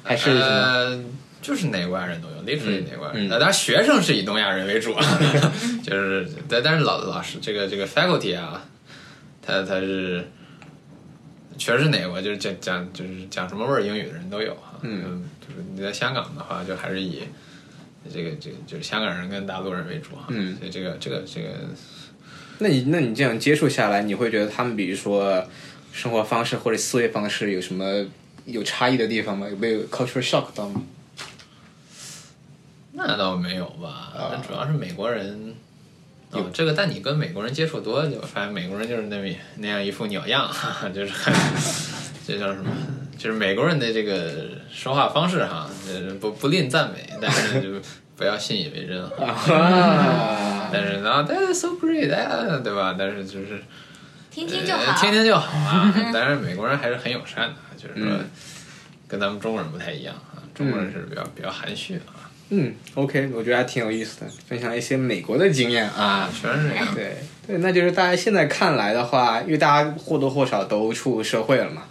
[0.03, 1.01] 还是呃，
[1.41, 4.93] 就是哪国家人都有，那属于哪国家人，当然学生是以东亚人为主，
[5.81, 8.63] 就是但但是老老师这个这个 faculty 啊，
[9.41, 10.29] 他他是
[11.57, 17.23] 确实是哪国就是讲讲就是讲什么味儿英语的人都有哈，嗯，就是你在香港的话，就还是以。
[18.13, 21.49] 这个这个就是香港人跟大陆人为主哈，嗯，所以这个这个这个，
[22.59, 25.43] 那你那你这样接触下来，你会觉得他们比如说
[25.91, 28.05] 生活方式或者思维方式有什么
[28.45, 29.49] 有差异的地方吗？
[29.49, 30.83] 有没有 cultural shock 到吗？
[32.91, 35.55] 那倒没有吧，那主要是美国人
[36.33, 41.33] 有这个，但你跟美国人接触多，就发现美国人就是那么那样一副鸟样， 哈哈就是很
[42.25, 42.71] 这叫什么？
[43.17, 45.69] 就是美国人的这个说话方式哈，
[46.19, 47.69] 不不吝赞美，但是就
[48.17, 50.67] 不要信以为真哈。
[50.73, 52.09] 但是呢，That's so great，
[52.61, 52.95] 对吧？
[52.97, 53.63] 但是就是
[54.29, 55.93] 听听就好，听听就好啊。
[56.13, 58.17] 但是美国人还是很友善的，就是说
[59.07, 60.43] 跟咱们中国人不太一样啊。
[60.53, 62.24] 中国人是比较比较含蓄啊。
[62.49, 66.93] 嗯，OK，我觉得还挺有意思的，分享一些美国的经验啊，全是这样。
[66.93, 67.17] 对
[67.47, 71.83] 对，那就是大家现在看来的话，因为大家或多或少都出社会了嘛。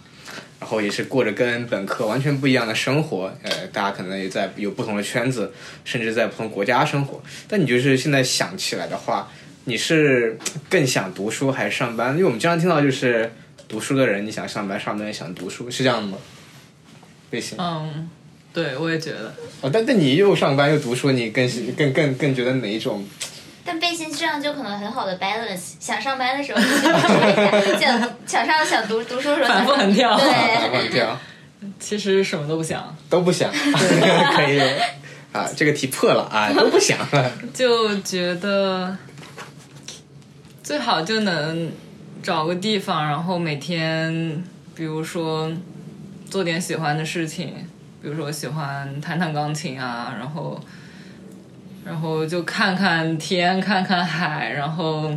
[0.57, 5.53] 然后也是过着跟本科完全不一样的生活，呃，大家可能也在有不同的圈子，
[5.83, 7.21] 甚至在不同国家生活。
[7.47, 9.29] 但你就是现在想起来的话，
[9.65, 12.13] 你是更想读书还是上班？
[12.13, 13.31] 因为我们经常听到就是
[13.67, 16.17] 读书的人你想上班，上班想读书，是这样的吗？
[17.29, 17.57] 类型。
[17.59, 18.09] 嗯，
[18.55, 19.33] 对，我也觉得。
[19.61, 23.05] 哦，但但你又上班又读书，你更更更更觉得哪一种？
[23.65, 26.61] 但背心这样就可能很好的 balance，想上班的时候
[27.77, 30.25] 想想上想读读书的时候反复横跳，对，
[30.59, 31.19] 反复横跳。
[31.79, 34.59] 其实什么都不想，都不想， 可以
[35.31, 36.97] 啊，这个题破了啊，都不想，
[37.53, 38.95] 就觉得
[40.61, 41.71] 最好就能
[42.21, 44.43] 找个地方，然后每天，
[44.75, 45.51] 比如说
[46.29, 47.67] 做点喜欢的事情，
[48.05, 50.61] 比如说喜欢弹弹钢琴啊，然后。
[51.83, 55.15] 然后就看看天，看看海，然后，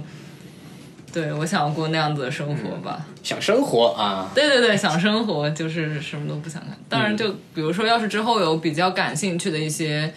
[1.11, 3.07] 对我想过那样子的生活吧。
[3.23, 4.31] 想生活啊？
[4.35, 6.77] 对对对，想生活就是什么都不想干。
[6.87, 10.13] 当然，就比如说，要是之后有比较感兴趣的一些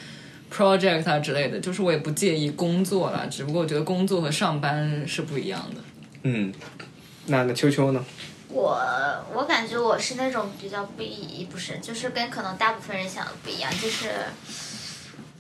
[0.54, 3.26] project 啊之类的，就是我也不介意工作了。
[3.28, 5.82] 只不过我觉得工作和上班是不一样的。
[6.24, 6.52] 嗯，
[7.28, 8.04] 那那秋秋呢？
[8.52, 8.80] 我
[9.34, 14.10] 我感觉我是那种比较不一，不是，就是跟可能大部分人想的不一样，就是。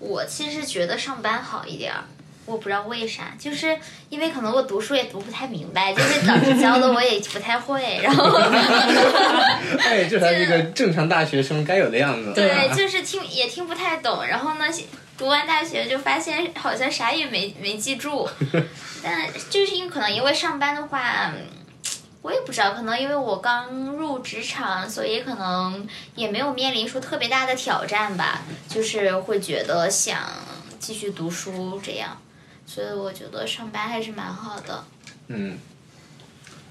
[0.04, 2.06] 我其实觉得上班好一点儿，
[2.48, 3.78] 我不知道为啥，就是
[4.10, 8.24] 因为可能我读书也读不太明白，就是老师教的我也不太会，然后，
[9.78, 12.34] 哎，这才是一个正常大学生该有的样子。
[12.34, 14.66] 对，就是听也听不太懂，然后呢，
[15.20, 18.28] 读完大学就发现好像啥也没没记住，
[19.04, 21.32] 但就是因为可能因为上班的话。
[22.22, 30.20] 我也不知道，可能因为我刚入职场，所以可能也没有面临说特别大的挑战吧，就是会觉得想
[30.80, 32.18] 继续读书这样，
[32.66, 34.84] 所以我觉得上班还是蛮好的。
[35.28, 35.58] 嗯，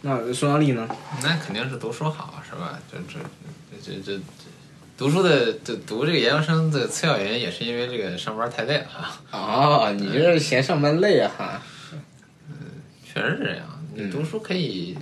[0.03, 0.89] 那孙阿丽呢？
[1.23, 2.79] 那肯定是读书好，是吧？
[2.91, 3.19] 这这
[3.83, 4.23] 这这这
[4.97, 9.21] 读书的这读这个研究生的次要原因也是因为这个上班太累了哈。
[9.33, 11.63] 哦，你这是嫌上班累啊哈？
[12.49, 12.55] 嗯，
[13.05, 13.67] 确实是这样。
[13.95, 14.97] 你读书可以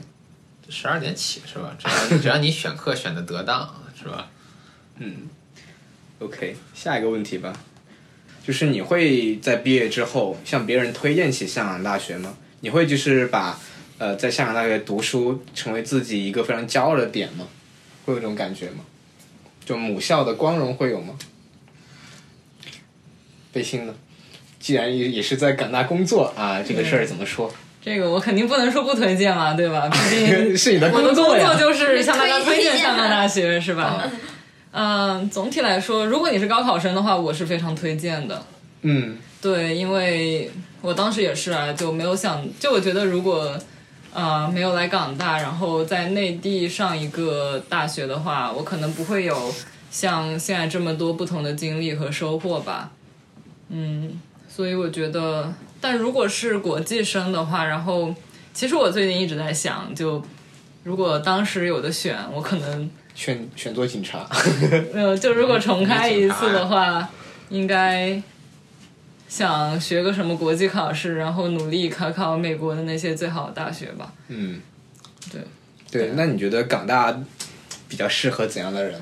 [0.69, 1.77] 十二点起是吧？
[1.79, 4.31] 只要 只要你选课选的得当是吧？
[4.99, 5.29] 嗯
[6.19, 7.53] ，OK，下一个问题吧，
[8.47, 12.37] 就是你会在毕业之后向别人推荐起香港大学吗？
[12.61, 13.59] 你会就是把
[13.99, 17.47] 呃在香港大学读书成为自己一个非常骄傲的点吗？
[18.05, 18.85] 会有这种感觉吗？
[19.65, 21.19] 就母校的光荣会有吗？
[23.53, 23.95] 背心呢？
[24.59, 27.53] 既然也也是在港大工作啊，这个事儿怎么说？
[27.81, 29.89] 这个我肯定不能说不推荐嘛， 对吧？
[30.11, 31.39] 毕竟 是你的我的工作。
[31.59, 34.03] 就是向大家推荐香港大学，是吧？
[34.73, 38.43] 嗯，总体来说，如果你是高考生的话，我是非常推荐的。
[38.83, 40.51] 嗯，对，因为
[40.83, 43.57] 我当时也是啊，就没有想，就我觉得如果
[44.13, 49.53] 呃没有来港大，然后在内地上一个大学的话，我可能不会有
[49.91, 52.91] 像现在这么多不同的经历和收获吧。
[53.71, 55.55] 嗯，所以我觉得。
[55.81, 58.15] 但如果是国际生的话，然后
[58.53, 60.23] 其实我最近一直在想，就
[60.83, 64.29] 如果当时有的选，我可能选选做警察。
[64.93, 67.09] 没有，就如果重开一次的话，
[67.51, 68.21] 应该
[69.29, 74.13] 想学个什么国际考试，然后努力考考美国的那些最好的大学吧。
[74.29, 74.61] 嗯，
[75.31, 75.43] 对
[75.91, 77.17] 对，那你觉得港大
[77.89, 79.01] 比较适合怎样的人？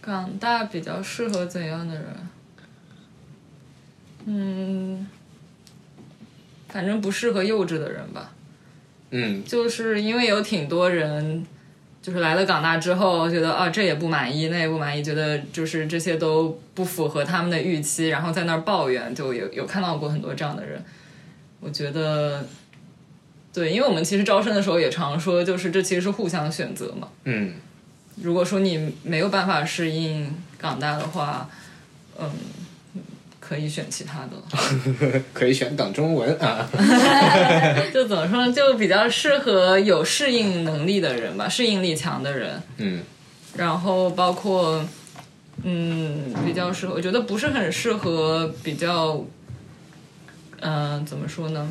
[0.00, 2.04] 港大比较适合怎样的人？
[4.26, 5.06] 嗯。
[6.72, 8.32] 反正不适合幼稚的人吧，
[9.10, 11.46] 嗯，就是因为有挺多人，
[12.00, 20.82] 就是来了港大之后，觉得啊这也不满意，那也不满意，觉得就是这些都不符合他们的预期，然后在那儿抱怨，就有有看到过很多这样的人。
[21.60, 22.46] 我觉得，
[23.52, 27.08] 对，因为我们其实招生的时候也常说，就是这其实是互相选择嘛。
[27.24, 27.52] 嗯，
[28.22, 31.50] 如果说你没有办法适应港大的话，
[32.18, 32.30] 嗯。
[33.44, 36.66] 可以选其他的， 可以选港中文啊。
[37.92, 38.52] 就怎么说呢？
[38.52, 42.62] 就比较适合有适应能力的人吧，适应力强的人。
[42.78, 43.02] 嗯。
[43.56, 44.82] 然后包括，
[45.64, 49.22] 嗯，比较适合，我觉得不是很适合比较，
[50.60, 51.68] 嗯，怎么说呢？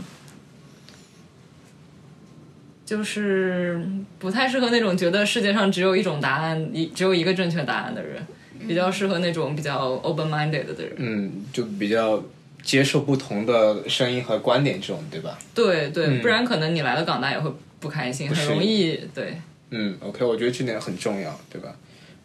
[2.86, 3.82] 就是
[4.20, 8.22] 不太适合那种觉得世界上只有一种答案，一只有一个正确答案的人。
[8.68, 12.24] 比较适合那种比较 open-minded 的人，嗯，就比较
[12.64, 15.38] 接受不同的声音和观点，这种对吧？
[15.54, 19.40] 对对，不然可能你来了港大也会不开心，很容易对。
[19.72, 21.76] 嗯，OK，我觉得这点很重要，对吧？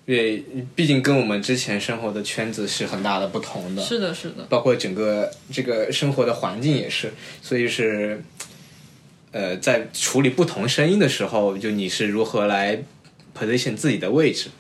[0.05, 0.45] 因为
[0.77, 8.23] 毕竟跟我们之前生活的圈子是很大的不同的，是的，是的，包括整个这个生活的环境也是，所以是，
[9.33, 12.83] 呃，在处理不同声音的时候，就你是如何来
[13.37, 14.51] position 自己的位置。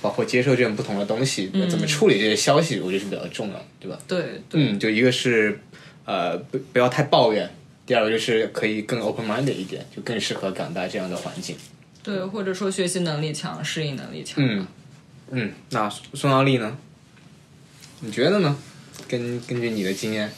[0.00, 3.98] 包括接受这种不同的东西，怎么处理这些消息，我觉得是比较重要，对吧？
[4.06, 5.58] 对，嗯，就一个是
[6.04, 7.48] 呃不不要太抱怨，
[7.84, 11.56] 第二个就是可以更 open minded 一点，就更适合港大这样的环境。
[12.02, 14.36] 对，或者说学习能力强，适应能力强。
[14.38, 14.66] 嗯
[15.30, 16.78] 嗯，那宋奥利呢？
[18.00, 18.56] 你觉得呢？
[19.08, 20.30] 根根据你的经验，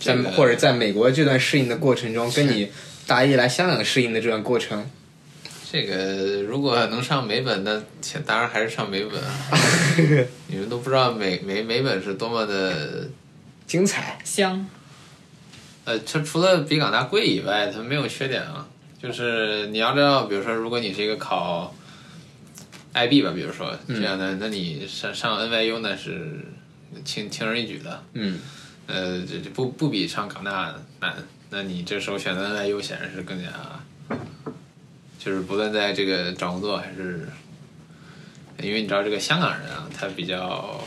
[0.00, 2.70] 在或者在美国这段适应的过程中，跟你
[3.06, 4.90] 大一来香港适应的这段过程。
[5.74, 7.82] 这个如果能上美本，那
[8.24, 9.58] 当然还是上美本啊！
[10.46, 13.08] 你们都不知道美美美本是多么的
[13.66, 14.64] 精彩香。
[15.84, 18.64] 呃，它除了比港大贵以外，它没有缺点啊。
[19.02, 21.74] 就是你要知道，比如说，如果你是一个考
[22.92, 26.38] IB 吧，比如说这样的，那你上上 NYU 那是
[27.04, 28.00] 轻轻而易举的。
[28.12, 28.38] 嗯。
[28.86, 31.16] 呃，这这不不比上港大难。
[31.50, 33.48] 那你这时候选择 NYU 显然是更加。
[35.24, 37.26] 就是不论在这个找工作还是，
[38.60, 40.78] 因为你知道这个香港人啊，他比较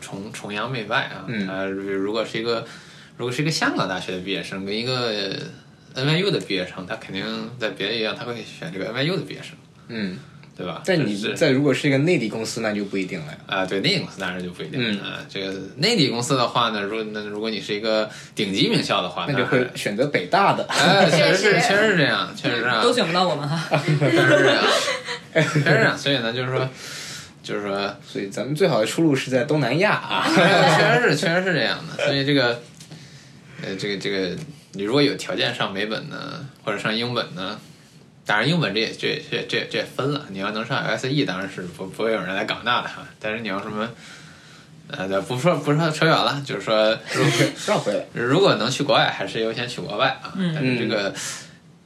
[0.00, 1.24] 崇崇洋媚外啊。
[1.26, 1.46] 嗯。
[1.46, 2.66] 他如果是一个
[3.18, 5.34] 如果是一个香港大学的毕业生跟一个
[5.94, 7.24] NYU 的毕业生，他肯定
[7.58, 9.54] 在别的一样，他会选这个 NYU 的毕业生。
[9.88, 10.18] 嗯。
[10.56, 10.82] 对吧？
[10.86, 15.04] 但你在如果是一个内地公司，那就不一定了啊，对，内地公司当然就不一定了。
[15.04, 20.64] 啊，这个内地公司的话呢，如那如果你是一个顶级名校的话，那就会选择北大的。
[20.68, 22.80] 哎，确实是，确实是这样，确实是这样。
[22.80, 23.82] 都选不到我们哈。
[23.98, 24.64] 确实是这样，
[25.32, 25.98] 确实是这样。
[25.98, 26.68] 所以呢，就是说，
[27.42, 30.24] 就是说，所以咱们最好的出路是在东南亚啊。
[30.28, 32.04] 确实是，确实是这样的。
[32.04, 32.62] 所以这个，
[33.60, 34.36] 呃，这个这个，
[34.74, 37.58] 你如果有条件上美本呢，或者上英本呢？
[38.26, 40.26] 当然，英文这也这这这这也分了。
[40.30, 43.06] 你要能上 SE，当然是不不会有人来港大的哈。
[43.20, 43.90] 但是你要什么，
[44.88, 46.98] 呃，不说不说扯远了，就是说
[47.68, 48.04] 绕回来。
[48.14, 50.32] 如果能去国外，还是优先去国外啊。
[50.54, 51.14] 但是这个，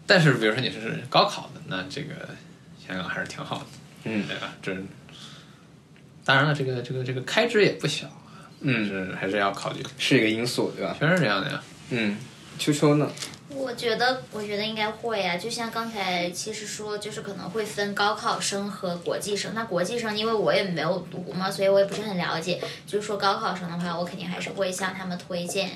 [0.06, 2.14] 但是比如说你是高考的，那这个
[2.86, 3.66] 香港还是挺好的，
[4.04, 4.52] 嗯，对吧？
[4.62, 4.72] 这
[6.24, 10.94] 当然了，这个这个这个开支也不小啊，嗯，是还是要考虑，是一个因素，对吧？
[10.98, 11.60] 确实是这样的呀。
[11.90, 12.16] 嗯，
[12.58, 13.10] 秋秋呢？
[13.50, 15.36] 我觉得，我觉得应该会啊。
[15.36, 19.54] 就像刚才其实说，就是可能会分高考生和国际生。
[19.54, 22.60] 那国际生，因为我也没有读嘛，所以我也不是很了解。
[22.86, 25.70] 就是说高考生的话，我肯定还是会向他们推荐。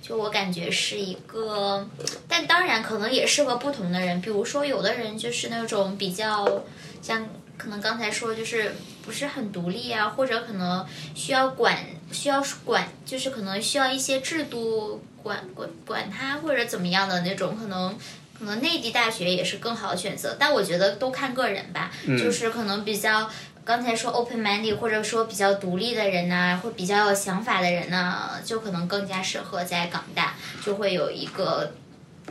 [0.00, 1.88] 就我感觉是一个，
[2.28, 4.20] 但当然可能也适合不同的人。
[4.20, 6.62] 比如说，有的人就是那种比较
[7.02, 10.86] 像，可能刚才说就是不是很独立啊，或者可能
[11.16, 11.76] 需要管，
[12.12, 15.02] 需要管，就是可能需要一些制度。
[15.26, 17.92] 管管管他或者怎么样的那种，可能
[18.38, 21.90] 可能内地大学也是更好的选择，但我觉得都看个人吧。
[22.16, 23.28] 就是可能比较
[23.64, 31.74] 刚才说 open minded 或者说比较独立的人呢，或比较有想法的人呢，就可能更加适合在港大，就会有一个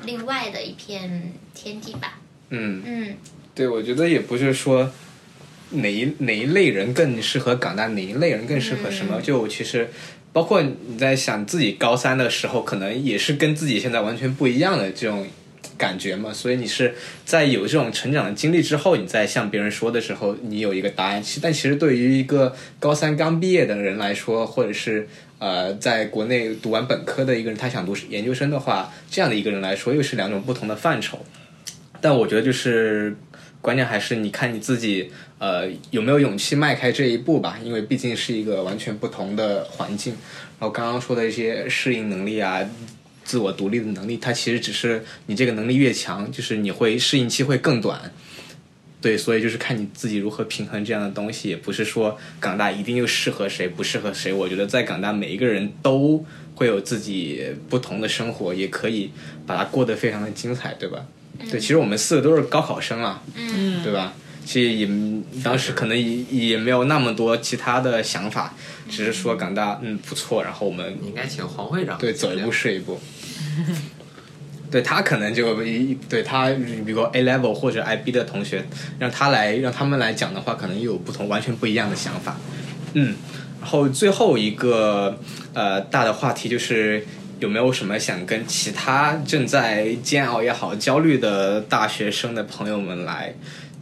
[0.03, 2.17] 另外的一片天地吧。
[2.51, 3.17] 嗯嗯，
[3.53, 4.89] 对，我觉得也不是说
[5.71, 9.89] 哪一哪一类人更适合港大，哪一类人更适合什么，就其实。
[10.35, 15.25] 包括你在想自己高三的时候，可能也是跟自己现在完全不一样的这种
[15.77, 16.33] 感觉嘛。
[16.33, 16.93] 所以你是
[17.23, 21.23] 在有这种成长的经历之后，你再向别人说的时候，你有一个答案。
[21.41, 25.07] 但其实对于一个高三刚毕业的人来说，或者是
[25.39, 31.17] 呃在国内读完本科的一个人，他想读研究生的话，这样的一个人来说，又是两种不同的范畴。
[32.01, 33.15] 但我觉得就是
[33.61, 35.13] 关键还是你看你自己。
[35.37, 37.59] 呃，有没有勇气迈开这一步吧？
[37.63, 40.13] 因为毕竟是一个完全不同的环境。
[40.59, 42.61] 然后刚刚说的一些适应能力啊，
[43.23, 48.13] 自我独立的能力，它其实只是你这个能力越强，就是你会适应期会更短。
[49.01, 54.33] 对，所以就是看你自己如何平衡这样的东西，也不是说港大一定又适合谁，不适合谁。
[54.33, 56.25] 我觉得在港大每一个人都
[56.55, 59.11] 会有自己不同的生活，也可以
[59.45, 61.05] 把它过得非常的精彩，对吧？
[61.51, 64.15] 对，其实我们四个都是高考生啊，嗯，对吧？
[64.45, 64.87] 其实也
[65.43, 68.53] 当时可能也也没有那么多其他的想法，
[68.87, 73.01] 只是说港大嗯不错，然后我们应该请黄会长对走一步是一步，
[74.69, 76.51] 对他可能就一对他
[76.85, 78.63] 比如 A level 或者 IB 的同学，
[78.99, 82.37] 让他来让他们来讲的话，可能又有不同完全不一样的想法，
[82.93, 83.15] 嗯，
[83.59, 85.19] 然后最后一个
[85.53, 87.03] 呃大的话题就是
[87.39, 93.33] 有没有什么想跟其他正在煎熬也好焦虑的大学生的朋友们来。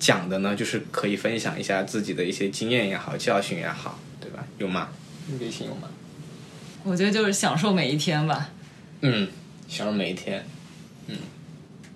[0.04, 4.46] 讲的呢，就是可以分享一下自己的一些经验也好，教训也好，对吧？
[4.58, 4.90] 有吗？
[5.40, 5.88] 微信有吗？
[6.84, 8.50] 我觉得就是享受每一天吧。
[9.00, 9.30] 嗯，
[9.70, 10.46] 享受每一天。
[11.08, 11.16] 嗯。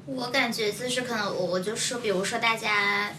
[0.06, 3.12] 我感觉就是可能我我就说，比如说大家。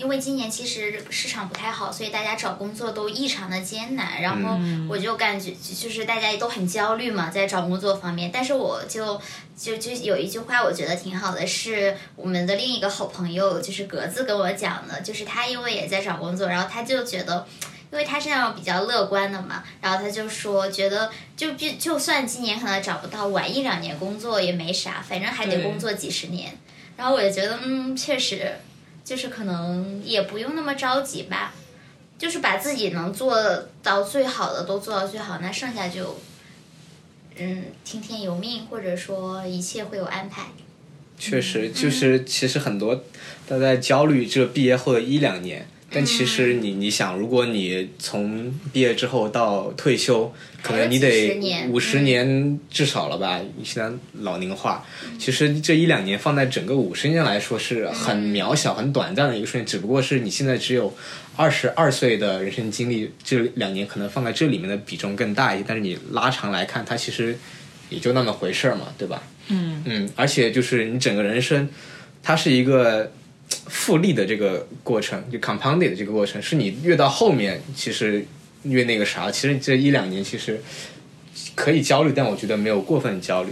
[0.00, 4.22] 因为今年其实市场不太好，所以大家找工作都异常的艰难。
[4.22, 4.58] 然后
[4.88, 8.30] 我就感觉就是大家都很焦虑嘛，在找工作方面。
[8.32, 9.20] 但是我就
[9.54, 17.46] 就就有一句话，我觉得挺好的，是我们的另一个好朋友，就是格子跟我讲的，就是他因为也在找工作，然后他就觉得，
[17.92, 26.56] 因为他是那种比较乐观的嘛，然后他就说，觉得就就就算今年可能找不到，晚一两年工作也没啥，反正还得工作几十年。
[26.96, 28.56] 然后我就觉得，嗯，确实。
[29.10, 31.52] 就是可能也不用那么着急吧，
[32.16, 33.36] 就是把自己能做
[33.82, 36.16] 到最好的都做到最好，那剩下就，
[37.36, 40.42] 嗯，听天由命，或者说一切会有安排。
[41.18, 43.02] 确实，就是其实很多
[43.48, 45.66] 都在焦虑这毕业后的一两年。
[45.92, 53.40] 但其实你你想，如果你从毕业之后到退休，可能你得五十年至少了吧？
[53.64, 53.90] 现在
[54.20, 54.86] 老龄化，
[55.18, 59.66] 其实这一两年放在整个五十年来说是很渺小、很短暂的一个瞬间。
[59.66, 60.96] 只不过是你现在只有
[61.34, 65.64] 二十二岁的人生经历，这两年可能放在这里面的比重更大一些。
[65.66, 67.36] 但是你拉长来看，它其实
[67.88, 69.22] 也就那么回事儿嘛，对吧？
[69.48, 71.68] 嗯嗯，而且就是你整个人生，
[72.22, 73.10] 它是一个。
[73.70, 78.26] 复利的这个过程，就 compounded 的这个过程，是你越到后面，其实
[78.64, 79.30] 越那个啥。
[79.30, 80.60] 其实这一两年其实
[81.54, 83.50] 可以焦虑，但我觉得没有过分焦虑。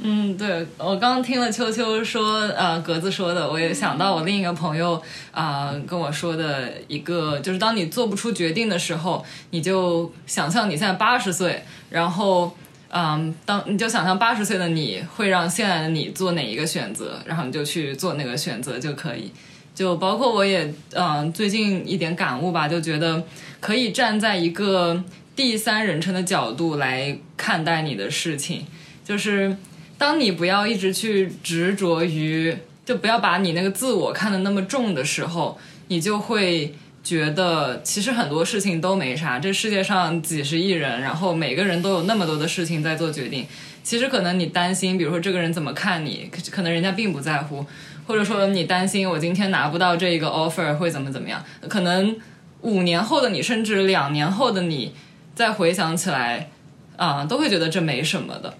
[0.00, 12.56] 嗯，对我刚刚听了秋秋说，呃，格子说的，我也想到我另一个朋友啊跟我说的一个，就是当你做不出决定的时候，你就想象你现在八十岁，然后。
[12.92, 19.30] 嗯，当你就想象八十岁的你会让现在的你做哪一个选择，然后你就去做那个选择就可以。
[19.74, 23.22] 就包括我也嗯，最近一点感悟吧，就觉得
[23.60, 25.02] 可以站在一个
[25.36, 28.66] 第三人称的角度来看待你的事情。
[29.04, 29.56] 就是
[29.96, 35.58] 当你不要一直去执着于，就不要把你那个自我看得那么重的时候，
[35.88, 36.74] 你就会。
[37.02, 43.46] 觉得其实很多事情都没啥，这世界上几十亿人，然后每个人都有那么多的事情在做决定。
[43.82, 47.64] 其实可能你担心，比如说这个人怎么看你，可能人家并不在乎，
[48.06, 52.14] 或者说你担心我今天拿不到这一个 offer 会怎么怎么样，可能
[52.60, 54.94] 五年后的你，甚至两年后的你，
[55.34, 56.50] 再回想起来，
[56.96, 58.54] 啊，都会觉得这没什么的。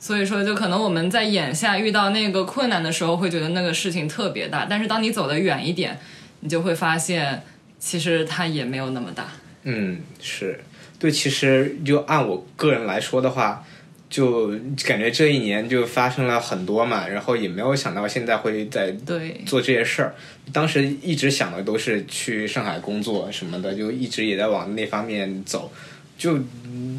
[0.00, 4.66] 所以说，就可能我们在眼下遇到那个困难的时候，会觉得那个事情特别大。
[4.68, 5.98] 但是当你走得远一点，
[6.40, 7.42] 你就会发现，
[7.84, 9.30] 其实它也没有那么大。
[9.64, 10.58] 嗯，是
[10.98, 11.10] 对。
[11.10, 13.62] 其实就按我个人来说的话，
[14.08, 14.48] 就
[14.86, 20.14] 感觉这一年就发生了很多嘛，然后也没有想到现在会在对做这些事儿。
[20.50, 25.70] 当时一直想的都是去上海工作什么的，就一直也在往那方面走。
[26.16, 26.38] 就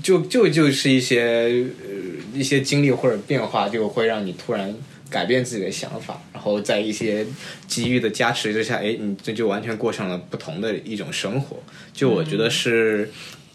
[0.03, 1.95] 就就就是一些呃
[2.33, 4.71] 一些经历或者变化，就会让你突然
[5.09, 7.25] 改变自己的想法，然后在一些
[7.67, 11.57] 机遇的加持之下，哎，你这就完全过上了不同的一种生活。
[11.91, 13.11] 就我觉得是，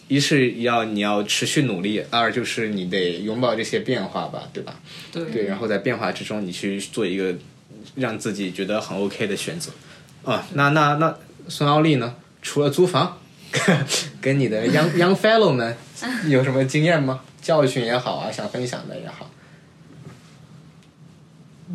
[0.08, 4.74] 一是要你要持续努力，二就是你得拥抱这些变化吧，对吧？
[5.12, 7.34] 对对，然后在变化之中，你去做一个
[7.94, 9.70] 让自己觉得很 OK 的选择。
[10.24, 11.16] 啊，那那那
[11.48, 12.16] 孙奥利呢？
[12.42, 13.18] 除了租房？
[14.20, 15.76] 跟你的 young young fellow 们
[16.28, 17.20] 有什么经验吗？
[17.42, 19.28] 教训也好啊，想分享的也好。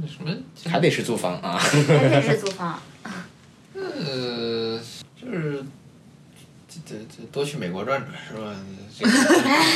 [0.07, 0.35] 什么？
[0.69, 1.57] 还得是租房啊？
[1.57, 2.79] 还得是租房。
[3.75, 4.79] 呃，
[5.19, 5.63] 就是
[6.85, 8.55] 这这多去美国转转是吧？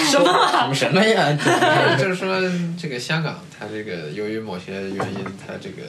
[0.09, 1.33] 什么什么呀？
[1.97, 2.39] 就是说，
[2.77, 5.83] 这个香港，它这个由于某些原因，它这个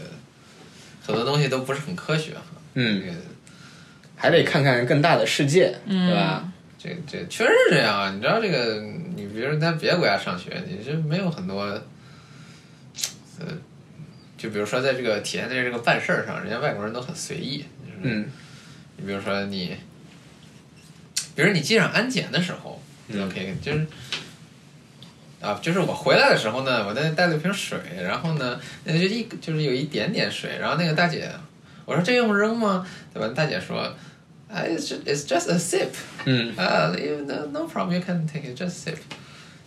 [1.07, 2.43] 很多东西都不是很科学哈。
[2.75, 3.01] 嗯。
[3.01, 3.13] 这个
[4.17, 6.47] 还得看看更大的世界，对吧？
[6.79, 8.11] 这这确实是这样啊！
[8.15, 8.83] 你知道这个，
[9.15, 11.63] 你比如说在别的国家上学，你就没有很多，
[13.39, 13.47] 呃，
[14.41, 17.67] 就比如说在这个体验在这个办事儿上，人家外国人都很随意。
[18.01, 18.25] 嗯。
[18.97, 19.77] 你比如说你，
[21.35, 22.83] 比如你机场安检的时候
[23.15, 23.87] ，OK，就是
[25.43, 31.31] 啊，就是我回来的时候呢，我那带了一瓶水，然后呢，那就一就是有一点点水，然后那个大姐，
[31.85, 32.87] 我说这用扔吗？
[33.13, 33.29] 对吧？
[33.37, 33.95] 大姐说。
[34.53, 35.91] It's it's just a sip，
[36.25, 36.93] 嗯啊
[37.25, 38.97] ，no no problem，you can take it just sip，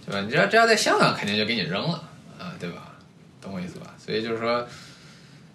[0.05, 0.19] 对吧？
[0.19, 2.03] 你知道这要在香港肯定就给你扔了
[2.37, 2.91] 啊，对吧？
[3.39, 3.92] 懂我意思吧？
[4.03, 4.67] 所以就是说，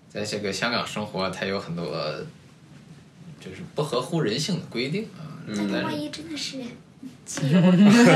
[0.09, 1.85] 在这个香港生活，它有很多
[3.39, 5.37] 就是不合乎人性的规定啊。
[5.47, 6.57] 嗯，万一真的是
[7.27, 8.11] 汽油，就是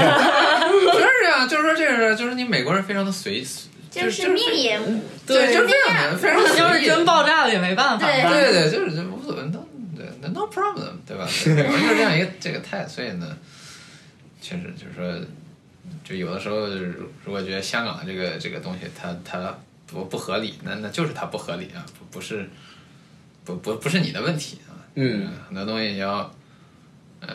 [1.30, 3.44] 啊，就是说这个，就是你美国人非常的随，
[3.90, 4.80] 就是命也
[5.26, 6.58] 对，就是非常非常随意。
[6.58, 8.06] 要是真爆炸了也没办法。
[8.06, 9.62] 对对对，就是就无所谓的。
[10.22, 11.28] No problem，对吧？
[11.46, 13.36] 美国人就这样一个这个态，所以呢，
[14.40, 15.26] 确实就是说，
[16.04, 16.68] 就有的时候，
[17.24, 22.48] 如果觉得香港的这个这个东西它它不不合理，那那就是它不合理啊，不不是
[23.44, 24.72] 不不不是你的问题啊。
[24.94, 26.32] 嗯，很多东西你要
[27.20, 27.28] 呃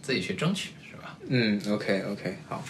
[0.00, 1.16] 自己去争取，是吧？
[1.28, 2.64] 嗯，OK OK，好。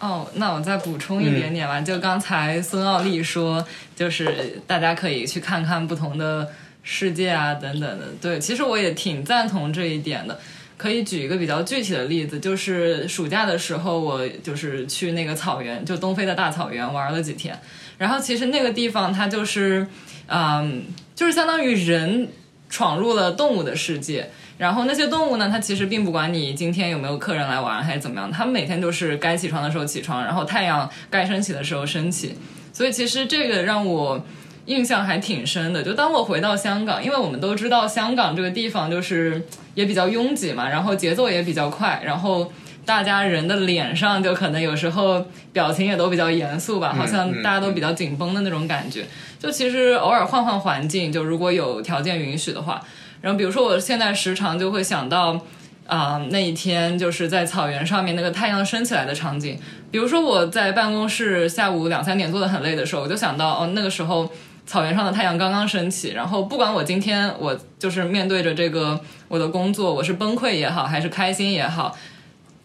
[0.00, 1.80] 哦，那我再补充一点点吧。
[1.80, 6.50] 就刚才孙奥利说，就是大家可以去看看不同的。
[6.82, 10.40] 世界啊，等等的，对，其实我也挺赞同这一点的。
[10.78, 17.60] 可以举一个比较具体的例子，就是暑假的时候，我就是去那个草原，就东非的大草原玩了几天。
[18.00, 19.86] 然后其实那个地方它就是，
[20.26, 22.30] 嗯，就是相当于人
[22.70, 24.30] 闯入了动物的世界。
[24.56, 32.34] 然后那些动物呢，它其实并不管你今天有没有客人来玩还是怎么样，它们每天都是该起床的时候起床，然后太阳该升起的时候升起。
[32.72, 34.24] 所以其实这个让我。
[34.66, 39.44] 印象还挺深的，就当我回到香港，因为我们都知道香港这个地方就是
[39.74, 42.52] 也比较拥挤嘛，然后节奏也比较快，然后
[42.84, 49.04] 大家人的脸上就可能有时候表情也都比较严肃吧，好像大家都比较紧绷的那种感觉。
[49.38, 52.82] 就其实偶尔换换环境，就如果有条件允许的话，
[53.20, 55.40] 然后比如说我现在时常就会想到
[55.86, 59.58] 啊那一天就是在草原上面那个太阳升起来的场景，
[59.90, 64.30] 比如说我在办公室下午两三点做的很累的时候，我就想到哦那个时候。
[64.66, 71.96] 草原上的太阳刚刚升起，然后不管我今天我就是面对着这个我的工作，我是崩溃也好，还是开心也好，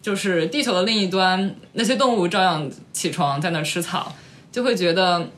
[0.06, 4.14] 就是地球的另一端那些动物照样起床在那吃草，
[4.52, 5.28] 就会觉得，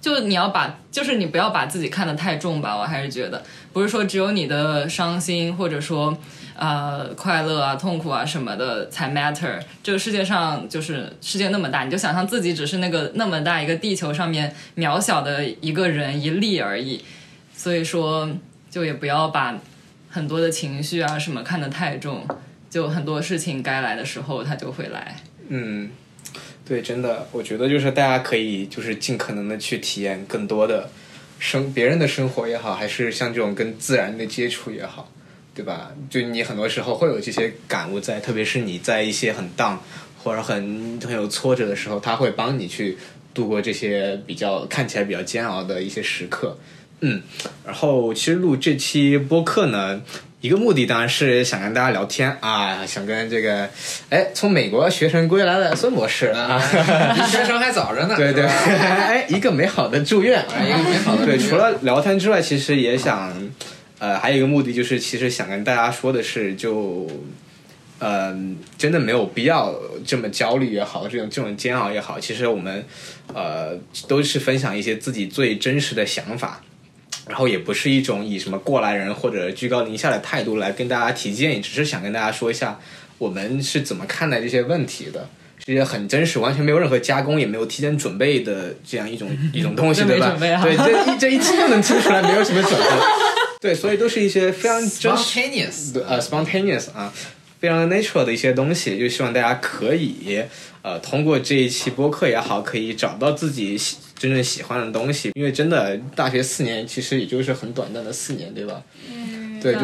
[0.00, 6.16] 就你要把，就是你不要把自己看得太重吧，我还是觉得，不是说只有你的伤心或者说。
[6.54, 9.60] 呃，快乐啊，痛苦啊，什么的才 matter。
[9.82, 17.02] 这个世界上就是世界那么大，你就想象自己只是那个那么大一个地球上面渺小的一个人一粒而已。
[17.54, 18.30] 所以说，
[18.70, 19.58] 就也不要把
[20.08, 22.24] 很多的情绪啊什么看得太重。
[22.72, 25.16] 就很多事情该来的时候，它就会来。
[25.48, 25.90] 嗯，
[26.64, 30.88] 对，真的，我觉得就是大家可以就是尽可能的去体验更多的
[31.38, 35.12] 生别人的生活也好，还是像这种跟自然的接触也好。
[35.54, 35.92] 对吧？
[36.08, 39.76] 就你很多时候会有这些感悟在，特别是你在一些很 down
[40.24, 42.96] 或者很很有挫折的时候，他会帮你去
[43.34, 46.56] 度过这些比较看起来比较煎熬的一些时刻。
[47.00, 47.20] 嗯，
[47.66, 50.00] 然后其实录这期播客呢，
[50.42, 53.68] 一个目的当然是想跟大家聊天啊，想跟这个
[54.10, 56.60] 哎从美国学成归来的孙博士啊，
[57.16, 58.16] 离 学成还早着呢。
[58.16, 61.38] 对对， 哎，一个美好的祝愿，一个美好的对。
[61.38, 63.32] 除了聊天之外，其实也想，
[64.00, 67.08] 呃，还有一个目的就是，其实想跟大家说的是，就。
[68.04, 69.72] 嗯，真的没有必要
[70.04, 72.84] 这么焦虑也好，这种这种煎熬也好，其实我们，
[73.32, 73.78] 呃，
[74.08, 76.60] 都是分享一些自己最真实的想法，
[77.28, 82.78] 然后也不是一种以什么过来人或者居高临下的态度来跟大家提建议，只是想跟大家说一下
[83.18, 85.28] 我们是怎么看待这些问题的，
[85.64, 90.36] 这些很真实，完全没有任何加工，也没有提前准备的这样一种 一种东西，对吧？
[90.38, 92.86] 对，这一这一听就能听出来没有什么准备，
[93.60, 97.12] 对，所以都是一些非常真实，spontaneous，呃，spontaneous 啊。
[97.60, 100.42] 非常 natural 的一些东西，就希望大家可以，
[100.82, 105.32] 呃，通过这一期播客也好，可以找到自己喜真正喜欢的东西。
[105.34, 108.80] 因为真的，大学四年其实也就是很短暂的四年，对吧？
[109.12, 109.60] 嗯。
[109.62, 109.80] 对，就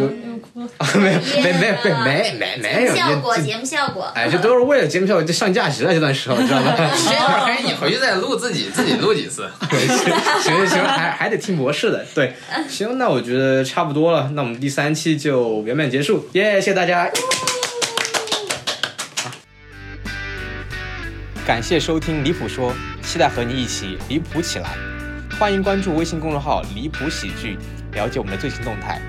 [0.79, 4.11] 啊 没有没没没没没没有效果，节目效果。
[4.13, 6.75] 哎，这都是为了节目效果，就上价值了这段时候，知道吗？
[6.77, 9.49] 这段可以你回去再录自己，自己录几次。
[9.71, 9.87] 行
[10.43, 12.05] 行行，还还得听博士的。
[12.13, 12.35] 对，
[12.69, 16.55] 行，那我觉得差不多了，那我们第三期就圆满结束，耶！
[16.55, 17.09] 谢谢大家。
[21.47, 22.73] 感谢收听《离谱说》，
[23.09, 24.77] 期待和你一起离谱起来。
[25.41, 27.57] 欢迎关注微信公众号“离谱喜剧”，
[27.97, 29.01] 了解我们的最新动态。